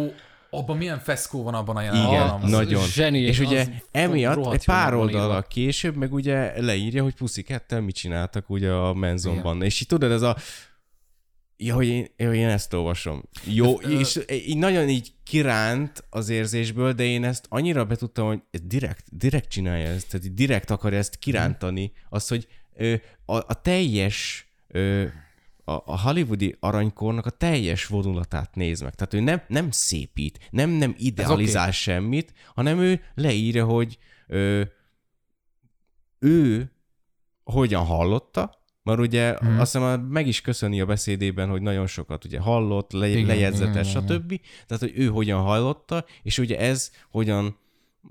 Abban 0.50 0.76
milyen 0.76 0.98
feszkó 0.98 1.42
van 1.42 1.54
abban 1.54 1.76
a 1.76 1.82
Igen, 1.82 1.94
jelenetben. 1.94 2.42
az 2.42 2.50
nagyon. 2.50 2.84
zseni, 2.84 3.18
és 3.18 3.38
ugye 3.38 3.66
emiatt 3.90 4.52
egy 4.52 4.64
pár 4.64 4.94
oldalak 4.94 5.48
később 5.48 5.96
meg 5.96 6.12
ugye 6.12 6.60
leírja, 6.60 7.02
hogy 7.02 7.14
Pussycat-tel 7.14 7.80
mit 7.80 7.94
csináltak 7.94 8.50
ugye 8.50 8.70
a 8.70 8.94
menzonban. 8.94 9.62
És 9.62 9.80
így 9.80 9.86
tudod, 9.86 10.10
ez 10.10 10.22
a 10.22 10.36
Ja, 11.60 11.74
hogy 11.74 11.86
én, 11.86 12.06
hogy 12.16 12.36
én 12.36 12.48
ezt 12.48 12.72
olvasom. 12.72 13.22
Jó, 13.44 13.74
és 13.74 14.20
így 14.30 14.56
nagyon 14.56 14.88
így 14.88 15.12
kiránt 15.24 16.04
az 16.10 16.28
érzésből, 16.28 16.92
de 16.92 17.04
én 17.04 17.24
ezt 17.24 17.46
annyira 17.48 17.84
betudtam, 17.84 18.26
hogy 18.26 18.40
direkt, 18.62 19.16
direkt 19.16 19.48
csinálja 19.48 19.88
ezt, 19.88 20.10
tehát 20.10 20.34
direkt 20.34 20.70
akarja 20.70 20.98
ezt 20.98 21.18
kirántani. 21.18 21.92
Az, 22.08 22.28
hogy 22.28 22.48
a, 23.24 23.36
a 23.36 23.60
teljes 23.62 24.48
a, 25.68 25.82
a 25.84 26.00
hollywoodi 26.00 26.56
aranykornak 26.60 27.26
a 27.26 27.30
teljes 27.30 27.86
vonulatát 27.86 28.54
néz 28.54 28.80
meg. 28.80 28.94
Tehát 28.94 29.14
ő 29.14 29.20
nem, 29.20 29.42
nem 29.48 29.70
szépít, 29.70 30.48
nem, 30.50 30.70
nem 30.70 30.94
idealizál 30.98 31.62
okay. 31.62 31.72
semmit, 31.72 32.32
hanem 32.54 32.78
ő 32.80 33.00
leírja, 33.14 33.64
hogy 33.64 33.98
ö, 34.26 34.62
ő 36.18 36.72
hogyan 37.44 37.84
hallotta, 37.84 38.57
mert 38.88 39.00
ugye 39.00 39.36
hmm. 39.38 39.60
azt 39.60 39.72
hiszem 39.72 40.00
meg 40.00 40.26
is 40.26 40.40
köszöni 40.40 40.80
a 40.80 40.86
beszédében, 40.86 41.48
hogy 41.48 41.62
nagyon 41.62 41.86
sokat 41.86 42.24
ugye 42.24 42.40
hallott, 42.40 42.92
le, 42.92 43.08
Igen, 43.08 43.26
lejegyzetes, 43.26 43.90
igen, 43.90 44.04
igen. 44.04 44.16
stb. 44.16 44.40
Tehát, 44.66 44.82
hogy 44.82 44.92
ő 44.94 45.06
hogyan 45.06 45.40
hallotta, 45.40 46.04
és 46.22 46.38
ugye 46.38 46.58
ez 46.58 46.90
hogyan 47.10 47.58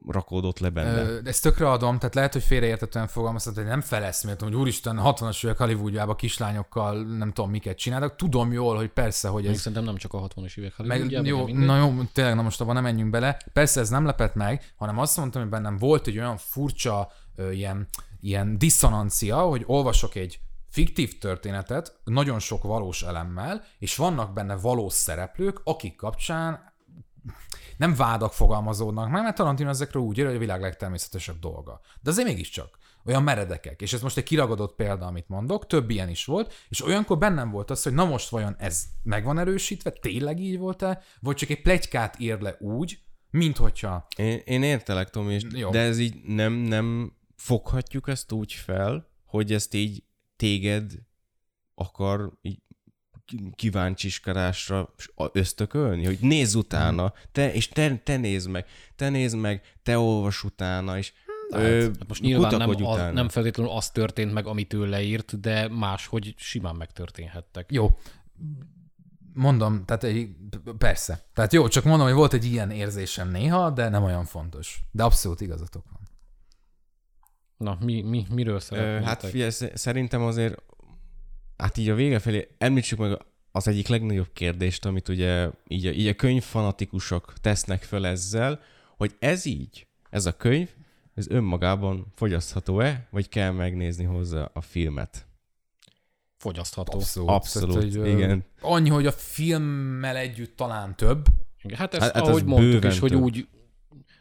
rakódott 0.08 0.60
le 0.60 0.70
benne. 0.70 1.02
Ö, 1.02 1.20
ezt 1.24 1.42
tökre 1.42 1.70
adom, 1.70 1.98
tehát 1.98 2.16
lehet, 2.16 2.34
hogy 2.34 2.44
félreértetően 2.44 3.08
fogalmaztam, 3.08 3.54
hogy 3.54 3.66
nem 3.66 3.82
feleszméltem, 3.82 4.48
hogy 4.48 4.58
úristen, 4.58 5.00
60-as 5.04 5.46
évek 5.46 5.58
Hollywoodjában 5.58 6.16
kislányokkal 6.16 7.04
nem 7.04 7.32
tudom 7.32 7.52
miket 7.52 7.78
csinálnak. 7.78 8.16
Tudom 8.16 8.52
jól, 8.52 8.76
hogy 8.76 8.90
persze, 8.90 9.28
hogy 9.28 9.44
Még 9.44 9.52
ez 9.52 9.58
szerintem 9.60 9.84
nem 9.84 9.96
csak 9.96 10.14
a 10.14 10.28
60-as 10.28 10.58
évek 10.58 10.78
meg, 10.78 11.12
jó, 11.12 11.48
na 11.48 11.78
jó, 11.78 11.94
tényleg, 12.14 12.36
na 12.36 12.42
most 12.42 12.62
abban 12.62 12.74
nem 12.74 12.84
menjünk 12.84 13.10
bele. 13.10 13.38
Persze 13.54 13.80
ez 13.80 13.90
nem 13.90 14.06
lepett 14.06 14.36
meg, 14.36 14.74
hanem 14.76 14.98
azt 15.00 15.18
mondtam, 15.18 15.42
hogy 15.42 15.52
bennem 15.52 15.78
volt 15.78 16.08
egy 16.08 16.18
olyan 16.18 16.38
furcsa 16.38 17.12
ö, 17.36 17.52
ilyen, 17.52 17.88
ilyen 18.20 18.58
diszonancia, 18.58 19.38
hogy 19.38 19.64
olvasok 19.66 20.16
egy 20.16 20.40
fiktív 20.78 21.18
történetet, 21.18 22.00
nagyon 22.04 22.40
sok 22.40 22.64
valós 22.64 23.04
elemmel, 23.04 23.64
és 23.80 23.96
vannak 23.96 24.34
benne 24.34 24.56
valós 24.56 24.94
szereplők, 24.94 25.62
akik 25.64 25.96
kapcsán 25.96 26.74
nem 27.78 27.96
vádak 27.96 28.34
fogalmazódnak 28.34 29.10
meg, 29.10 29.24
mert 29.24 29.36
Tarantino 29.36 29.70
ezekről 29.70 30.04
úgy 30.04 30.18
ír, 30.18 30.26
hogy 30.26 30.36
a 30.36 30.40
világ 30.40 30.62
legtermészetesebb 30.62 31.40
dolga. 31.40 31.82
De 32.02 32.10
azért 32.10 32.28
mégiscsak. 32.28 32.78
olyan 33.06 33.24
meredekek. 33.24 33.82
És 33.82 33.94
ez 33.94 34.02
most 34.02 34.18
egy 34.18 34.24
kiragadott 34.24 34.76
példa, 34.76 35.06
amit 35.06 35.28
mondok, 35.28 35.68
több 35.68 35.90
ilyen 35.90 36.10
is 36.10 36.26
volt, 36.26 36.54
és 36.70 36.84
olyankor 36.86 37.18
bennem 37.18 37.52
volt 37.52 37.70
az, 37.70 37.84
hogy 37.84 37.94
na 37.94 38.06
most 38.06 38.30
vajon 38.30 38.56
ez 38.58 38.84
meg 39.04 39.24
van 39.24 39.40
erősítve, 39.40 39.90
tényleg 39.90 40.40
így 40.40 40.58
volt-e, 40.58 41.02
vagy 41.20 41.36
csak 41.36 41.50
egy 41.50 41.62
plegykát 41.62 42.20
ír 42.20 42.40
le 42.40 42.56
úgy, 42.60 43.00
mint 43.32 43.58
hogyha... 43.58 44.08
Én, 44.18 44.42
én 44.46 44.64
értelek, 44.64 45.10
Tomi, 45.10 45.34
és, 45.34 45.44
Jó. 45.50 45.70
de 45.70 45.80
ez 45.80 46.00
így 46.00 46.22
nem, 46.24 46.54
nem 46.54 47.14
foghatjuk 47.36 48.08
ezt 48.08 48.32
úgy 48.32 48.54
fel, 48.54 49.08
hogy 49.26 49.54
ezt 49.54 49.74
így 49.74 50.04
téged 50.38 50.94
akar 51.76 52.32
így 52.42 52.62
kíváncsiskarásra 53.56 54.94
ösztökölni, 55.32 56.06
hogy 56.06 56.18
nézz 56.22 56.56
utána, 56.56 57.14
te, 57.32 57.54
és 57.54 57.68
te, 57.68 57.98
te 57.98 58.18
nézd 58.18 58.50
meg, 58.50 58.66
te 58.96 59.10
nézd 59.10 59.38
meg, 59.38 59.62
te 59.84 59.98
olvas 59.98 60.44
utána, 60.44 60.98
és 60.98 61.14
ö, 61.50 61.82
Hát 61.82 62.08
most 62.08 62.22
nyilván 62.22 62.58
nem, 62.58 62.70
utána. 62.70 63.12
nem 63.12 63.30
feltétlenül 63.30 63.72
az 63.72 63.90
történt 63.90 64.34
meg, 64.34 64.46
amit 64.48 64.74
ő 64.74 64.86
leírt, 64.86 65.40
de 65.40 65.68
máshogy 65.68 66.34
simán 66.38 66.76
megtörténhettek. 66.76 67.72
Jó, 67.72 67.98
mondom, 69.34 69.86
tehát 69.86 70.04
egy, 70.04 70.30
persze. 70.78 71.26
Tehát 71.34 71.54
jó, 71.54 71.68
csak 71.68 71.84
mondom, 71.84 72.08
hogy 72.08 72.16
volt 72.16 72.34
egy 72.34 72.46
ilyen 72.46 72.72
érzésem 72.72 73.30
néha, 73.30 73.70
de 73.70 73.90
nem 73.90 74.04
olyan 74.04 74.26
fontos. 74.26 74.80
De 74.92 75.04
abszolút 75.04 75.42
igazatok 75.42 75.84
van. 75.92 75.97
Na, 77.58 77.78
mi, 77.82 78.02
mi, 78.02 78.26
miről 78.34 78.60
szeretnétek? 78.60 79.04
hát 79.04 79.26
figyelj, 79.26 79.50
sz- 79.50 79.78
szerintem 79.78 80.22
azért, 80.22 80.64
hát 81.58 81.78
így 81.78 81.90
a 81.90 81.96
vége 81.96 82.20
felé 82.20 82.48
említsük 82.58 83.00
meg 83.00 83.18
az 83.52 83.68
egyik 83.68 83.88
legnagyobb 83.88 84.30
kérdést, 84.34 84.86
amit 84.86 85.08
ugye 85.10 85.50
így 85.68 85.86
a, 85.86 85.90
így 85.92 86.08
a 86.08 86.14
könyvfanatikusok 86.14 87.34
tesznek 87.42 87.84
föl 87.84 88.06
ezzel, 88.06 88.60
hogy 88.98 89.16
ez 89.20 89.46
így, 89.46 89.88
ez 90.10 90.26
a 90.26 90.38
könyv, 90.38 90.70
ez 91.14 91.28
önmagában 91.30 92.14
fogyasztható-e, 92.16 93.08
vagy 93.10 93.30
kell 93.30 93.52
megnézni 93.52 94.04
hozzá 94.04 94.50
a 94.54 94.62
filmet? 94.62 95.28
Fogyasztható. 96.38 96.98
Abszolút. 96.98 97.30
Abszolút, 97.30 97.78
Tehát, 97.78 97.96
hogy, 97.96 98.08
igen. 98.10 98.44
Annyi, 98.62 98.90
hogy 98.90 99.06
a 99.06 99.12
filmmel 99.12 100.16
együtt 100.16 100.56
talán 100.56 100.96
több. 100.96 101.26
Hát 101.74 101.94
ezt, 101.94 102.04
Hát- 102.04 102.14
hát, 102.14 102.24
ahogy 102.28 102.42
ez 102.42 102.48
mondtuk 102.48 102.84
is, 102.86 103.00
hogy 103.00 103.10
több. 103.12 103.22
úgy 103.22 103.48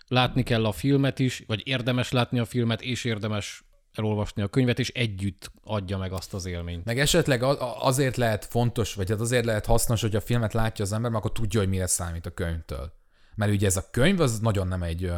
látni 0.08 0.42
kell 0.42 0.64
a 0.64 0.72
filmet 0.72 1.18
is, 1.18 1.44
vagy 1.46 1.62
érdemes 1.64 2.10
látni 2.10 2.38
a 2.38 2.44
filmet, 2.44 2.82
és 2.82 3.04
érdemes 3.04 3.64
elolvasni 3.92 4.42
a 4.42 4.48
könyvet, 4.48 4.78
és 4.78 4.88
együtt 4.88 5.52
adja 5.62 5.98
meg 5.98 6.12
azt 6.12 6.34
az 6.34 6.46
élményt. 6.46 6.84
Meg 6.84 6.98
esetleg 6.98 7.42
azért 7.78 8.16
lehet 8.16 8.44
fontos, 8.44 8.94
vagy 8.94 9.10
hát 9.10 9.20
azért 9.20 9.44
lehet 9.44 9.66
hasznos, 9.66 10.00
hogy 10.00 10.16
a 10.16 10.20
filmet 10.20 10.52
látja 10.52 10.84
az 10.84 10.92
ember, 10.92 11.10
mert 11.10 11.24
akkor 11.24 11.36
tudja, 11.36 11.60
hogy 11.60 11.68
mire 11.68 11.86
számít 11.86 12.26
a 12.26 12.30
könyvtől. 12.30 12.92
Mert 13.34 13.52
ugye 13.52 13.66
ez 13.66 13.76
a 13.76 13.90
könyv, 13.90 14.20
az 14.20 14.38
nagyon 14.38 14.68
nem 14.68 14.82
egy, 14.82 15.12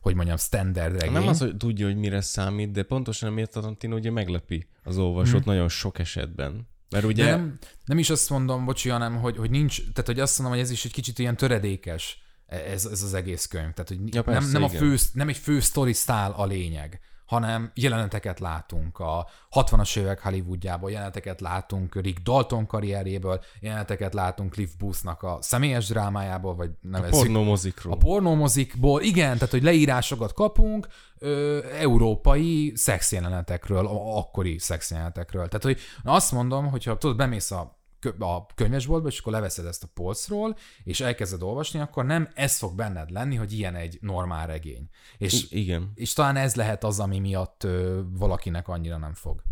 hogy 0.00 0.14
mondjam, 0.14 0.36
standard 0.36 0.92
regény. 0.92 1.12
Nem 1.12 1.28
az, 1.28 1.38
hogy 1.38 1.56
tudja, 1.56 1.86
hogy 1.86 1.96
mire 1.96 2.20
számít, 2.20 2.70
de 2.70 2.82
pontosan 2.82 3.28
amiért 3.28 3.56
a 3.56 3.60
Tarantino 3.60 3.96
ugye 3.96 4.10
meglepi 4.10 4.66
az 4.82 4.98
olvasót 4.98 5.44
nagyon 5.44 5.68
sok 5.68 5.98
esetben. 5.98 6.68
Mert 6.90 7.04
ugye... 7.04 7.24
De 7.24 7.30
nem, 7.30 7.58
nem 7.84 7.98
is 7.98 8.10
azt 8.10 8.30
mondom, 8.30 8.64
bocsi, 8.64 8.88
hanem, 8.88 9.16
hogy, 9.16 9.36
hogy 9.36 9.50
nincs, 9.50 9.76
tehát 9.76 10.06
hogy 10.06 10.20
azt 10.20 10.38
mondom, 10.38 10.56
hogy 10.56 10.64
ez 10.66 10.70
is 10.70 10.84
egy 10.84 10.92
kicsit 10.92 11.18
ilyen 11.18 11.36
töredékes, 11.36 12.22
ez, 12.50 12.84
ez 12.84 13.02
az 13.02 13.14
egész 13.14 13.46
könyv. 13.46 13.72
Tehát, 13.72 13.88
hogy 13.88 14.14
Ja, 14.14 14.22
nem, 14.24 14.34
persze, 14.34 14.52
nem, 14.52 14.62
a 14.62 14.68
fő, 14.68 14.96
nem 15.12 15.28
egy 15.28 15.36
fő 15.36 15.60
story 15.60 15.92
style 15.92 16.32
a 16.36 16.44
lényeg, 16.46 17.00
hanem 17.24 17.70
jeleneteket 17.74 18.40
látunk 18.40 18.98
a 18.98 19.28
60-as 19.50 19.98
évek 19.98 20.20
Hollywoodjából, 20.22 20.90
jeleneteket 20.90 21.40
látunk 21.40 21.94
Rick 21.94 22.18
Dalton 22.22 22.66
karrierjéből, 22.66 23.40
jeleneteket 23.60 24.14
látunk 24.14 24.52
Cliff 24.52 24.70
Boothnak 24.78 25.22
a 25.22 25.38
személyes 25.40 25.86
drámájából, 25.86 26.54
vagy 26.54 26.68
a 26.68 26.72
nevezzük 26.88 27.20
pornómozikról. 27.22 27.92
a 27.92 27.96
pornómozikból, 27.96 29.02
igen, 29.02 29.34
tehát 29.34 29.50
hogy 29.50 29.62
leírásokat 29.62 30.32
kapunk 30.32 30.88
ö, 31.18 31.58
európai 31.78 32.72
szexjelenetekről, 32.74 33.86
a- 33.86 34.16
akkori 34.18 34.58
szexjelenetekről. 34.58 35.48
Tehát, 35.48 35.62
hogy 35.62 35.78
azt 36.04 36.32
mondom, 36.32 36.66
hogyha 36.70 36.98
tudod, 36.98 37.16
bemész 37.16 37.50
a 37.50 37.78
a 38.18 38.46
könyvesboltba, 38.46 39.08
és 39.08 39.18
akkor 39.18 39.32
leveszed 39.32 39.66
ezt 39.66 39.82
a 39.82 39.88
polcról, 39.94 40.56
és 40.84 41.00
elkezded 41.00 41.42
olvasni, 41.42 41.80
akkor 41.80 42.04
nem 42.04 42.28
ez 42.34 42.58
fog 42.58 42.74
benned 42.74 43.10
lenni, 43.10 43.36
hogy 43.36 43.52
ilyen 43.52 43.74
egy 43.74 43.98
normál 44.00 44.46
regény. 44.46 44.88
És, 45.18 45.50
I- 45.50 45.60
igen. 45.60 45.92
és 45.94 46.12
talán 46.12 46.36
ez 46.36 46.54
lehet 46.54 46.84
az, 46.84 47.00
ami 47.00 47.18
miatt 47.18 47.64
ö, 47.64 48.00
valakinek 48.10 48.68
annyira 48.68 48.96
nem 48.96 49.14
fog 49.14 49.42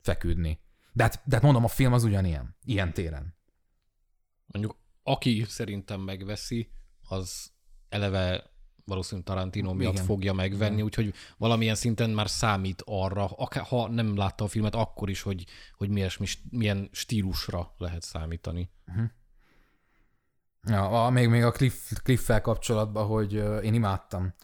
feküdni. 0.00 0.60
De 0.92 1.02
hát, 1.02 1.22
de 1.24 1.34
hát 1.34 1.44
mondom, 1.44 1.64
a 1.64 1.68
film 1.68 1.92
az 1.92 2.04
ugyanilyen, 2.04 2.56
ilyen 2.64 2.92
téren. 2.92 3.36
Mondjuk, 4.46 4.76
aki 5.02 5.44
szerintem 5.48 6.00
megveszi, 6.00 6.70
az 7.08 7.50
eleve 7.88 8.54
valószínűleg 8.86 9.26
Tarantino 9.26 9.72
miatt 9.72 9.92
Igen. 9.92 10.04
fogja 10.04 10.32
megvenni, 10.32 10.82
úgyhogy 10.82 11.14
valamilyen 11.38 11.74
szinten 11.74 12.10
már 12.10 12.28
számít 12.28 12.82
arra, 12.84 13.24
akár, 13.24 13.64
ha 13.64 13.88
nem 13.88 14.16
látta 14.16 14.44
a 14.44 14.48
filmet, 14.48 14.74
akkor 14.74 15.10
is, 15.10 15.22
hogy, 15.22 15.44
hogy 15.76 15.88
milyen, 15.88 16.10
milyen 16.50 16.88
stílusra 16.92 17.74
lehet 17.78 18.02
számítani. 18.02 18.70
Ja, 20.68 21.04
a, 21.04 21.10
még, 21.10 21.28
még 21.28 21.44
a 21.44 21.50
Cliff, 21.50 21.92
Cliff-fel 22.02 22.40
kapcsolatban, 22.40 23.06
hogy 23.06 23.32
én 23.62 23.74
imádtam 23.74 24.34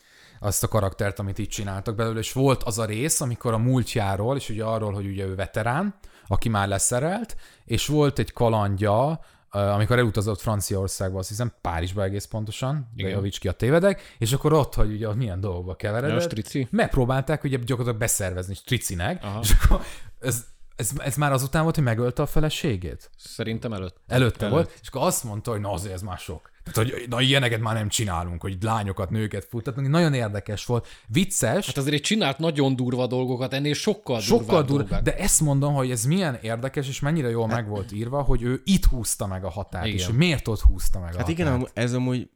azt 0.40 0.62
a 0.62 0.68
karaktert, 0.68 1.18
amit 1.18 1.38
itt 1.38 1.50
csináltak 1.50 1.94
belőle, 1.94 2.18
és 2.18 2.32
volt 2.32 2.62
az 2.62 2.78
a 2.78 2.84
rész, 2.84 3.20
amikor 3.20 3.52
a 3.52 3.58
múltjáról, 3.58 4.36
és 4.36 4.48
ugye 4.48 4.64
arról, 4.64 4.92
hogy 4.92 5.06
ugye 5.06 5.24
ő 5.24 5.34
veterán, 5.34 5.94
aki 6.26 6.48
már 6.48 6.68
leszerelt, 6.68 7.36
és 7.64 7.86
volt 7.86 8.18
egy 8.18 8.32
kalandja, 8.32 9.20
amikor 9.54 9.98
elutazott 9.98 10.40
Franciaországba, 10.40 11.18
azt 11.18 11.28
hiszem 11.28 11.52
Párizsba 11.60 12.02
egész 12.02 12.24
pontosan, 12.24 12.90
de 12.94 13.08
javíts 13.08 13.38
ki 13.38 13.48
a 13.48 13.52
tévedek, 13.52 14.16
és 14.18 14.32
akkor 14.32 14.52
ott, 14.52 14.74
hogy 14.74 14.92
ugye 14.92 15.14
milyen 15.14 15.40
dolgokba 15.40 15.70
Ja, 15.70 15.76
keveredett, 15.76 16.22
strici? 16.22 16.68
megpróbálták 16.70 17.44
ugye 17.44 17.56
gyakorlatilag 17.56 17.98
beszervezni 17.98 18.54
Stricinek, 18.54 19.24
Aha. 19.24 19.40
és 19.42 19.52
akkor 19.62 19.80
ez, 20.20 20.44
ez, 20.76 20.90
ez 20.98 21.16
már 21.16 21.32
azután 21.32 21.62
volt, 21.62 21.74
hogy 21.74 21.84
megölte 21.84 22.22
a 22.22 22.26
feleségét? 22.26 23.10
Szerintem 23.16 23.72
előtt. 23.72 23.96
Előtte 24.06 24.38
Előtt. 24.44 24.54
volt, 24.54 24.78
és 24.82 24.88
akkor 24.88 25.06
azt 25.06 25.24
mondta, 25.24 25.50
hogy 25.50 25.60
na 25.60 25.70
azért 25.72 25.94
ez 25.94 26.02
már 26.02 26.18
sok. 26.18 26.50
Tehát, 26.62 26.90
hogy 26.90 27.04
na 27.08 27.20
ilyeneket 27.20 27.60
már 27.60 27.74
nem 27.74 27.88
csinálunk, 27.88 28.40
hogy 28.42 28.56
lányokat, 28.60 29.10
nőket 29.10 29.44
futtatunk. 29.44 29.88
Nagyon 29.88 30.14
érdekes 30.14 30.64
volt. 30.66 30.86
Vicces, 31.08 31.66
Hát 31.66 31.76
azért 31.76 32.02
csinált 32.02 32.38
nagyon 32.38 32.76
durva 32.76 33.06
dolgokat, 33.06 33.52
ennél 33.52 33.74
sokkal, 33.74 34.20
sokkal 34.20 34.44
durvább 34.46 34.66
dur, 34.66 34.78
dolgák. 34.78 35.02
de 35.02 35.16
ezt 35.16 35.40
mondom, 35.40 35.74
hogy 35.74 35.90
ez 35.90 36.04
milyen 36.04 36.38
érdekes, 36.42 36.88
és 36.88 37.00
mennyire 37.00 37.28
jól 37.30 37.46
meg 37.46 37.68
volt 37.68 37.92
írva, 37.92 38.22
hogy 38.22 38.42
ő 38.42 38.60
itt 38.64 38.84
húzta 38.84 39.26
meg 39.26 39.44
a 39.44 39.50
határt, 39.50 39.86
Igen. 39.86 39.98
és 39.98 40.08
miért 40.08 40.48
ott 40.48 40.60
húzta 40.60 40.98
meg 40.98 41.08
a 41.14 41.16
Hát 41.16 41.26
határt. 41.26 41.38
igen, 41.38 41.52
amú- 41.52 41.70
ez 41.74 41.94
amúgy 41.94 42.30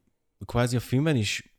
kvázi 0.46 0.76
a 0.76 0.80
filmben 0.80 1.16
is 1.16 1.54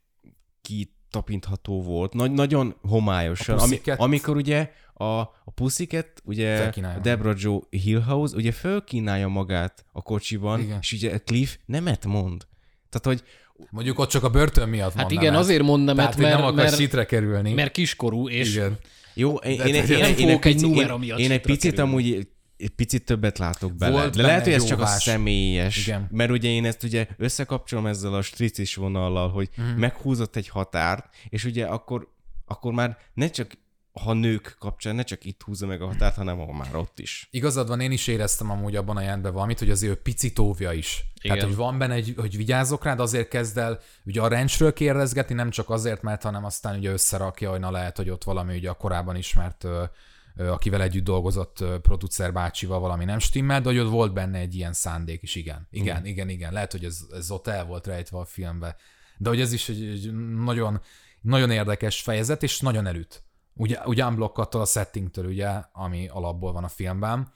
kitapintható 0.61 1.81
volt, 1.83 2.13
Nagy, 2.13 2.31
nagyon 2.31 2.75
homályosan. 2.81 3.57
A 3.57 3.61
Ami, 3.61 3.81
amikor 3.97 4.35
ugye 4.35 4.71
a, 4.93 5.03
a 5.19 5.51
Pussycat, 5.55 6.07
ugye 6.23 6.57
Felkínálja 6.57 6.99
Deborah 6.99 7.35
Joe 7.41 7.59
Hillhouse, 7.69 8.35
ugye 8.35 8.51
fölkínálja 8.51 9.27
magát 9.27 9.85
a 9.91 10.01
kocsiban, 10.01 10.59
Igen. 10.59 10.77
és 10.81 10.91
ugye 10.91 11.17
Cliff 11.17 11.57
nemet 11.65 12.05
mond. 12.05 12.47
Tehát, 12.89 13.19
hogy 13.19 13.23
Mondjuk 13.69 13.99
ott 13.99 14.09
csak 14.09 14.23
a 14.23 14.29
börtön 14.29 14.69
miatt 14.69 14.93
Hát 14.93 15.11
igen, 15.11 15.33
ezt. 15.33 15.43
azért 15.43 15.63
mondom, 15.63 15.95
mert, 15.95 16.13
hogy 16.13 16.23
nem 16.23 16.31
mert, 16.31 16.43
akar 16.43 16.55
mert, 16.55 16.75
sitre 16.75 17.05
kerülni. 17.05 17.53
mert 17.53 17.71
kiskorú, 17.71 18.29
és 18.29 18.55
igen. 18.55 18.77
jó, 19.13 19.35
én, 19.35 19.59
én, 19.59 19.75
én, 19.75 19.83
én, 19.83 20.03
én, 20.03 20.15
fogok 20.15 20.45
egy 20.45 20.61
numero 20.61 20.93
én, 20.93 20.99
miatt 20.99 21.19
én 21.19 21.31
egy 21.31 21.41
picit 21.41 21.71
kerülni. 21.71 21.91
amúgy 21.91 22.27
egy 22.57 22.69
picit 22.69 23.05
többet 23.05 23.37
látok 23.37 23.73
bele. 23.73 23.91
Volt 23.91 24.15
de 24.15 24.21
lehet, 24.21 24.43
hogy 24.43 24.53
ez 24.53 24.63
csak 24.63 24.77
a 24.77 24.81
jóvás. 24.81 25.03
személyes. 25.03 25.87
Igen. 25.87 26.07
Mert 26.11 26.31
ugye 26.31 26.49
én 26.49 26.65
ezt 26.65 26.83
ugye 26.83 27.07
összekapcsolom 27.17 27.85
ezzel 27.85 28.13
a 28.13 28.21
stricis 28.21 28.75
vonallal, 28.75 29.29
hogy 29.29 29.49
mm. 29.61 29.65
meghúzott 29.65 30.35
egy 30.35 30.47
határt, 30.47 31.15
és 31.29 31.43
ugye 31.43 31.65
akkor, 31.65 32.11
akkor 32.45 32.73
már 32.73 32.97
ne 33.13 33.29
csak 33.29 33.51
ha 34.03 34.13
nők 34.13 34.55
kapcsán, 34.59 34.95
ne 34.95 35.03
csak 35.03 35.25
itt 35.25 35.41
húzza 35.41 35.65
meg 35.65 35.81
a 35.81 35.87
határt, 35.87 36.15
hanem 36.15 36.39
ahol 36.39 36.55
már 36.55 36.75
ott 36.75 36.99
is. 36.99 37.27
Igazad 37.31 37.67
van, 37.67 37.81
én 37.81 37.91
is 37.91 38.07
éreztem 38.07 38.51
amúgy 38.51 38.75
abban 38.75 38.97
a 38.97 39.01
jelentben 39.01 39.33
valamit, 39.33 39.59
hogy 39.59 39.69
azért 39.69 39.91
ő 39.91 40.01
picit 40.01 40.39
óvja 40.39 40.71
is. 40.71 41.05
Igen. 41.21 41.37
Tehát, 41.37 41.49
hogy 41.49 41.63
van 41.63 41.77
benne, 41.77 41.93
egy, 41.93 42.13
hogy 42.17 42.37
vigyázok 42.37 42.83
rád, 42.83 42.99
azért 42.99 43.27
kezd 43.27 43.57
el 43.57 43.79
ugye 44.05 44.21
a 44.21 44.27
ranchről 44.27 44.73
kérdezgetni, 44.73 45.35
nem 45.35 45.49
csak 45.49 45.69
azért, 45.69 46.01
mert 46.01 46.23
hanem 46.23 46.45
aztán 46.45 46.77
ugye 46.77 46.91
összerakja, 46.91 47.49
hogy 47.49 47.59
na 47.59 47.71
lehet, 47.71 47.97
hogy 47.97 48.09
ott 48.09 48.23
valami 48.23 48.57
ugye 48.57 48.69
a 48.69 48.73
korábban 48.73 49.15
ismert, 49.15 49.67
akivel 50.37 50.81
együtt 50.81 51.03
dolgozott 51.03 51.63
producer 51.81 52.33
bácsival 52.33 52.79
valami 52.79 53.05
nem 53.05 53.19
stimmel, 53.19 53.61
de 53.61 53.69
hogy 53.69 53.79
ott 53.79 53.89
volt 53.89 54.13
benne 54.13 54.37
egy 54.37 54.55
ilyen 54.55 54.73
szándék 54.73 55.21
is, 55.21 55.35
igen. 55.35 55.67
Igen, 55.69 56.01
mm. 56.01 56.05
igen, 56.05 56.29
igen. 56.29 56.53
Lehet, 56.53 56.71
hogy 56.71 56.83
ez, 56.83 56.99
ez 57.11 57.31
ott 57.31 57.47
el 57.47 57.65
volt 57.65 57.87
rejtve 57.87 58.17
a 58.17 58.25
filmbe. 58.25 58.75
De 59.17 59.29
hogy 59.29 59.41
ez 59.41 59.53
is 59.53 59.69
egy, 59.69 59.83
egy 59.83 60.13
nagyon, 60.35 60.81
nagyon 61.21 61.51
érdekes 61.51 62.01
fejezet, 62.01 62.43
és 62.43 62.59
nagyon 62.59 62.85
elüt. 62.85 63.23
Ugye, 63.57 63.79
ugye 63.85 64.05
unblockattól 64.05 64.61
a 64.61 64.65
settingtől, 64.65 65.25
ugye, 65.25 65.49
ami 65.71 66.07
alapból 66.07 66.51
van 66.51 66.63
a 66.63 66.67
filmben, 66.67 67.27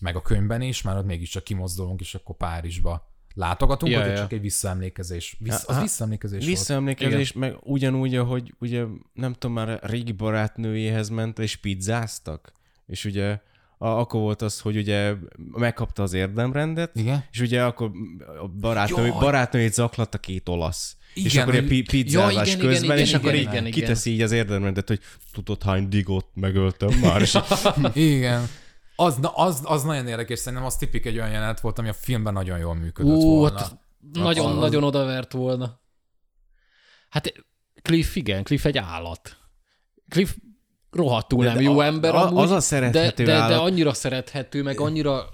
meg 0.00 0.16
a 0.16 0.22
könyvben 0.22 0.60
is, 0.60 0.82
már 0.82 0.96
ott 0.96 1.06
mégiscsak 1.06 1.44
kimozdulunk, 1.44 2.00
és 2.00 2.14
akkor 2.14 2.36
Párizsba 2.36 3.06
látogatunk, 3.34 3.92
Ja, 3.92 4.00
vagy 4.00 4.08
ja. 4.08 4.16
csak 4.16 4.32
egy 4.32 4.40
visszaemlékezés. 4.40 5.36
Vissz, 5.38 5.64
Ja, 5.68 5.74
az 5.74 5.80
visszaemlékezés 5.80 6.38
volt. 6.38 6.50
Visszaemlékezés, 6.50 7.32
meg 7.32 7.56
ugyanúgy, 7.62 8.16
ahogy 8.16 8.54
ugye 8.58 8.84
nem 9.12 9.32
tudom, 9.32 9.52
már 9.52 9.68
a 9.68 9.78
régi 9.82 10.12
barátnőjéhez 10.12 11.08
ment, 11.08 11.38
és 11.38 11.56
pizzáztak. 11.56 12.52
És 12.86 13.04
ugye 13.04 13.40
a, 13.78 13.86
akkor 13.86 14.20
volt 14.20 14.42
az, 14.42 14.60
hogy 14.60 14.76
ugye 14.76 15.14
megkapta 15.36 16.02
az 16.02 16.12
érdemrendet, 16.12 16.90
Igen? 16.96 17.24
és 17.30 17.40
ugye 17.40 17.64
akkor 17.64 17.90
a 18.42 18.46
barátnő, 18.48 19.10
barátnőjét 19.10 19.72
zaklatta 19.72 20.18
két 20.18 20.48
olasz. 20.48 20.96
és 21.14 21.24
Igen, 21.24 21.42
akkor 21.42 21.54
ilyen 21.54 21.66
hogy- 21.66 21.84
pi- 21.84 22.02
pizzázás 22.02 22.34
Ja, 22.48 22.54
igen, 22.54 22.66
közben, 22.66 22.84
igen, 22.84 22.98
és 22.98 23.08
igen, 23.08 23.20
akkor 23.20 23.32
igen, 23.34 23.44
így 23.46 23.52
igen, 23.52 23.66
igen. 23.66 23.80
kiteszi 23.80 24.10
így 24.10 24.22
az 24.22 24.32
érdemrendet, 24.32 24.88
hogy 24.88 25.00
tudod 25.32 25.62
hány 25.62 25.88
digót 25.88 26.26
megöltem 26.34 26.98
már, 26.98 27.20
és 27.20 27.38
Igen. 27.94 28.48
Az, 28.96 29.16
na, 29.16 29.28
az, 29.28 29.60
az 29.64 29.82
nagyon 29.82 30.06
érdekes, 30.06 30.38
szerintem 30.38 30.66
az 30.66 30.76
tipik 30.76 31.06
egy 31.06 31.16
olyan 31.16 31.30
jelenet 31.30 31.60
volt, 31.60 31.78
ami 31.78 31.88
a 31.88 31.92
filmben 31.92 32.32
nagyon 32.32 32.58
jól 32.58 32.74
működött 32.74 33.12
Ó, 33.12 33.20
volna. 33.36 33.60
ott 33.60 33.76
nagyon-nagyon 34.12 34.84
odavert 34.84 35.32
volna. 35.32 35.80
Hát 37.08 37.32
Cliff 37.82 38.16
igen, 38.16 38.42
Cliff 38.44 38.64
egy 38.64 38.78
állat. 38.78 39.36
Cliff 40.08 40.34
rohadtul 40.90 41.44
De 41.44 41.52
nem 41.52 41.62
jó 41.62 41.78
a- 41.78 41.84
ember 41.84 42.14
a- 42.14 42.26
amúgy, 42.26 42.42
az 42.42 42.50
a 42.50 42.60
szerethető 42.60 43.24
de, 43.24 43.38
de, 43.40 43.48
de 43.48 43.56
annyira 43.56 43.92
szerethető, 43.92 44.62
meg 44.62 44.80
annyira 44.80 45.24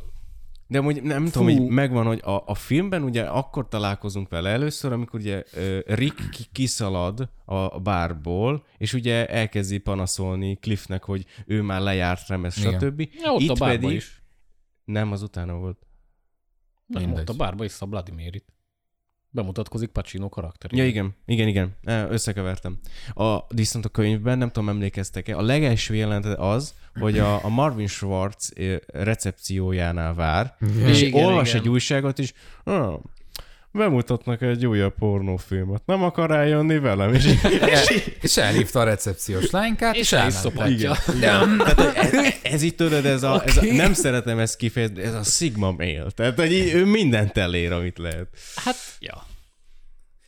De 0.67 0.81
mondjuk 0.81 1.05
nem 1.05 1.25
Fú. 1.25 1.31
tudom, 1.31 1.47
hogy 1.59 1.69
megvan, 1.69 2.07
hogy 2.07 2.21
a, 2.25 2.43
a 2.47 2.55
filmben 2.55 3.03
ugye 3.03 3.23
akkor 3.23 3.69
találkozunk 3.69 4.29
vele 4.29 4.51
először, 4.51 4.93
amikor 4.93 5.21
ugye 5.21 5.43
Rick 5.87 6.31
ki- 6.31 6.47
kiszalad 6.53 7.29
a 7.45 7.81
bárból, 7.81 8.65
és 8.79 8.93
ugye 8.93 9.27
elkezdi 9.27 9.79
panaszolni 9.79 10.57
Cliffnek, 10.57 11.05
hogy 11.05 11.25
ő 11.47 11.63
már 11.63 11.81
lejárt 11.81 12.29
remez, 12.29 12.59
Igen. 12.59 12.73
stb. 12.81 13.09
Ja, 13.23 13.33
ott 13.33 13.41
Itt 13.41 13.51
a 13.51 13.55
bárba 13.55 13.81
pedig... 13.81 13.97
is. 13.97 14.23
Nem, 14.85 15.13
az 15.13 15.23
utána 15.23 15.55
volt. 15.55 15.79
Nem, 16.87 17.03
Mindegy. 17.03 17.21
ott 17.21 17.29
a 17.29 17.37
bárba 17.37 17.65
is 17.65 17.81
a 17.81 17.87
Vladimir 17.87 18.35
itt. 18.35 18.49
Bemutatkozik 19.35 19.91
Pacino 19.91 20.29
karakter. 20.29 20.71
Ja, 20.75 20.87
igen, 20.87 21.15
igen, 21.27 21.49
igen, 21.49 21.77
Ö, 21.85 22.09
összekevertem. 22.09 22.79
A, 23.15 23.55
viszont 23.55 23.85
a 23.85 23.89
könyvben, 23.89 24.39
nem 24.39 24.51
tudom, 24.51 24.69
emlékeztek-e, 24.69 25.37
a 25.37 25.43
legelső 25.43 25.95
jelenet 25.95 26.39
az, 26.39 26.75
hogy 26.95 27.19
a, 27.19 27.45
a 27.45 27.49
Marvin 27.49 27.87
Schwartz 27.87 28.53
ö, 28.57 28.77
recepciójánál 28.87 30.15
vár, 30.15 30.57
Igen. 30.61 30.89
és 30.89 31.03
Igen, 31.03 31.25
olvas 31.25 31.49
igen. 31.49 31.61
egy 31.61 31.69
újságot, 31.69 32.19
és 32.19 32.33
ah, 32.65 33.01
bemutatnak 33.75 34.43
egy 34.43 34.67
újabb 34.67 34.95
pornófilmet. 34.99 35.83
Nem 35.87 36.03
akar 36.03 36.31
eljönni 36.31 36.79
velem? 36.79 37.15
És, 37.15 37.39
És 38.21 38.37
elhívta 38.37 38.81
a 38.81 38.85
recepciós 38.85 39.51
lánykát, 39.51 39.95
és, 39.95 40.01
És 40.01 40.13
el 40.13 40.27
is 40.29 40.35
elment. 40.35 40.55
szopatja. 40.55 40.95
Tehát 41.75 41.97
ez, 41.97 42.35
ez 42.43 42.63
itt 42.63 42.77
tudod, 42.77 43.05
ez 43.07 43.23
a, 43.23 43.43
ez 43.45 43.57
a, 43.57 43.65
nem 43.65 43.93
szeretem 43.93 44.39
ezt 44.39 44.57
kifejezni, 44.57 45.03
ez 45.03 45.15
a 45.15 45.23
Sigma 45.23 45.71
male. 45.71 46.11
Tehát, 46.11 46.39
hogy 46.39 46.53
ő 46.75 46.85
mindent 46.85 47.37
elér, 47.37 47.73
amit 47.73 47.99
lehet. 47.99 48.29
Hát, 48.57 48.77
ja. 49.01 49.27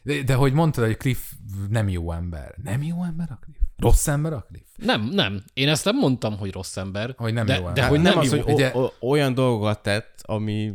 De, 0.02 0.22
de 0.22 0.34
hogy 0.34 0.52
mondtad, 0.52 0.84
hogy 0.84 0.96
Cliff 0.96 1.18
nem 1.70 1.88
jó 1.88 2.12
ember. 2.12 2.54
Nem 2.62 2.82
jó 2.82 3.04
ember 3.04 3.26
a 3.30 3.38
Cliff? 3.44 3.56
Rossz 3.76 4.06
ember 4.06 4.32
a 4.32 4.46
Cliff? 4.48 4.62
Nem, 4.76 5.08
nem. 5.12 5.42
Én 5.54 5.68
ezt 5.68 5.84
nem 5.84 5.96
mondtam, 5.96 6.36
hogy 6.38 6.52
rossz 6.52 6.76
ember. 6.76 7.14
Hogy 7.16 7.32
nem 7.32 7.46
de, 7.46 7.54
jó 7.54 7.60
de 7.62 7.66
ember. 7.68 7.88
hogy 7.88 8.00
nem, 8.00 8.12
nem, 8.12 8.18
az, 8.18 8.32
jó. 8.32 8.40
hogy 8.42 8.52
Ugye- 8.52 8.70
o, 8.74 8.82
o, 8.98 9.08
olyan 9.10 9.34
dolgokat 9.34 9.82
tett, 9.82 10.20
ami 10.22 10.72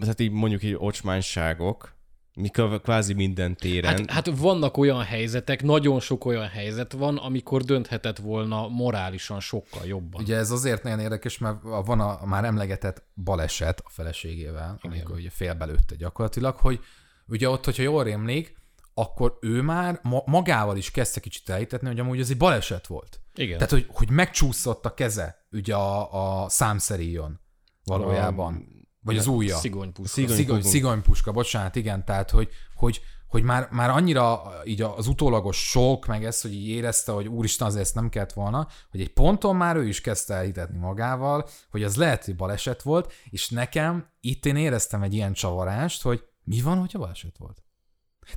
tehát 0.00 0.20
így 0.20 0.30
mondjuk 0.30 0.62
így 0.62 0.74
ocsmányságok, 0.78 1.96
mi 2.34 2.48
kv- 2.48 2.82
kvázi 2.82 3.12
minden 3.14 3.56
téren. 3.56 3.96
Hát, 3.96 4.10
hát 4.10 4.26
vannak 4.26 4.76
olyan 4.76 5.02
helyzetek, 5.02 5.62
nagyon 5.62 6.00
sok 6.00 6.24
olyan 6.24 6.46
helyzet 6.48 6.92
van, 6.92 7.16
amikor 7.16 7.62
dönthetett 7.62 8.18
volna 8.18 8.68
morálisan 8.68 9.40
sokkal 9.40 9.86
jobban. 9.86 10.22
Ugye 10.22 10.36
ez 10.36 10.50
azért 10.50 10.82
nagyon 10.82 11.00
érdekes, 11.00 11.38
mert 11.38 11.62
van 11.62 12.00
a, 12.00 12.22
a 12.22 12.26
már 12.26 12.44
emlegetett 12.44 13.02
baleset 13.24 13.80
a 13.84 13.90
feleségével, 13.90 14.78
amikor 14.82 15.16
ugye 15.16 15.30
félbelőtte 15.30 15.94
gyakorlatilag, 15.96 16.56
hogy 16.56 16.80
ugye 17.26 17.48
ott, 17.48 17.64
hogyha 17.64 17.82
jól 17.82 18.04
rémlik, 18.04 18.56
akkor 18.94 19.38
ő 19.40 19.62
már 19.62 20.00
ma- 20.02 20.22
magával 20.26 20.76
is 20.76 20.90
kezdte 20.90 21.20
kicsit 21.20 21.48
elhitetni, 21.48 21.88
hogy 21.88 22.00
amúgy 22.00 22.20
ez 22.20 22.30
egy 22.30 22.36
baleset 22.36 22.86
volt. 22.86 23.20
Igen. 23.34 23.56
Tehát, 23.58 23.72
hogy, 23.72 23.86
hogy 23.88 24.10
megcsúszott 24.10 24.84
a 24.84 24.94
keze 24.94 25.46
ugye 25.52 25.74
a, 25.74 26.42
a 26.42 26.48
számszeríjon 26.48 27.40
valójában. 27.84 28.77
Vagy 29.08 29.18
az 29.18 29.26
ujja. 29.26 29.56
Szigonypuszka. 29.56 30.28
Szigony- 30.28 30.62
szigonypuska, 30.62 31.32
bocsánat, 31.32 31.76
igen, 31.76 32.04
tehát, 32.04 32.30
hogy, 32.30 32.48
hogy, 32.74 33.00
hogy 33.26 33.42
már, 33.42 33.68
már 33.70 33.90
annyira 33.90 34.42
így 34.64 34.82
az 34.82 35.06
utólagos 35.06 35.68
sok, 35.68 36.06
meg 36.06 36.24
ez, 36.24 36.40
hogy 36.40 36.54
így 36.54 36.68
érezte, 36.68 37.12
hogy 37.12 37.26
úristen, 37.26 37.66
azért 37.66 37.84
ezt 37.84 37.94
nem 37.94 38.08
kellett 38.08 38.32
volna, 38.32 38.68
hogy 38.90 39.00
egy 39.00 39.12
ponton 39.12 39.56
már 39.56 39.76
ő 39.76 39.86
is 39.86 40.00
kezdte 40.00 40.34
elhitetni 40.34 40.78
magával, 40.78 41.48
hogy 41.70 41.82
az 41.82 41.96
lehet, 41.96 42.24
hogy 42.24 42.36
baleset 42.36 42.82
volt, 42.82 43.12
és 43.30 43.48
nekem 43.48 44.06
itt 44.20 44.46
én 44.46 44.56
éreztem 44.56 45.02
egy 45.02 45.14
ilyen 45.14 45.32
csavarást, 45.32 46.02
hogy 46.02 46.24
mi 46.44 46.60
van, 46.60 46.78
hogyha 46.78 46.98
baleset 46.98 47.36
volt? 47.38 47.62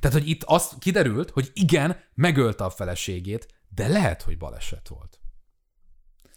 Tehát, 0.00 0.18
hogy 0.18 0.28
itt 0.28 0.42
azt 0.42 0.78
kiderült, 0.78 1.30
hogy 1.30 1.50
igen, 1.54 1.96
megölte 2.14 2.64
a 2.64 2.70
feleségét, 2.70 3.46
de 3.68 3.88
lehet, 3.88 4.22
hogy 4.22 4.38
baleset 4.38 4.88
volt. 4.88 5.20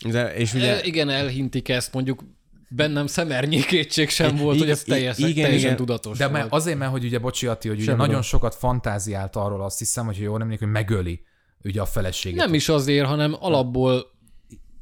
De, 0.10 0.36
és 0.36 0.54
Ugye, 0.54 0.74
ugye... 0.74 0.84
igen, 0.84 1.10
elhintik 1.10 1.70
ezt, 1.70 1.94
mondjuk 1.94 2.24
bennem 2.70 3.08
szemernyi 3.08 3.62
kétség 3.66 4.10
sem 4.10 4.36
volt, 4.36 4.56
I- 4.56 4.60
hogy 4.60 4.70
ez 4.70 4.82
i- 4.86 4.90
teljes, 4.90 5.18
igen, 5.18 5.34
teljesen 5.34 5.58
igen. 5.60 5.76
tudatos 5.76 6.18
De 6.18 6.28
mert 6.28 6.52
azért, 6.54 6.78
mert 6.78 6.92
hogy 6.92 7.04
ugye, 7.06 7.20
bocsi 7.20 7.48
Ati, 7.48 7.68
hogy 7.68 7.78
ugye 7.78 7.86
Semmi 7.86 7.98
nagyon 7.98 8.14
gond. 8.14 8.26
sokat 8.26 8.56
fantáziált 8.56 9.36
arról, 9.36 9.64
azt 9.64 9.80
hiszem, 9.80 10.06
hogy 10.06 10.18
jól 10.18 10.42
emlékszem, 10.42 10.68
hogy 10.72 10.78
megöli 10.82 11.22
ugye 11.64 11.82
a 11.82 11.86
feleségét. 11.86 12.38
Nem 12.40 12.54
is 12.54 12.70
azért, 12.70 13.06
hanem 13.08 13.36
alapból 13.40 14.14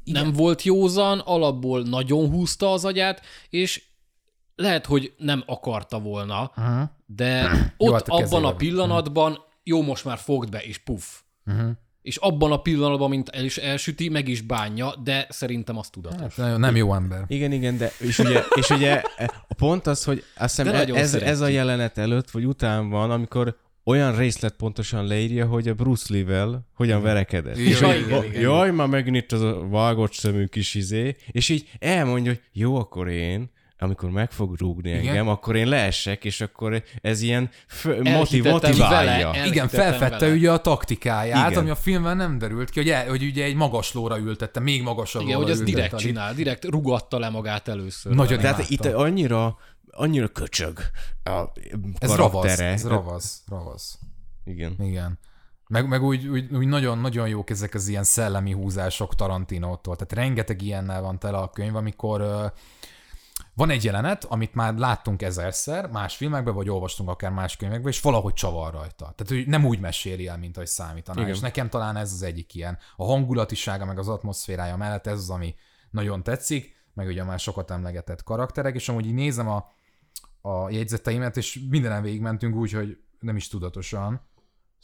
nem 0.04 0.32
volt 0.32 0.62
józan, 0.62 1.18
alapból 1.18 1.82
nagyon 1.82 2.30
húzta 2.30 2.72
az 2.72 2.84
agyát, 2.84 3.22
és 3.50 3.82
lehet, 4.56 4.86
hogy 4.86 5.14
nem 5.18 5.42
akarta 5.46 5.98
volna, 6.00 6.50
Uh-huh. 6.56 6.82
de 7.06 7.40
Jó, 7.78 7.86
ott 7.86 7.92
hát 7.92 8.08
a 8.08 8.14
abban 8.14 8.44
a 8.44 8.54
pillanatban, 8.56 9.38
jó, 9.62 9.82
most 9.82 10.04
már 10.04 10.18
fogd 10.18 10.50
be, 10.50 10.58
és 10.62 10.78
puff. 10.78 11.04
Uh-huh. 11.46 11.70
És 12.04 12.16
abban 12.16 12.52
a 12.52 12.56
pillanatban, 12.56 13.08
mint 13.08 13.28
el 13.28 13.44
is 13.44 13.56
elsüti, 13.56 14.08
meg 14.08 14.28
is 14.28 14.40
bánja, 14.40 14.94
de 15.04 15.26
szerintem 15.28 15.78
az 15.78 15.88
tudatos. 15.90 16.20
Hát, 16.20 16.36
nagyon- 16.36 16.60
nem 16.60 16.76
jó 16.76 16.94
ember. 16.94 17.24
Igen, 17.26 17.52
igen, 17.52 17.76
de 17.76 17.90
és 18.00 18.18
ugye, 18.18 18.42
és 18.54 18.70
ugye 18.70 19.02
a 19.48 19.54
pont 19.56 19.86
az, 19.86 20.04
hogy 20.04 20.24
azt 20.36 20.56
hiszem 20.56 20.72
nagyon 20.72 20.96
ez, 20.96 21.14
ez 21.14 21.40
a 21.40 21.46
jelenet 21.48 21.98
előtt, 21.98 22.30
vagy 22.30 22.44
után 22.46 22.88
van, 22.90 23.10
amikor 23.10 23.56
olyan 23.84 24.16
részlet 24.16 24.54
pontosan 24.56 25.06
leírja, 25.06 25.46
hogy 25.46 25.68
a 25.68 25.74
Bruce 25.74 26.06
Lee-vel 26.08 26.66
hogyan 26.74 27.02
verekedett. 27.02 27.56
Igen, 27.56 27.70
és 27.70 27.80
hogy, 27.80 27.98
igen, 28.06 28.18
"Ó, 28.18 28.22
igen, 28.22 28.40
jaj, 28.40 28.70
már 28.70 28.88
megint 28.88 29.16
itt 29.16 29.32
az 29.32 29.42
a 29.42 29.68
vágott 29.68 30.12
szemű 30.12 30.44
kis 30.46 30.74
izé, 30.74 31.16
és 31.30 31.48
így 31.48 31.68
elmondja, 31.78 32.30
hogy 32.30 32.40
jó, 32.52 32.76
akkor 32.76 33.08
én, 33.08 33.50
amikor 33.84 34.10
meg 34.10 34.30
fog 34.30 34.56
rúgni 34.58 34.88
Igen. 34.90 35.06
engem, 35.06 35.28
akkor 35.28 35.56
én 35.56 35.66
leessek, 35.66 36.24
és 36.24 36.40
akkor 36.40 36.82
ez 37.00 37.20
ilyen 37.20 37.50
f- 37.66 38.02
motiv- 38.02 38.44
motiválja. 38.48 38.88
vele, 38.88 39.38
el- 39.38 39.46
Igen, 39.46 39.68
felfedte 39.68 40.18
vele. 40.18 40.32
ugye 40.34 40.52
a 40.52 40.58
taktikáját, 40.60 41.50
Igen. 41.50 41.60
ami 41.62 41.70
a 41.70 41.74
filmben 41.74 42.16
nem 42.16 42.38
derült 42.38 42.70
ki, 42.70 42.78
hogy, 42.80 42.90
el, 42.90 43.08
hogy 43.08 43.22
ugye 43.22 43.44
egy 43.44 43.54
magaslóra 43.54 44.18
ültette, 44.18 44.60
még 44.60 44.82
magasabbra 44.82 45.28
Igen, 45.28 45.40
hogy 45.40 45.50
ez 45.50 45.62
direkt 45.62 45.96
csinál, 45.96 46.34
direkt 46.34 46.64
rugatta 46.64 47.18
le 47.18 47.28
magát 47.28 47.68
először. 47.68 48.14
Nagyon 48.14 48.38
Tehát 48.38 48.70
itt 48.70 48.84
annyira, 48.84 49.56
annyira 49.90 50.28
köcsög 50.28 50.78
a 51.24 51.42
Ez 51.98 52.14
ravasz, 52.14 52.58
ez 52.58 52.86
ravasz, 52.86 53.42
ravasz. 53.48 53.98
Igen. 54.44 54.74
Igen. 54.78 55.18
Meg, 55.68 55.88
meg 55.88 56.02
úgy, 56.02 56.26
úgy, 56.26 56.54
úgy 56.54 56.66
nagyon, 56.66 56.98
nagyon 56.98 57.28
jók 57.28 57.50
ezek 57.50 57.74
az 57.74 57.88
ilyen 57.88 58.04
szellemi 58.04 58.52
húzások 58.52 59.14
Tarantinótól. 59.14 59.96
Tehát 59.96 60.12
rengeteg 60.12 60.62
ilyennel 60.62 61.00
van 61.02 61.18
tele 61.18 61.36
a 61.38 61.50
könyv, 61.50 61.76
amikor 61.76 62.20
uh, 62.20 62.44
van 63.54 63.70
egy 63.70 63.84
jelenet, 63.84 64.24
amit 64.24 64.54
már 64.54 64.74
láttunk 64.74 65.22
ezerszer, 65.22 65.90
más 65.90 66.16
filmekben, 66.16 66.54
vagy 66.54 66.68
olvastunk 66.68 67.08
akár 67.08 67.30
más 67.30 67.56
könyvekben, 67.56 67.92
és 67.92 68.00
valahogy 68.00 68.32
csavar 68.32 68.72
rajta. 68.72 69.14
Tehát 69.16 69.28
hogy 69.28 69.46
nem 69.46 69.64
úgy 69.64 69.80
meséli 69.80 70.26
el, 70.26 70.38
mint 70.38 70.56
ahogy 70.56 70.68
számítaná. 70.68 71.20
Igen. 71.20 71.34
És 71.34 71.40
nekem 71.40 71.68
talán 71.68 71.96
ez 71.96 72.12
az 72.12 72.22
egyik 72.22 72.54
ilyen. 72.54 72.78
A 72.96 73.04
hangulatisága, 73.04 73.84
meg 73.84 73.98
az 73.98 74.08
atmoszférája 74.08 74.76
mellett 74.76 75.06
ez 75.06 75.18
az, 75.18 75.30
ami 75.30 75.54
nagyon 75.90 76.22
tetszik, 76.22 76.76
meg 76.94 77.06
ugye 77.06 77.24
már 77.24 77.38
sokat 77.38 77.70
emlegetett 77.70 78.22
karakterek, 78.22 78.74
és 78.74 78.88
amúgy 78.88 79.06
így 79.06 79.14
nézem 79.14 79.48
a, 79.48 79.72
a 80.40 80.70
jegyzeteimet, 80.70 81.36
és 81.36 81.60
mindenen 81.70 82.02
végigmentünk 82.02 82.54
úgy, 82.54 82.72
hogy 82.72 82.98
nem 83.20 83.36
is 83.36 83.48
tudatosan. 83.48 84.20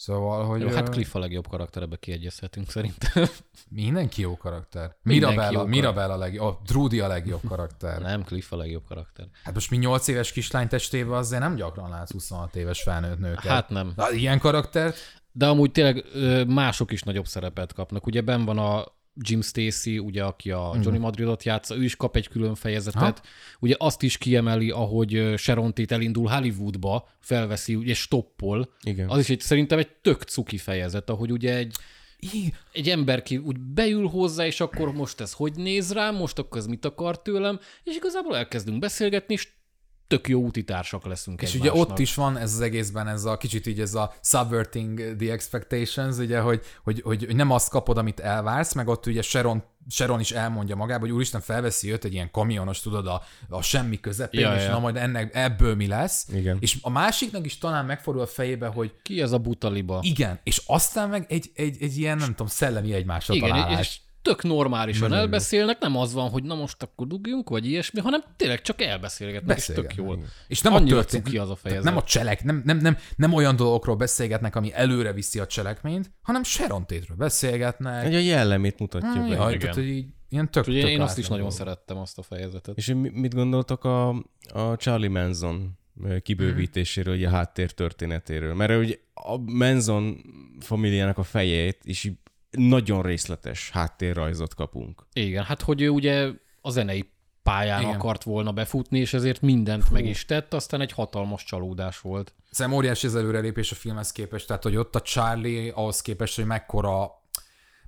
Szóval, 0.00 0.44
hogy 0.44 0.60
Jó, 0.60 0.68
hát 0.68 0.88
Cliff 0.88 1.14
a 1.14 1.18
legjobb 1.18 1.48
karakter, 1.48 1.82
ebbe 1.82 1.96
kiegyezhetünk 1.96 2.70
szerintem. 2.70 3.24
mindenki 3.68 4.20
jó 4.20 4.36
karakter. 4.36 4.96
Mirabella, 5.02 5.64
Mirabella 5.64 6.14
a 6.14 6.16
legjobb, 6.16 6.46
a 6.46 6.60
Trudy 6.66 7.00
a 7.00 7.06
legjobb 7.06 7.40
karakter. 7.48 8.00
Nem, 8.00 8.24
Cliff 8.24 8.52
a 8.52 8.56
legjobb 8.56 8.84
karakter. 8.88 9.26
Hát 9.44 9.54
most 9.54 9.70
mi 9.70 9.76
8 9.76 10.08
éves 10.08 10.32
kislány 10.32 10.68
testében 10.68 11.18
azért 11.18 11.42
nem 11.42 11.54
gyakran 11.54 11.90
látsz 11.90 12.12
26 12.12 12.56
éves 12.56 12.82
felnőtt 12.82 13.18
nőket. 13.18 13.44
Hát 13.44 13.68
nem. 13.68 13.92
Na, 13.96 14.10
ilyen 14.10 14.38
karakter? 14.38 14.94
De 15.32 15.46
amúgy 15.46 15.70
tényleg 15.70 16.04
mások 16.46 16.92
is 16.92 17.02
nagyobb 17.02 17.26
szerepet 17.26 17.72
kapnak. 17.72 18.06
Ugye 18.06 18.20
ben 18.20 18.44
van 18.44 18.58
a 18.58 18.84
Jim 19.14 19.42
Stacy, 19.42 19.98
ugye, 19.98 20.24
aki 20.24 20.50
a 20.50 20.76
Johnny 20.82 20.98
Madridot 20.98 21.44
játsza, 21.44 21.76
ő 21.76 21.84
is 21.84 21.96
kap 21.96 22.16
egy 22.16 22.28
külön 22.28 22.54
fejezetet. 22.54 23.18
Ha? 23.18 23.24
Ugye 23.60 23.74
azt 23.78 24.02
is 24.02 24.18
kiemeli, 24.18 24.70
ahogy 24.70 25.34
Sharon 25.36 25.74
Tate 25.74 25.94
elindul 25.94 26.28
Hollywoodba, 26.28 27.08
felveszi, 27.18 27.74
ugye 27.74 27.94
stoppol. 27.94 28.72
Igen. 28.82 29.08
Az 29.08 29.18
is 29.18 29.30
egy, 29.30 29.40
szerintem 29.40 29.78
egy 29.78 29.88
tök 29.88 30.22
cuki 30.22 30.58
fejezet, 30.58 31.10
ahogy 31.10 31.32
ugye 31.32 31.56
egy, 31.56 31.74
Í, 32.32 32.52
egy 32.72 32.88
ember 32.88 33.22
ki 33.22 33.36
úgy 33.36 33.58
beül 33.58 34.06
hozzá, 34.06 34.46
és 34.46 34.60
akkor 34.60 34.92
most 34.92 35.20
ez 35.20 35.32
hogy 35.32 35.54
néz 35.54 35.92
rám, 35.92 36.14
most 36.14 36.38
akkor 36.38 36.58
ez 36.58 36.66
mit 36.66 36.84
akar 36.84 37.22
tőlem, 37.22 37.60
és 37.84 37.96
igazából 37.96 38.36
elkezdünk 38.36 38.78
beszélgetni, 38.78 39.34
és 39.34 39.48
tök 40.10 40.28
jó 40.28 40.40
útitársak 40.40 41.06
leszünk 41.06 41.42
És 41.42 41.54
ugye 41.54 41.72
ott 41.72 41.98
is 41.98 42.14
van 42.14 42.36
ez 42.36 42.52
az 42.52 42.60
egészben, 42.60 43.08
ez 43.08 43.24
a 43.24 43.36
kicsit 43.36 43.66
így 43.66 43.80
ez 43.80 43.94
a 43.94 44.14
subverting 44.22 45.16
the 45.18 45.32
expectations, 45.32 46.16
ugye, 46.16 46.40
hogy, 46.40 46.62
hogy, 46.82 47.00
hogy, 47.04 47.24
hogy 47.24 47.36
nem 47.36 47.50
azt 47.50 47.70
kapod, 47.70 47.98
amit 47.98 48.20
elvársz, 48.20 48.74
meg 48.74 48.88
ott 48.88 49.06
ugye 49.06 49.22
Sharon, 49.22 49.62
Sharon 49.88 50.20
is 50.20 50.30
elmondja 50.30 50.76
magába, 50.76 51.00
hogy 51.00 51.10
úristen 51.10 51.40
felveszi 51.40 51.92
őt 51.92 52.04
egy 52.04 52.12
ilyen 52.12 52.30
kamionos, 52.30 52.80
tudod, 52.80 53.06
a, 53.06 53.22
a 53.48 53.62
semmi 53.62 54.00
közepén, 54.00 54.40
Ja, 54.40 54.54
és 54.54 54.62
ja. 54.62 54.70
na 54.70 54.78
majd 54.78 54.96
ennek, 54.96 55.34
ebből 55.34 55.74
mi 55.74 55.86
lesz. 55.86 56.26
Igen. 56.32 56.56
És 56.60 56.78
a 56.80 56.90
másiknak 56.90 57.46
is 57.46 57.58
talán 57.58 57.84
megfordul 57.84 58.22
a 58.22 58.26
fejébe, 58.26 58.66
hogy 58.66 58.92
Ki 59.02 59.20
ez 59.20 59.32
a 59.32 59.38
butaliba? 59.38 59.98
igen, 60.02 60.40
és 60.42 60.62
aztán 60.66 61.08
meg 61.08 61.24
egy, 61.28 61.50
egy, 61.54 61.76
egy 61.80 61.98
ilyen, 61.98 62.16
nem 62.16 62.28
tudom, 62.28 62.46
szellemi 62.46 62.92
egymásra 62.92 63.34
Igen, 63.34 63.48
találás. 63.48 63.80
és 63.80 63.98
tök 64.22 64.42
normálisan 64.42 65.08
Nagyon 65.08 65.24
elbeszélnek, 65.24 65.78
nem 65.80 65.96
az 65.96 66.12
van, 66.12 66.30
hogy 66.30 66.42
na 66.42 66.54
most 66.54 66.82
akkor 66.82 67.06
dugjunk, 67.06 67.48
vagy 67.48 67.66
ilyesmi, 67.66 68.00
hanem 68.00 68.22
tényleg 68.36 68.60
csak 68.60 68.82
elbeszélgetnek, 68.82 69.56
és 69.56 69.64
tök 69.66 69.94
jól. 69.94 70.24
És 70.48 70.60
nem 70.60 70.72
a 70.72 70.76
Annyira 70.76 70.94
történet, 70.96 71.24
cuki 71.26 71.38
az 71.38 71.50
a 71.50 71.56
fejezet. 71.56 71.84
nem 71.84 71.96
a 71.96 72.02
cselek, 72.02 72.44
nem, 72.44 72.62
nem, 72.64 72.76
nem, 72.78 72.96
nem 73.16 73.32
olyan 73.32 73.56
dolgokról 73.56 73.96
beszélgetnek, 73.96 74.56
ami 74.56 74.72
előre 74.74 75.12
viszi 75.12 75.38
a 75.38 75.46
cselekményt, 75.46 76.10
hanem 76.22 76.42
Sharon 76.42 76.86
Tate-ről 76.86 77.16
beszélgetnek. 77.16 78.04
Egy 78.04 78.14
a 78.14 78.18
jellemét 78.18 78.78
mutatja 78.78 79.08
Ah, 79.22 79.28
be. 79.28 79.34
jaj, 79.34 79.48
igen. 79.48 79.58
tehát, 79.60 79.74
hogy 79.74 79.88
így, 79.88 80.06
ilyen 80.28 80.50
tök, 80.50 80.66
Ugye 80.66 80.80
tök 80.80 80.90
én 80.90 81.00
azt 81.00 81.18
is 81.18 81.24
nagyon 81.28 81.38
dolog. 81.38 81.52
szerettem, 81.58 81.96
azt 81.98 82.18
a 82.18 82.22
fejezetet. 82.22 82.76
És 82.76 82.86
mi- 82.86 83.10
mit 83.14 83.34
gondoltok 83.34 83.84
a, 83.84 84.08
a 84.52 84.76
Charlie 84.76 85.08
Manson 85.08 85.78
kibővítéséről, 86.22 87.14
ugye 87.14 87.26
a 87.26 87.30
háttér 87.30 87.70
történetéről? 87.72 88.54
Mert 88.54 88.78
ugye 88.78 88.94
a 89.14 89.36
Manson 89.38 90.16
familiának 90.60 91.18
a 91.18 91.22
fejét 91.22 91.78
is 91.82 92.04
így 92.04 92.16
nagyon 92.50 93.02
részletes 93.02 93.70
háttérrajzot 93.70 94.54
kapunk. 94.54 95.06
Igen, 95.12 95.44
hát 95.44 95.62
hogy 95.62 95.80
ő 95.80 95.88
ugye 95.88 96.28
a 96.60 96.70
zenei 96.70 97.10
pályán 97.42 97.80
Igen. 97.80 97.94
Akart 97.94 98.22
volna 98.22 98.52
befutni, 98.52 98.98
és 98.98 99.14
ezért 99.14 99.40
mindent 99.40 99.84
Fú. 99.84 99.94
meg 99.94 100.06
is 100.06 100.24
tett, 100.24 100.54
aztán 100.54 100.80
egy 100.80 100.92
hatalmas 100.92 101.44
csalódás 101.44 102.00
volt. 102.00 102.34
Szerintem 102.50 102.80
óriási 102.80 103.06
az 103.06 103.16
előrelépés 103.16 103.72
a 103.72 103.74
filmhez 103.74 104.12
képest, 104.12 104.46
tehát 104.46 104.62
hogy 104.62 104.76
ott 104.76 104.94
a 104.94 105.00
Charlie 105.00 105.68
ahhoz 105.68 106.00
képest, 106.00 106.36
hogy 106.36 106.44
mekkora, 106.46 107.10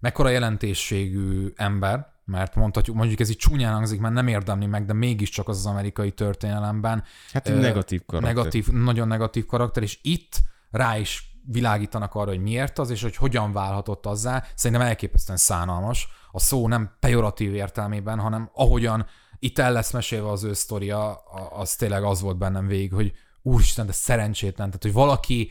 mekkora 0.00 0.28
jelentésségű 0.28 1.52
ember, 1.56 2.10
mert 2.24 2.54
mondhatjuk, 2.54 2.96
mondjuk 2.96 3.20
ez 3.20 3.30
így 3.30 3.36
csúnyán 3.36 3.74
hangzik, 3.74 4.00
mert 4.00 4.14
nem 4.14 4.28
érdemli 4.28 4.66
meg, 4.66 4.84
de 4.84 4.92
mégiscsak 4.92 5.48
az 5.48 5.56
az 5.56 5.66
amerikai 5.66 6.10
történelemben. 6.10 7.04
Hát 7.32 7.48
egy 7.48 7.58
negatív 7.58 8.02
karakter. 8.06 8.34
Negatív, 8.34 8.68
nagyon 8.68 9.08
negatív 9.08 9.46
karakter, 9.46 9.82
és 9.82 9.98
itt 10.02 10.40
rá 10.70 10.98
is 10.98 11.31
világítanak 11.44 12.14
arra, 12.14 12.30
hogy 12.30 12.42
miért 12.42 12.78
az, 12.78 12.90
és 12.90 13.02
hogy 13.02 13.16
hogyan 13.16 13.52
válhatott 13.52 14.06
azzá. 14.06 14.44
Szerintem 14.54 14.86
elképesztően 14.86 15.38
szánalmas. 15.38 16.08
A 16.32 16.40
szó 16.40 16.68
nem 16.68 16.96
pejoratív 17.00 17.54
értelmében, 17.54 18.18
hanem 18.18 18.50
ahogyan 18.54 19.06
itt 19.38 19.58
el 19.58 19.72
lesz 19.72 19.92
mesélve 19.92 20.30
az 20.30 20.44
ő 20.44 20.52
sztoria, 20.52 21.14
az 21.50 21.76
tényleg 21.76 22.02
az 22.02 22.20
volt 22.20 22.38
bennem 22.38 22.66
végig, 22.66 22.92
hogy 22.92 23.12
úristen, 23.42 23.86
de 23.86 23.92
szerencsétlen, 23.92 24.66
tehát 24.66 24.82
hogy 24.82 24.92
valaki 24.92 25.50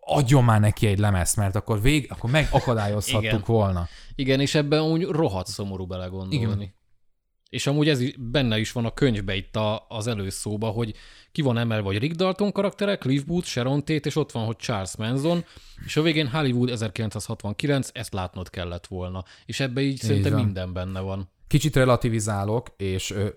adjon 0.00 0.44
már 0.44 0.60
neki 0.60 0.86
egy 0.86 0.98
lemezt, 0.98 1.36
mert 1.36 1.54
akkor 1.54 1.80
vég, 1.80 2.06
akkor 2.10 2.30
megakadályozhattuk 2.30 3.24
Igen. 3.24 3.42
volna. 3.46 3.88
Igen, 4.14 4.40
és 4.40 4.54
ebben 4.54 4.82
úgy 4.82 5.04
rohadt 5.04 5.46
szomorú 5.46 5.86
belegondolni. 5.86 6.36
Igen. 6.36 6.74
És 7.48 7.66
amúgy 7.66 7.88
ez 7.88 8.00
is, 8.00 8.14
benne 8.18 8.58
is 8.58 8.72
van 8.72 8.84
a 8.84 8.94
könyvbe 8.94 9.34
itt 9.34 9.56
a, 9.56 9.86
az 9.88 10.06
előszóba, 10.06 10.68
hogy 10.68 10.94
ki 11.32 11.42
van 11.42 11.58
emelve, 11.58 11.86
hogy 11.86 11.98
Rick 11.98 12.14
Dalton 12.14 12.52
karaktere, 12.52 12.96
Cliff 12.96 13.22
Booth, 13.22 13.46
Sharon 13.46 13.78
Tate, 13.78 14.08
és 14.08 14.16
ott 14.16 14.32
van, 14.32 14.44
hogy 14.44 14.56
Charles 14.56 14.96
Manson, 14.96 15.44
és 15.84 15.96
a 15.96 16.02
végén 16.02 16.28
Hollywood 16.28 16.70
1969, 16.70 17.88
ezt 17.92 18.12
látnod 18.12 18.50
kellett 18.50 18.86
volna. 18.86 19.24
És 19.46 19.60
ebbe 19.60 19.80
így 19.80 19.98
szerintem 19.98 20.32
van. 20.32 20.44
minden 20.44 20.72
benne 20.72 21.00
van. 21.00 21.30
Kicsit 21.46 21.76
relativizálok, 21.76 22.74
és 22.76 23.10
ö, 23.10 23.28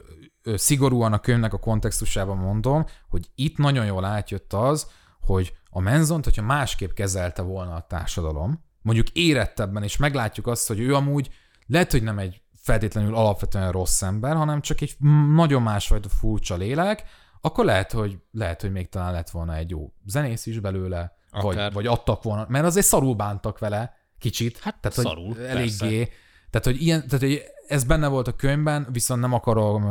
ö, 0.43 0.57
szigorúan 0.57 1.13
a 1.13 1.19
könyvnek 1.19 1.53
a 1.53 1.59
kontextusában 1.59 2.37
mondom, 2.37 2.85
hogy 3.09 3.29
itt 3.35 3.57
nagyon 3.57 3.85
jól 3.85 4.05
átjött 4.05 4.53
az, 4.53 4.91
hogy 5.19 5.53
a 5.69 5.79
menzont, 5.79 6.23
hogyha 6.23 6.41
másképp 6.41 6.91
kezelte 6.91 7.41
volna 7.41 7.75
a 7.75 7.85
társadalom, 7.89 8.63
mondjuk 8.81 9.09
érettebben, 9.09 9.83
és 9.83 9.97
meglátjuk 9.97 10.47
azt, 10.47 10.67
hogy 10.67 10.79
ő 10.79 10.95
amúgy 10.95 11.29
lehet, 11.67 11.91
hogy 11.91 12.03
nem 12.03 12.19
egy 12.19 12.41
feltétlenül 12.61 13.15
alapvetően 13.15 13.71
rossz 13.71 14.01
ember, 14.01 14.35
hanem 14.35 14.61
csak 14.61 14.81
egy 14.81 14.95
nagyon 15.33 15.61
másfajta 15.61 16.09
furcsa 16.09 16.55
lélek, 16.55 17.03
akkor 17.45 17.65
lehet, 17.65 17.91
hogy, 17.91 18.17
lehet, 18.31 18.61
hogy 18.61 18.71
még 18.71 18.89
talán 18.89 19.13
lett 19.13 19.29
volna 19.29 19.55
egy 19.55 19.69
jó 19.69 19.93
zenész 20.05 20.45
is 20.45 20.59
belőle, 20.59 21.17
vagy, 21.31 21.55
Akár. 21.55 21.73
vagy 21.73 21.87
adtak 21.87 22.23
volna, 22.23 22.45
mert 22.49 22.65
azért 22.65 22.85
szarul 22.85 23.15
bántak 23.15 23.59
vele 23.59 23.93
kicsit. 24.19 24.59
Hát 24.59 24.79
tehát, 24.81 24.97
szarul, 24.97 25.25
hogy 25.25 25.35
persze. 25.35 25.85
eléggé. 25.85 26.09
Tehát, 26.49 26.65
hogy 26.65 26.81
ilyen, 26.81 27.07
tehát, 27.07 27.19
hogy 27.19 27.43
ez 27.67 27.83
benne 27.83 28.07
volt 28.07 28.27
a 28.27 28.35
könyvben, 28.35 28.87
viszont 28.91 29.21
nem 29.21 29.33
akarom 29.33 29.83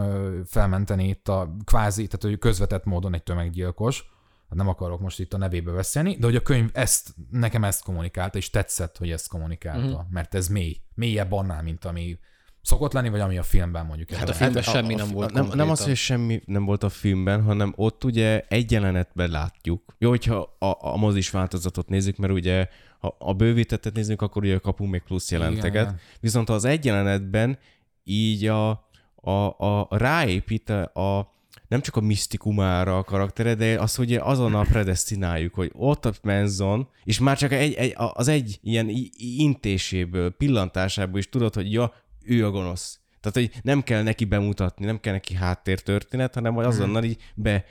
felmenteni 0.46 1.08
itt 1.08 1.28
a 1.28 1.54
kvázi, 1.64 2.06
tehát 2.06 2.22
hogy 2.22 2.38
közvetett 2.38 2.84
módon 2.84 3.14
egy 3.14 3.22
tömeggyilkos, 3.22 4.04
hát 4.48 4.58
nem 4.58 4.68
akarok 4.68 5.00
most 5.00 5.20
itt 5.20 5.34
a 5.34 5.38
nevébe 5.38 5.72
beszélni, 5.72 6.16
de 6.16 6.26
hogy 6.26 6.36
a 6.36 6.42
könyv 6.42 6.70
ezt, 6.72 7.14
nekem 7.30 7.64
ezt 7.64 7.84
kommunikálta, 7.84 8.38
és 8.38 8.50
tetszett, 8.50 8.96
hogy 8.96 9.10
ezt 9.10 9.28
kommunikálta, 9.28 9.86
uh-huh. 9.86 10.10
mert 10.10 10.34
ez 10.34 10.48
mély, 10.48 10.80
mélyebb 10.94 11.32
annál, 11.32 11.62
mint 11.62 11.84
ami 11.84 12.18
szokott 12.64 12.92
lenni, 12.92 13.08
vagy 13.08 13.20
ami 13.20 13.38
a 13.38 13.42
filmben 13.42 13.86
mondjuk. 13.86 14.10
Hát 14.10 14.28
a 14.28 14.32
filmben 14.32 14.62
semmi 14.62 14.94
nem 14.94 15.08
volt 15.08 15.32
Nem, 15.32 15.48
nem 15.54 15.70
az, 15.70 15.84
hogy 15.84 15.96
semmi 15.96 16.42
nem 16.46 16.64
volt 16.64 16.82
a 16.82 16.88
filmben, 16.88 17.42
hanem 17.42 17.72
ott 17.76 18.04
ugye 18.04 18.44
egy 18.48 18.70
jelenetben 18.70 19.30
látjuk. 19.30 19.94
Jó, 19.98 20.08
hogyha 20.08 20.56
a, 20.58 20.76
a 20.80 20.96
mozis 20.96 21.30
változatot 21.30 21.88
nézzük, 21.88 22.16
mert 22.16 22.32
ugye 22.32 22.68
ha 22.98 23.16
a 23.18 23.32
bővítettet 23.32 23.94
nézzük, 23.94 24.22
akkor 24.22 24.44
ugye 24.44 24.58
kapunk 24.58 24.90
még 24.90 25.02
plusz 25.02 25.30
jelenteket. 25.30 25.82
Igen. 25.82 25.98
Viszont 26.20 26.48
az 26.48 26.64
egy 26.64 26.84
jelenetben 26.84 27.58
így 28.04 28.46
a, 28.46 28.70
a, 29.14 29.30
a 29.58 29.88
ráépít 29.90 30.70
a, 30.70 31.34
nem 31.68 31.80
csak 31.80 31.96
a 31.96 32.00
misztikumára 32.00 32.98
a 32.98 33.04
karaktere, 33.04 33.54
de 33.54 33.80
azt 33.80 33.98
ugye 33.98 34.20
azonnal 34.20 34.64
predestináljuk, 34.64 35.54
hogy 35.54 35.70
ott 35.74 36.04
a 36.04 36.12
Manson, 36.22 36.88
és 37.04 37.18
már 37.18 37.38
csak 37.38 37.52
egy, 37.52 37.74
egy, 37.74 37.94
az 37.96 38.28
egy 38.28 38.58
ilyen 38.62 38.90
intéséből, 39.16 40.30
pillantásából 40.30 41.18
is 41.18 41.28
tudod, 41.28 41.54
hogy 41.54 41.72
ja, 41.72 41.92
ő 42.26 42.46
a 42.46 42.50
gonosz. 42.50 43.00
Tehát, 43.20 43.50
hogy 43.50 43.60
nem 43.62 43.82
kell 43.82 44.02
neki 44.02 44.24
bemutatni, 44.24 44.84
nem 44.84 45.00
kell 45.00 45.12
neki 45.12 45.34
háttértörténet, 45.34 46.34
hanem 46.34 46.54
hogy 46.54 46.64
azonnal 46.64 47.04
így 47.04 47.22
be 47.34 47.64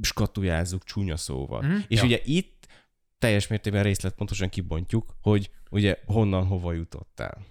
skatujázzuk 0.00 0.84
csúnya 0.84 1.16
szóval. 1.16 1.62
Mhm. 1.62 1.76
És 1.88 1.98
Ja. 1.98 2.04
ugye 2.04 2.20
itt 2.24 2.66
teljes 3.18 3.46
mértékben 3.46 3.82
részletpontosan 3.82 4.48
kibontjuk, 4.48 5.16
hogy 5.20 5.50
ugye 5.70 5.96
honnan 6.06 6.46
hova 6.46 6.72
jutottál. 6.72 7.44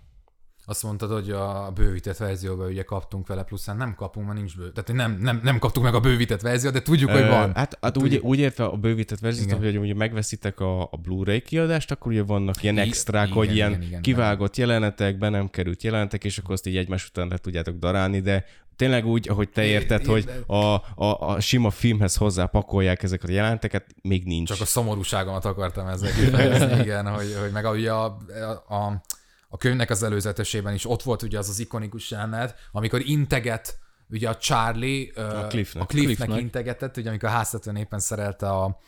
Azt 0.71 0.83
mondtad, 0.83 1.11
hogy 1.11 1.29
a 1.29 1.71
bővített 1.75 2.17
verzióban 2.17 2.67
ugye 2.67 2.83
kaptunk 2.83 3.27
vele 3.27 3.43
pluszán, 3.43 3.77
nem 3.77 3.95
kapunk, 3.95 4.25
mert 4.25 4.37
nincs 4.37 4.57
bő. 4.57 4.71
Tehát 4.71 4.93
nem, 4.93 5.19
nem, 5.21 5.39
nem 5.43 5.59
kaptuk 5.59 5.83
meg 5.83 5.95
a 5.95 5.99
bővített 5.99 6.41
verziót, 6.41 6.73
de 6.73 6.81
tudjuk, 6.81 7.09
hogy 7.09 7.21
Ö, 7.21 7.27
van. 7.27 7.55
Hát, 7.55 7.77
hát 7.81 7.97
úgy, 7.97 8.15
úgy 8.15 8.39
értve 8.39 8.63
a 8.63 8.75
bővített 8.75 9.19
verziót, 9.19 9.47
Igen. 9.47 9.59
hogy 9.59 9.77
ugye 9.77 9.93
megveszitek 9.93 10.59
a, 10.59 10.81
a 10.81 10.97
Blu-ray 11.01 11.41
kiadást, 11.41 11.91
akkor 11.91 12.11
ugye 12.11 12.23
vannak 12.23 12.63
ilyen 12.63 12.77
extrák, 12.77 13.25
igen, 13.25 13.37
hogy 13.37 13.55
ilyen 13.55 13.71
igen, 13.71 13.83
igen, 13.83 14.01
kivágott 14.01 14.57
jelenetek, 14.57 15.17
be 15.17 15.29
nem 15.29 15.49
került 15.49 15.83
jelenetek, 15.83 16.23
és 16.23 16.37
akkor 16.37 16.51
azt 16.51 16.67
így 16.67 16.77
egymás 16.77 17.07
után 17.07 17.27
le 17.27 17.37
tudjátok 17.37 17.77
darálni, 17.77 18.19
de 18.19 18.45
tényleg 18.75 19.05
úgy, 19.05 19.29
ahogy 19.29 19.49
te 19.49 19.63
érted, 19.63 20.05
hogy 20.05 20.29
a, 20.47 20.55
a, 20.55 20.81
a 21.19 21.39
sima 21.39 21.69
filmhez 21.69 22.15
hozzá 22.15 22.45
pakolják 22.45 23.03
ezeket 23.03 23.29
a 23.29 23.33
jeleneteket, 23.33 23.85
még 24.01 24.25
nincs. 24.25 24.49
Csak 24.49 24.61
a 24.61 24.65
szomorúságomat 24.65 25.45
akartam 25.45 25.87
ezzel 25.87 26.11
kifejezni, 26.11 26.81
igen, 26.81 27.07
hogy, 27.07 27.35
hogy 27.41 27.51
meg 27.51 27.65
ugye 27.65 27.91
a, 27.91 28.17
a, 28.67 28.75
a, 28.75 29.01
a 29.53 29.57
könyvnek 29.57 29.89
az 29.89 30.03
előzetesében 30.03 30.73
is 30.73 30.89
ott 30.89 31.03
volt 31.03 31.21
ugye 31.21 31.37
az 31.37 31.49
az 31.49 31.59
ikonikus 31.59 32.11
jelenet, 32.11 32.55
amikor 32.71 33.01
integet 33.05 33.79
ugye 34.09 34.29
a 34.29 34.37
Charlie 34.37 35.11
A 35.15 35.47
Cliffnek. 35.47 35.83
a 35.83 35.85
Cliffnek, 35.85 36.15
Cliffnek. 36.17 36.39
integetett, 36.39 36.97
ugye 36.97 37.09
amikor 37.09 37.29
a 37.29 37.31
háztetőn 37.31 37.75
éppen 37.75 37.99
szerelte 37.99 38.49
a, 38.49 38.79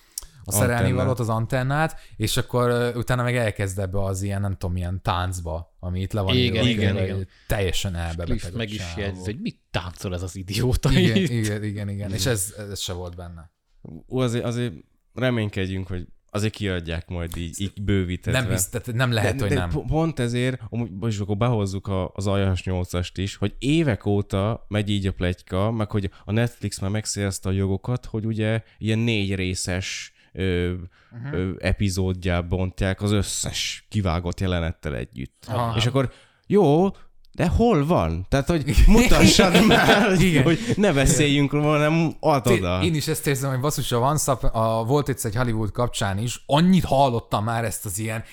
a 0.43 0.51
szerelni 0.51 0.73
Antennát. 0.81 1.03
valót, 1.03 1.19
az 1.19 1.29
antennát, 1.29 1.99
és 2.15 2.37
akkor 2.37 2.91
utána 2.95 3.23
meg 3.23 3.35
elkezd 3.35 3.79
ebbe 3.79 4.03
az 4.03 4.21
ilyen, 4.21 4.41
nem 4.41 4.51
tudom, 4.51 4.71
milyen 4.71 5.01
táncba, 5.01 5.75
ami 5.79 6.01
itt 6.01 6.13
le 6.13 6.21
van 6.21 6.35
Igen, 6.35 6.53
írva, 6.67 6.67
igen, 6.67 6.97
igen. 7.03 7.27
teljesen 7.47 7.91
Cliff 7.91 8.03
elbebeteg. 8.05 8.53
meg 8.55 8.69
is 8.71 8.83
jegyz, 8.97 9.25
hogy 9.25 9.39
mit 9.39 9.59
táncol 9.71 10.13
ez 10.13 10.21
az 10.21 10.35
idióta 10.35 10.91
igen, 10.91 11.15
itt. 11.15 11.29
igen, 11.29 11.63
igen, 11.63 11.89
igen, 11.89 12.11
és 12.11 12.25
ez, 12.25 12.53
ez 12.71 12.79
se 12.79 12.93
volt 12.93 13.15
benne. 13.15 13.51
Ú, 13.81 14.19
azért, 14.19 14.43
azért 14.43 14.73
reménykedjünk, 15.13 15.87
hogy 15.87 16.07
azért 16.33 16.53
kiadják 16.53 17.07
majd 17.07 17.37
így, 17.37 17.61
így 17.61 17.81
bővítetve. 17.81 18.41
Nem, 18.41 18.49
hisz, 18.49 18.69
tehát 18.69 18.93
nem 18.93 19.11
lehet, 19.11 19.35
de, 19.35 19.41
hogy 19.41 19.53
de 19.53 19.59
nem. 19.59 19.69
po- 19.69 19.85
Pont 19.85 20.19
ezért, 20.19 20.61
amúgy, 20.69 20.91
most 20.99 21.21
akkor 21.21 21.37
behozzuk 21.37 21.87
a, 21.87 22.11
az 22.13 22.27
Aljas 22.27 22.61
8-ast 22.65 23.11
is, 23.15 23.35
hogy 23.35 23.55
évek 23.59 24.05
óta 24.05 24.65
megy 24.67 24.89
így 24.89 25.07
a 25.07 25.11
pletyka, 25.11 25.71
meg 25.71 25.91
hogy 25.91 26.09
a 26.25 26.31
Netflix 26.31 26.79
már 26.79 26.89
megszerezte 26.89 27.49
a 27.49 27.51
jogokat, 27.51 28.05
hogy 28.05 28.25
ugye 28.25 28.63
ilyen 28.77 28.99
négy 28.99 29.35
részes 29.35 30.13
ö, 30.33 30.71
uh-huh. 30.71 31.33
ö, 31.33 31.51
epizódjá 31.59 32.41
bontják 32.41 33.01
az 33.01 33.11
összes 33.11 33.85
kivágott 33.89 34.39
jelenettel 34.39 34.95
együtt. 34.95 35.45
Aha. 35.47 35.77
És 35.77 35.85
akkor 35.85 36.11
jó, 36.47 36.89
de 37.33 37.47
hol 37.47 37.85
van? 37.85 38.25
Tehát, 38.29 38.47
hogy 38.47 38.75
mutassad 38.87 39.65
már, 39.65 40.21
Igen. 40.21 40.43
hogy 40.43 40.59
ne 40.75 40.93
beszéljünk 40.93 41.51
róla, 41.51 41.67
hanem 41.67 42.13
add 42.19 42.49
oda. 42.49 42.83
Én 42.83 42.95
is 42.95 43.07
ezt 43.07 43.27
érzem, 43.27 43.49
hogy 43.49 43.59
basszus, 43.59 43.91
a, 43.91 43.97
Once 43.97 44.31
Up, 44.31 44.43
a 44.43 44.83
volt 44.87 45.09
egyszer 45.09 45.31
egy 45.31 45.37
Hollywood 45.37 45.71
kapcsán 45.71 46.17
is, 46.17 46.43
annyit 46.45 46.83
hallottam 46.83 47.43
már 47.43 47.63
ezt 47.63 47.85
az 47.85 47.99
ilyen, 47.99 48.23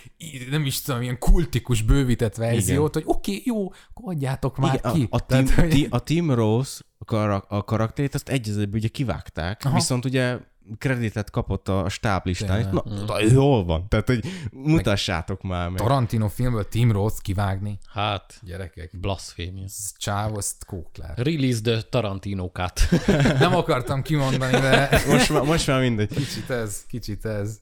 nem 0.50 0.64
is 0.64 0.82
tudom, 0.82 1.02
ilyen 1.02 1.18
kultikus 1.18 1.82
bővített 1.82 2.36
verziót, 2.36 2.94
hogy 2.94 3.02
oké, 3.06 3.30
okay, 3.30 3.42
jó, 3.46 3.64
akkor 3.94 4.14
adjátok 4.14 4.56
már 4.56 4.74
Igen, 4.74 4.92
ki. 4.92 5.06
a, 5.10 5.16
a, 5.16 5.26
Tehát, 5.26 5.44
Tim, 5.44 5.54
hogy- 5.56 5.86
a 5.90 5.98
Tim 5.98 6.30
Rose 6.30 6.80
a, 6.98 7.04
karak, 7.04 7.44
a 7.48 7.64
karakterét 7.64 8.14
azt 8.14 8.28
egyezőbb 8.28 8.74
ugye 8.74 8.88
kivágták. 8.88 9.62
Aha. 9.64 9.74
viszont 9.74 10.04
ugye 10.04 10.36
kreditet 10.78 11.30
kapott 11.30 11.68
a 11.68 11.88
stáblistán. 11.88 12.62
Tényleg. 12.62 12.72
Na, 12.84 13.04
na, 13.04 13.22
ő 13.22 13.30
hol 13.34 13.64
van? 13.64 13.88
Tehát, 13.88 14.06
hogy 14.06 14.24
mutassátok 14.52 15.42
már 15.42 15.68
meg. 15.68 15.80
Tarantino 15.80 16.28
filmből 16.28 16.68
Tim 16.68 16.92
Roth 16.92 17.20
kivágni. 17.22 17.78
Hát, 17.92 18.40
Gyerekek, 18.42 19.00
blasfémia. 19.00 19.64
ez 19.64 19.92
csáv, 19.98 20.36
azt 20.36 20.64
kóklár. 20.64 21.18
Release 21.18 21.60
the 21.60 21.82
Tarantino 21.82 22.50
cut. 22.52 22.80
Nem 23.38 23.54
akartam 23.54 24.02
kimondani, 24.02 24.52
de 24.60 25.00
Most 25.08 25.30
már, 25.30 25.42
most 25.42 25.66
már 25.66 25.80
mindegy. 25.80 26.08
kicsit 26.14 26.50
ez, 26.50 26.84
kicsit 26.86 27.24
ez. 27.24 27.60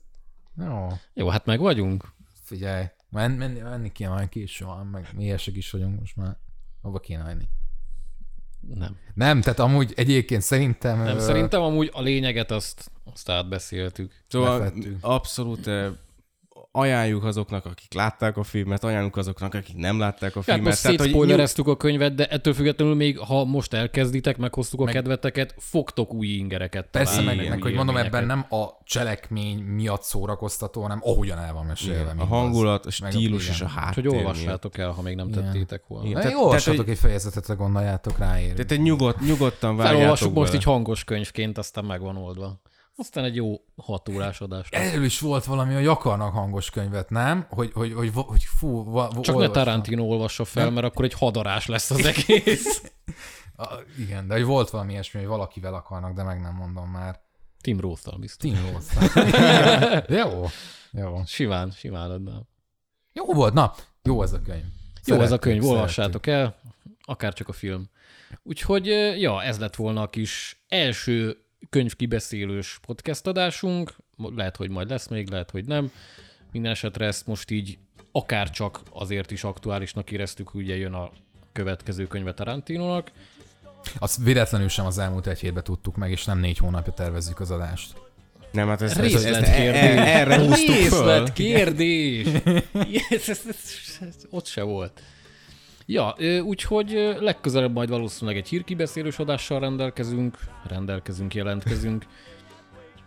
Jó, 0.66 0.86
Jó, 1.14 1.28
hát 1.28 1.44
meg 1.46 1.60
vagyunk. 1.60 2.12
figyelj, 2.42 2.84
menni, 3.10 3.36
menni, 3.36 3.60
menni 3.60 3.92
kéne 3.92 4.10
majd 4.10 4.28
késő 4.28 4.64
van, 4.64 4.86
meg 4.86 5.08
mi 5.16 5.24
éhesek 5.24 5.56
is 5.56 5.70
vagyunk 5.70 5.98
most 6.00 6.16
már. 6.16 6.36
Hova 6.82 6.98
kéne 6.98 7.22
hagyni? 7.22 7.48
Nem. 8.74 8.96
Nem, 9.14 9.40
tehát 9.40 9.58
amúgy 9.58 9.92
egyébként 9.96 10.42
szerintem... 10.42 11.02
Nem, 11.02 11.16
ö, 11.16 11.20
szerintem 11.20 11.62
amúgy 11.62 11.90
a 11.92 12.00
lényeget 12.00 12.50
azt, 12.50 12.90
azt 13.12 13.28
átbeszéltük. 13.30 14.12
Szóval 14.28 14.58
Lefettünk. 14.58 14.96
abszolút 15.00 15.70
ajánljuk 16.72 17.24
azoknak, 17.24 17.64
akik 17.64 17.94
látták 17.94 18.36
a 18.36 18.42
filmet, 18.42 18.84
ajánljuk 18.84 19.16
azoknak, 19.16 19.54
akik 19.54 19.76
nem 19.76 19.98
látták 19.98 20.30
a 20.36 20.38
Hát 20.38 20.44
filmet. 20.44 20.64
most 20.64 20.86
hogy 20.86 20.98
szétszpoilereztük 20.98 21.66
a 21.66 21.76
könyvet, 21.76 22.14
de 22.14 22.26
ettől 22.26 22.54
függetlenül 22.54 22.94
még, 22.94 23.18
ha 23.18 23.44
most 23.44 23.74
elkezditek, 23.74 24.36
meghoztuk 24.36 24.80
a 24.80 24.84
Meg- 24.84 24.94
kedveteket, 24.94 25.54
fogtok 25.58 26.14
új 26.14 26.26
ingereket 26.26 26.86
Persze, 26.90 27.16
találni, 27.16 27.40
meg, 27.40 27.48
meg 27.48 27.62
hogy 27.62 27.74
mondom, 27.74 27.96
ebben 27.96 28.26
nem 28.26 28.46
a 28.50 28.66
cselekmény 28.84 29.58
miatt 29.58 30.02
szórakoztató, 30.02 30.82
hanem 30.82 30.98
ahogyan 31.02 31.38
el 31.38 31.52
van 31.52 31.66
mesélve. 31.66 31.96
nyilván, 31.96 32.18
a 32.18 32.24
hangulat, 32.24 32.86
a 32.86 32.90
stílus 32.90 33.42
igen. 33.42 33.54
és 33.54 33.60
a 33.60 33.68
háttér. 33.68 34.04
miatt. 34.04 34.16
olvassátok 34.16 34.78
el, 34.78 34.90
ha 34.90 35.02
még 35.02 35.16
nem 35.16 35.28
Igen. 35.28 35.44
tettétek 35.44 35.82
volna. 35.86 36.08
Igen. 36.08 36.20
Tehát- 36.20 36.36
olvassatok 36.38 36.88
egy 36.88 36.98
fejezetet, 36.98 37.56
gondoljátok 37.56 38.18
ráérni. 38.18 38.54
Tehát 38.54 38.70
egy 38.72 38.82
nyugodt, 38.82 39.20
nyugodtan 39.20 39.76
vágjátok 39.76 39.96
Felolvassuk 39.98 40.34
most 40.34 40.54
így 40.54 40.62
hangos 40.64 41.04
könyvként, 41.04 41.58
aztán 41.58 41.84
meg 41.84 42.00
van 42.00 42.16
oldva. 42.16 42.60
Aztán 43.00 43.24
egy 43.24 43.34
jó 43.34 43.60
hat 43.76 44.08
órás 44.08 44.40
adás. 44.40 44.68
Erről 44.70 45.04
is 45.04 45.20
volt 45.20 45.44
valami, 45.44 45.74
hogy 45.74 45.86
akarnak 45.86 46.32
hangos 46.32 46.70
könyvet, 46.70 47.10
nem? 47.10 47.46
Hogy, 47.48 47.72
hogy, 47.72 47.92
hogy, 47.92 48.10
hogy 48.14 48.42
fú, 48.44 48.84
va, 48.84 49.08
Csak 49.08 49.26
ne 49.26 49.32
olvastam. 49.32 49.52
Tarantino 49.52 50.02
olvassa 50.02 50.44
fel, 50.44 50.70
mert 50.70 50.86
akkor 50.86 51.04
egy 51.04 51.12
hadarás 51.12 51.66
lesz 51.66 51.90
az 51.90 52.04
egész. 52.16 52.92
A, 53.56 53.66
igen, 53.98 54.26
de 54.26 54.34
hogy 54.34 54.44
volt 54.44 54.70
valami 54.70 54.92
ilyesmi, 54.92 55.20
hogy 55.20 55.28
valakivel 55.28 55.74
akarnak, 55.74 56.12
de 56.12 56.22
meg 56.22 56.40
nem 56.40 56.54
mondom 56.54 56.88
már. 56.90 57.20
Tim 57.60 57.80
Roth-tal 57.80 58.18
biztos. 58.18 58.50
Tim 58.50 58.70
Roth. 58.72 60.10
jó, 60.20 60.44
jó. 60.90 61.22
Simán, 61.26 61.70
simán 61.70 62.10
adnám. 62.10 62.42
Jó 63.12 63.24
volt, 63.24 63.54
na, 63.54 63.74
jó 64.02 64.22
ez 64.22 64.32
a 64.32 64.40
könyv. 64.40 64.64
Jó 65.04 65.20
ez 65.20 65.32
a 65.32 65.38
könyv, 65.38 65.64
olvassátok 65.64 66.26
el, 66.26 66.56
akár 67.02 67.32
csak 67.32 67.48
a 67.48 67.52
film. 67.52 67.90
Úgyhogy, 68.42 68.86
ja, 69.20 69.42
ez 69.42 69.58
lett 69.58 69.76
volna 69.76 70.02
a 70.02 70.10
kis 70.10 70.64
első 70.68 71.47
könyvkibeszélős 71.70 72.78
podcast 72.86 73.26
adásunk. 73.26 73.94
Lehet, 74.16 74.56
hogy 74.56 74.70
majd 74.70 74.88
lesz 74.90 75.08
még, 75.08 75.30
lehet, 75.30 75.50
hogy 75.50 75.64
nem. 75.64 75.90
Minden 76.52 76.72
esetre 76.72 77.06
ezt 77.06 77.26
most 77.26 77.50
így 77.50 77.78
akár 78.12 78.50
csak 78.50 78.80
azért 78.92 79.30
is 79.30 79.44
aktuálisnak 79.44 80.10
éreztük, 80.10 80.48
hogy 80.48 80.60
ugye 80.62 80.76
jön 80.76 80.92
a 80.92 81.10
következő 81.52 82.06
könyve 82.06 82.34
Tarantinónak. 82.34 83.10
Azt 83.98 84.22
véletlenül 84.22 84.68
sem 84.68 84.86
az 84.86 84.98
elmúlt 84.98 85.26
egy 85.26 85.38
hétben 85.40 85.64
tudtuk 85.64 85.96
meg, 85.96 86.10
és 86.10 86.24
nem 86.24 86.38
négy 86.38 86.58
hónapja 86.58 86.92
tervezzük 86.92 87.40
az 87.40 87.50
adást. 87.50 87.94
Nem, 88.52 88.68
hát 88.68 88.82
ezt, 88.82 88.98
ezt 88.98 89.00
Részletkérdés. 89.00 89.80
erre, 89.94 90.38
húztuk 90.38 90.74
föl. 90.74 91.26
Yes, 92.90 93.28
ez, 93.28 93.28
ez, 93.28 93.56
ez, 94.00 94.16
ott 94.30 94.46
se 94.46 94.62
volt. 94.62 95.02
Ja, 95.90 96.14
úgyhogy 96.42 97.16
legközelebb 97.20 97.72
majd 97.72 97.88
valószínűleg 97.88 98.36
egy 98.36 98.48
hírkibeszélős 98.48 99.18
adással 99.18 99.60
rendelkezünk, 99.60 100.38
rendelkezünk, 100.66 101.34
jelentkezünk. 101.34 102.04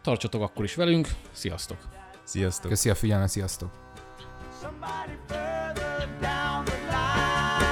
Tartsatok 0.02 0.42
akkor 0.42 0.64
is 0.64 0.76
velünk, 0.76 1.08
sziasztok! 1.32 1.78
Sziasztok. 2.24 2.70
Köszi 2.70 2.90
a 2.90 2.96
figyelmet, 2.96 3.30
sziasztok! 3.30 3.70
somebody 4.62 5.14
further 5.28 6.08
down 6.22 6.66
the 6.66 6.78
line. 6.92 7.66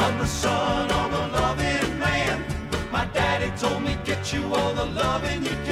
I'm 0.00 0.18
the 0.18 0.26
son 0.26 0.90
of 0.90 1.12
a 1.12 1.24
loving 1.38 1.98
man. 1.98 2.44
My 2.90 3.04
daddy 3.12 3.50
told 3.58 3.82
me 3.82 3.96
get 4.04 4.32
you 4.32 4.42
all 4.54 4.74
the 4.74 4.86
loving 4.86 5.44
you 5.44 5.65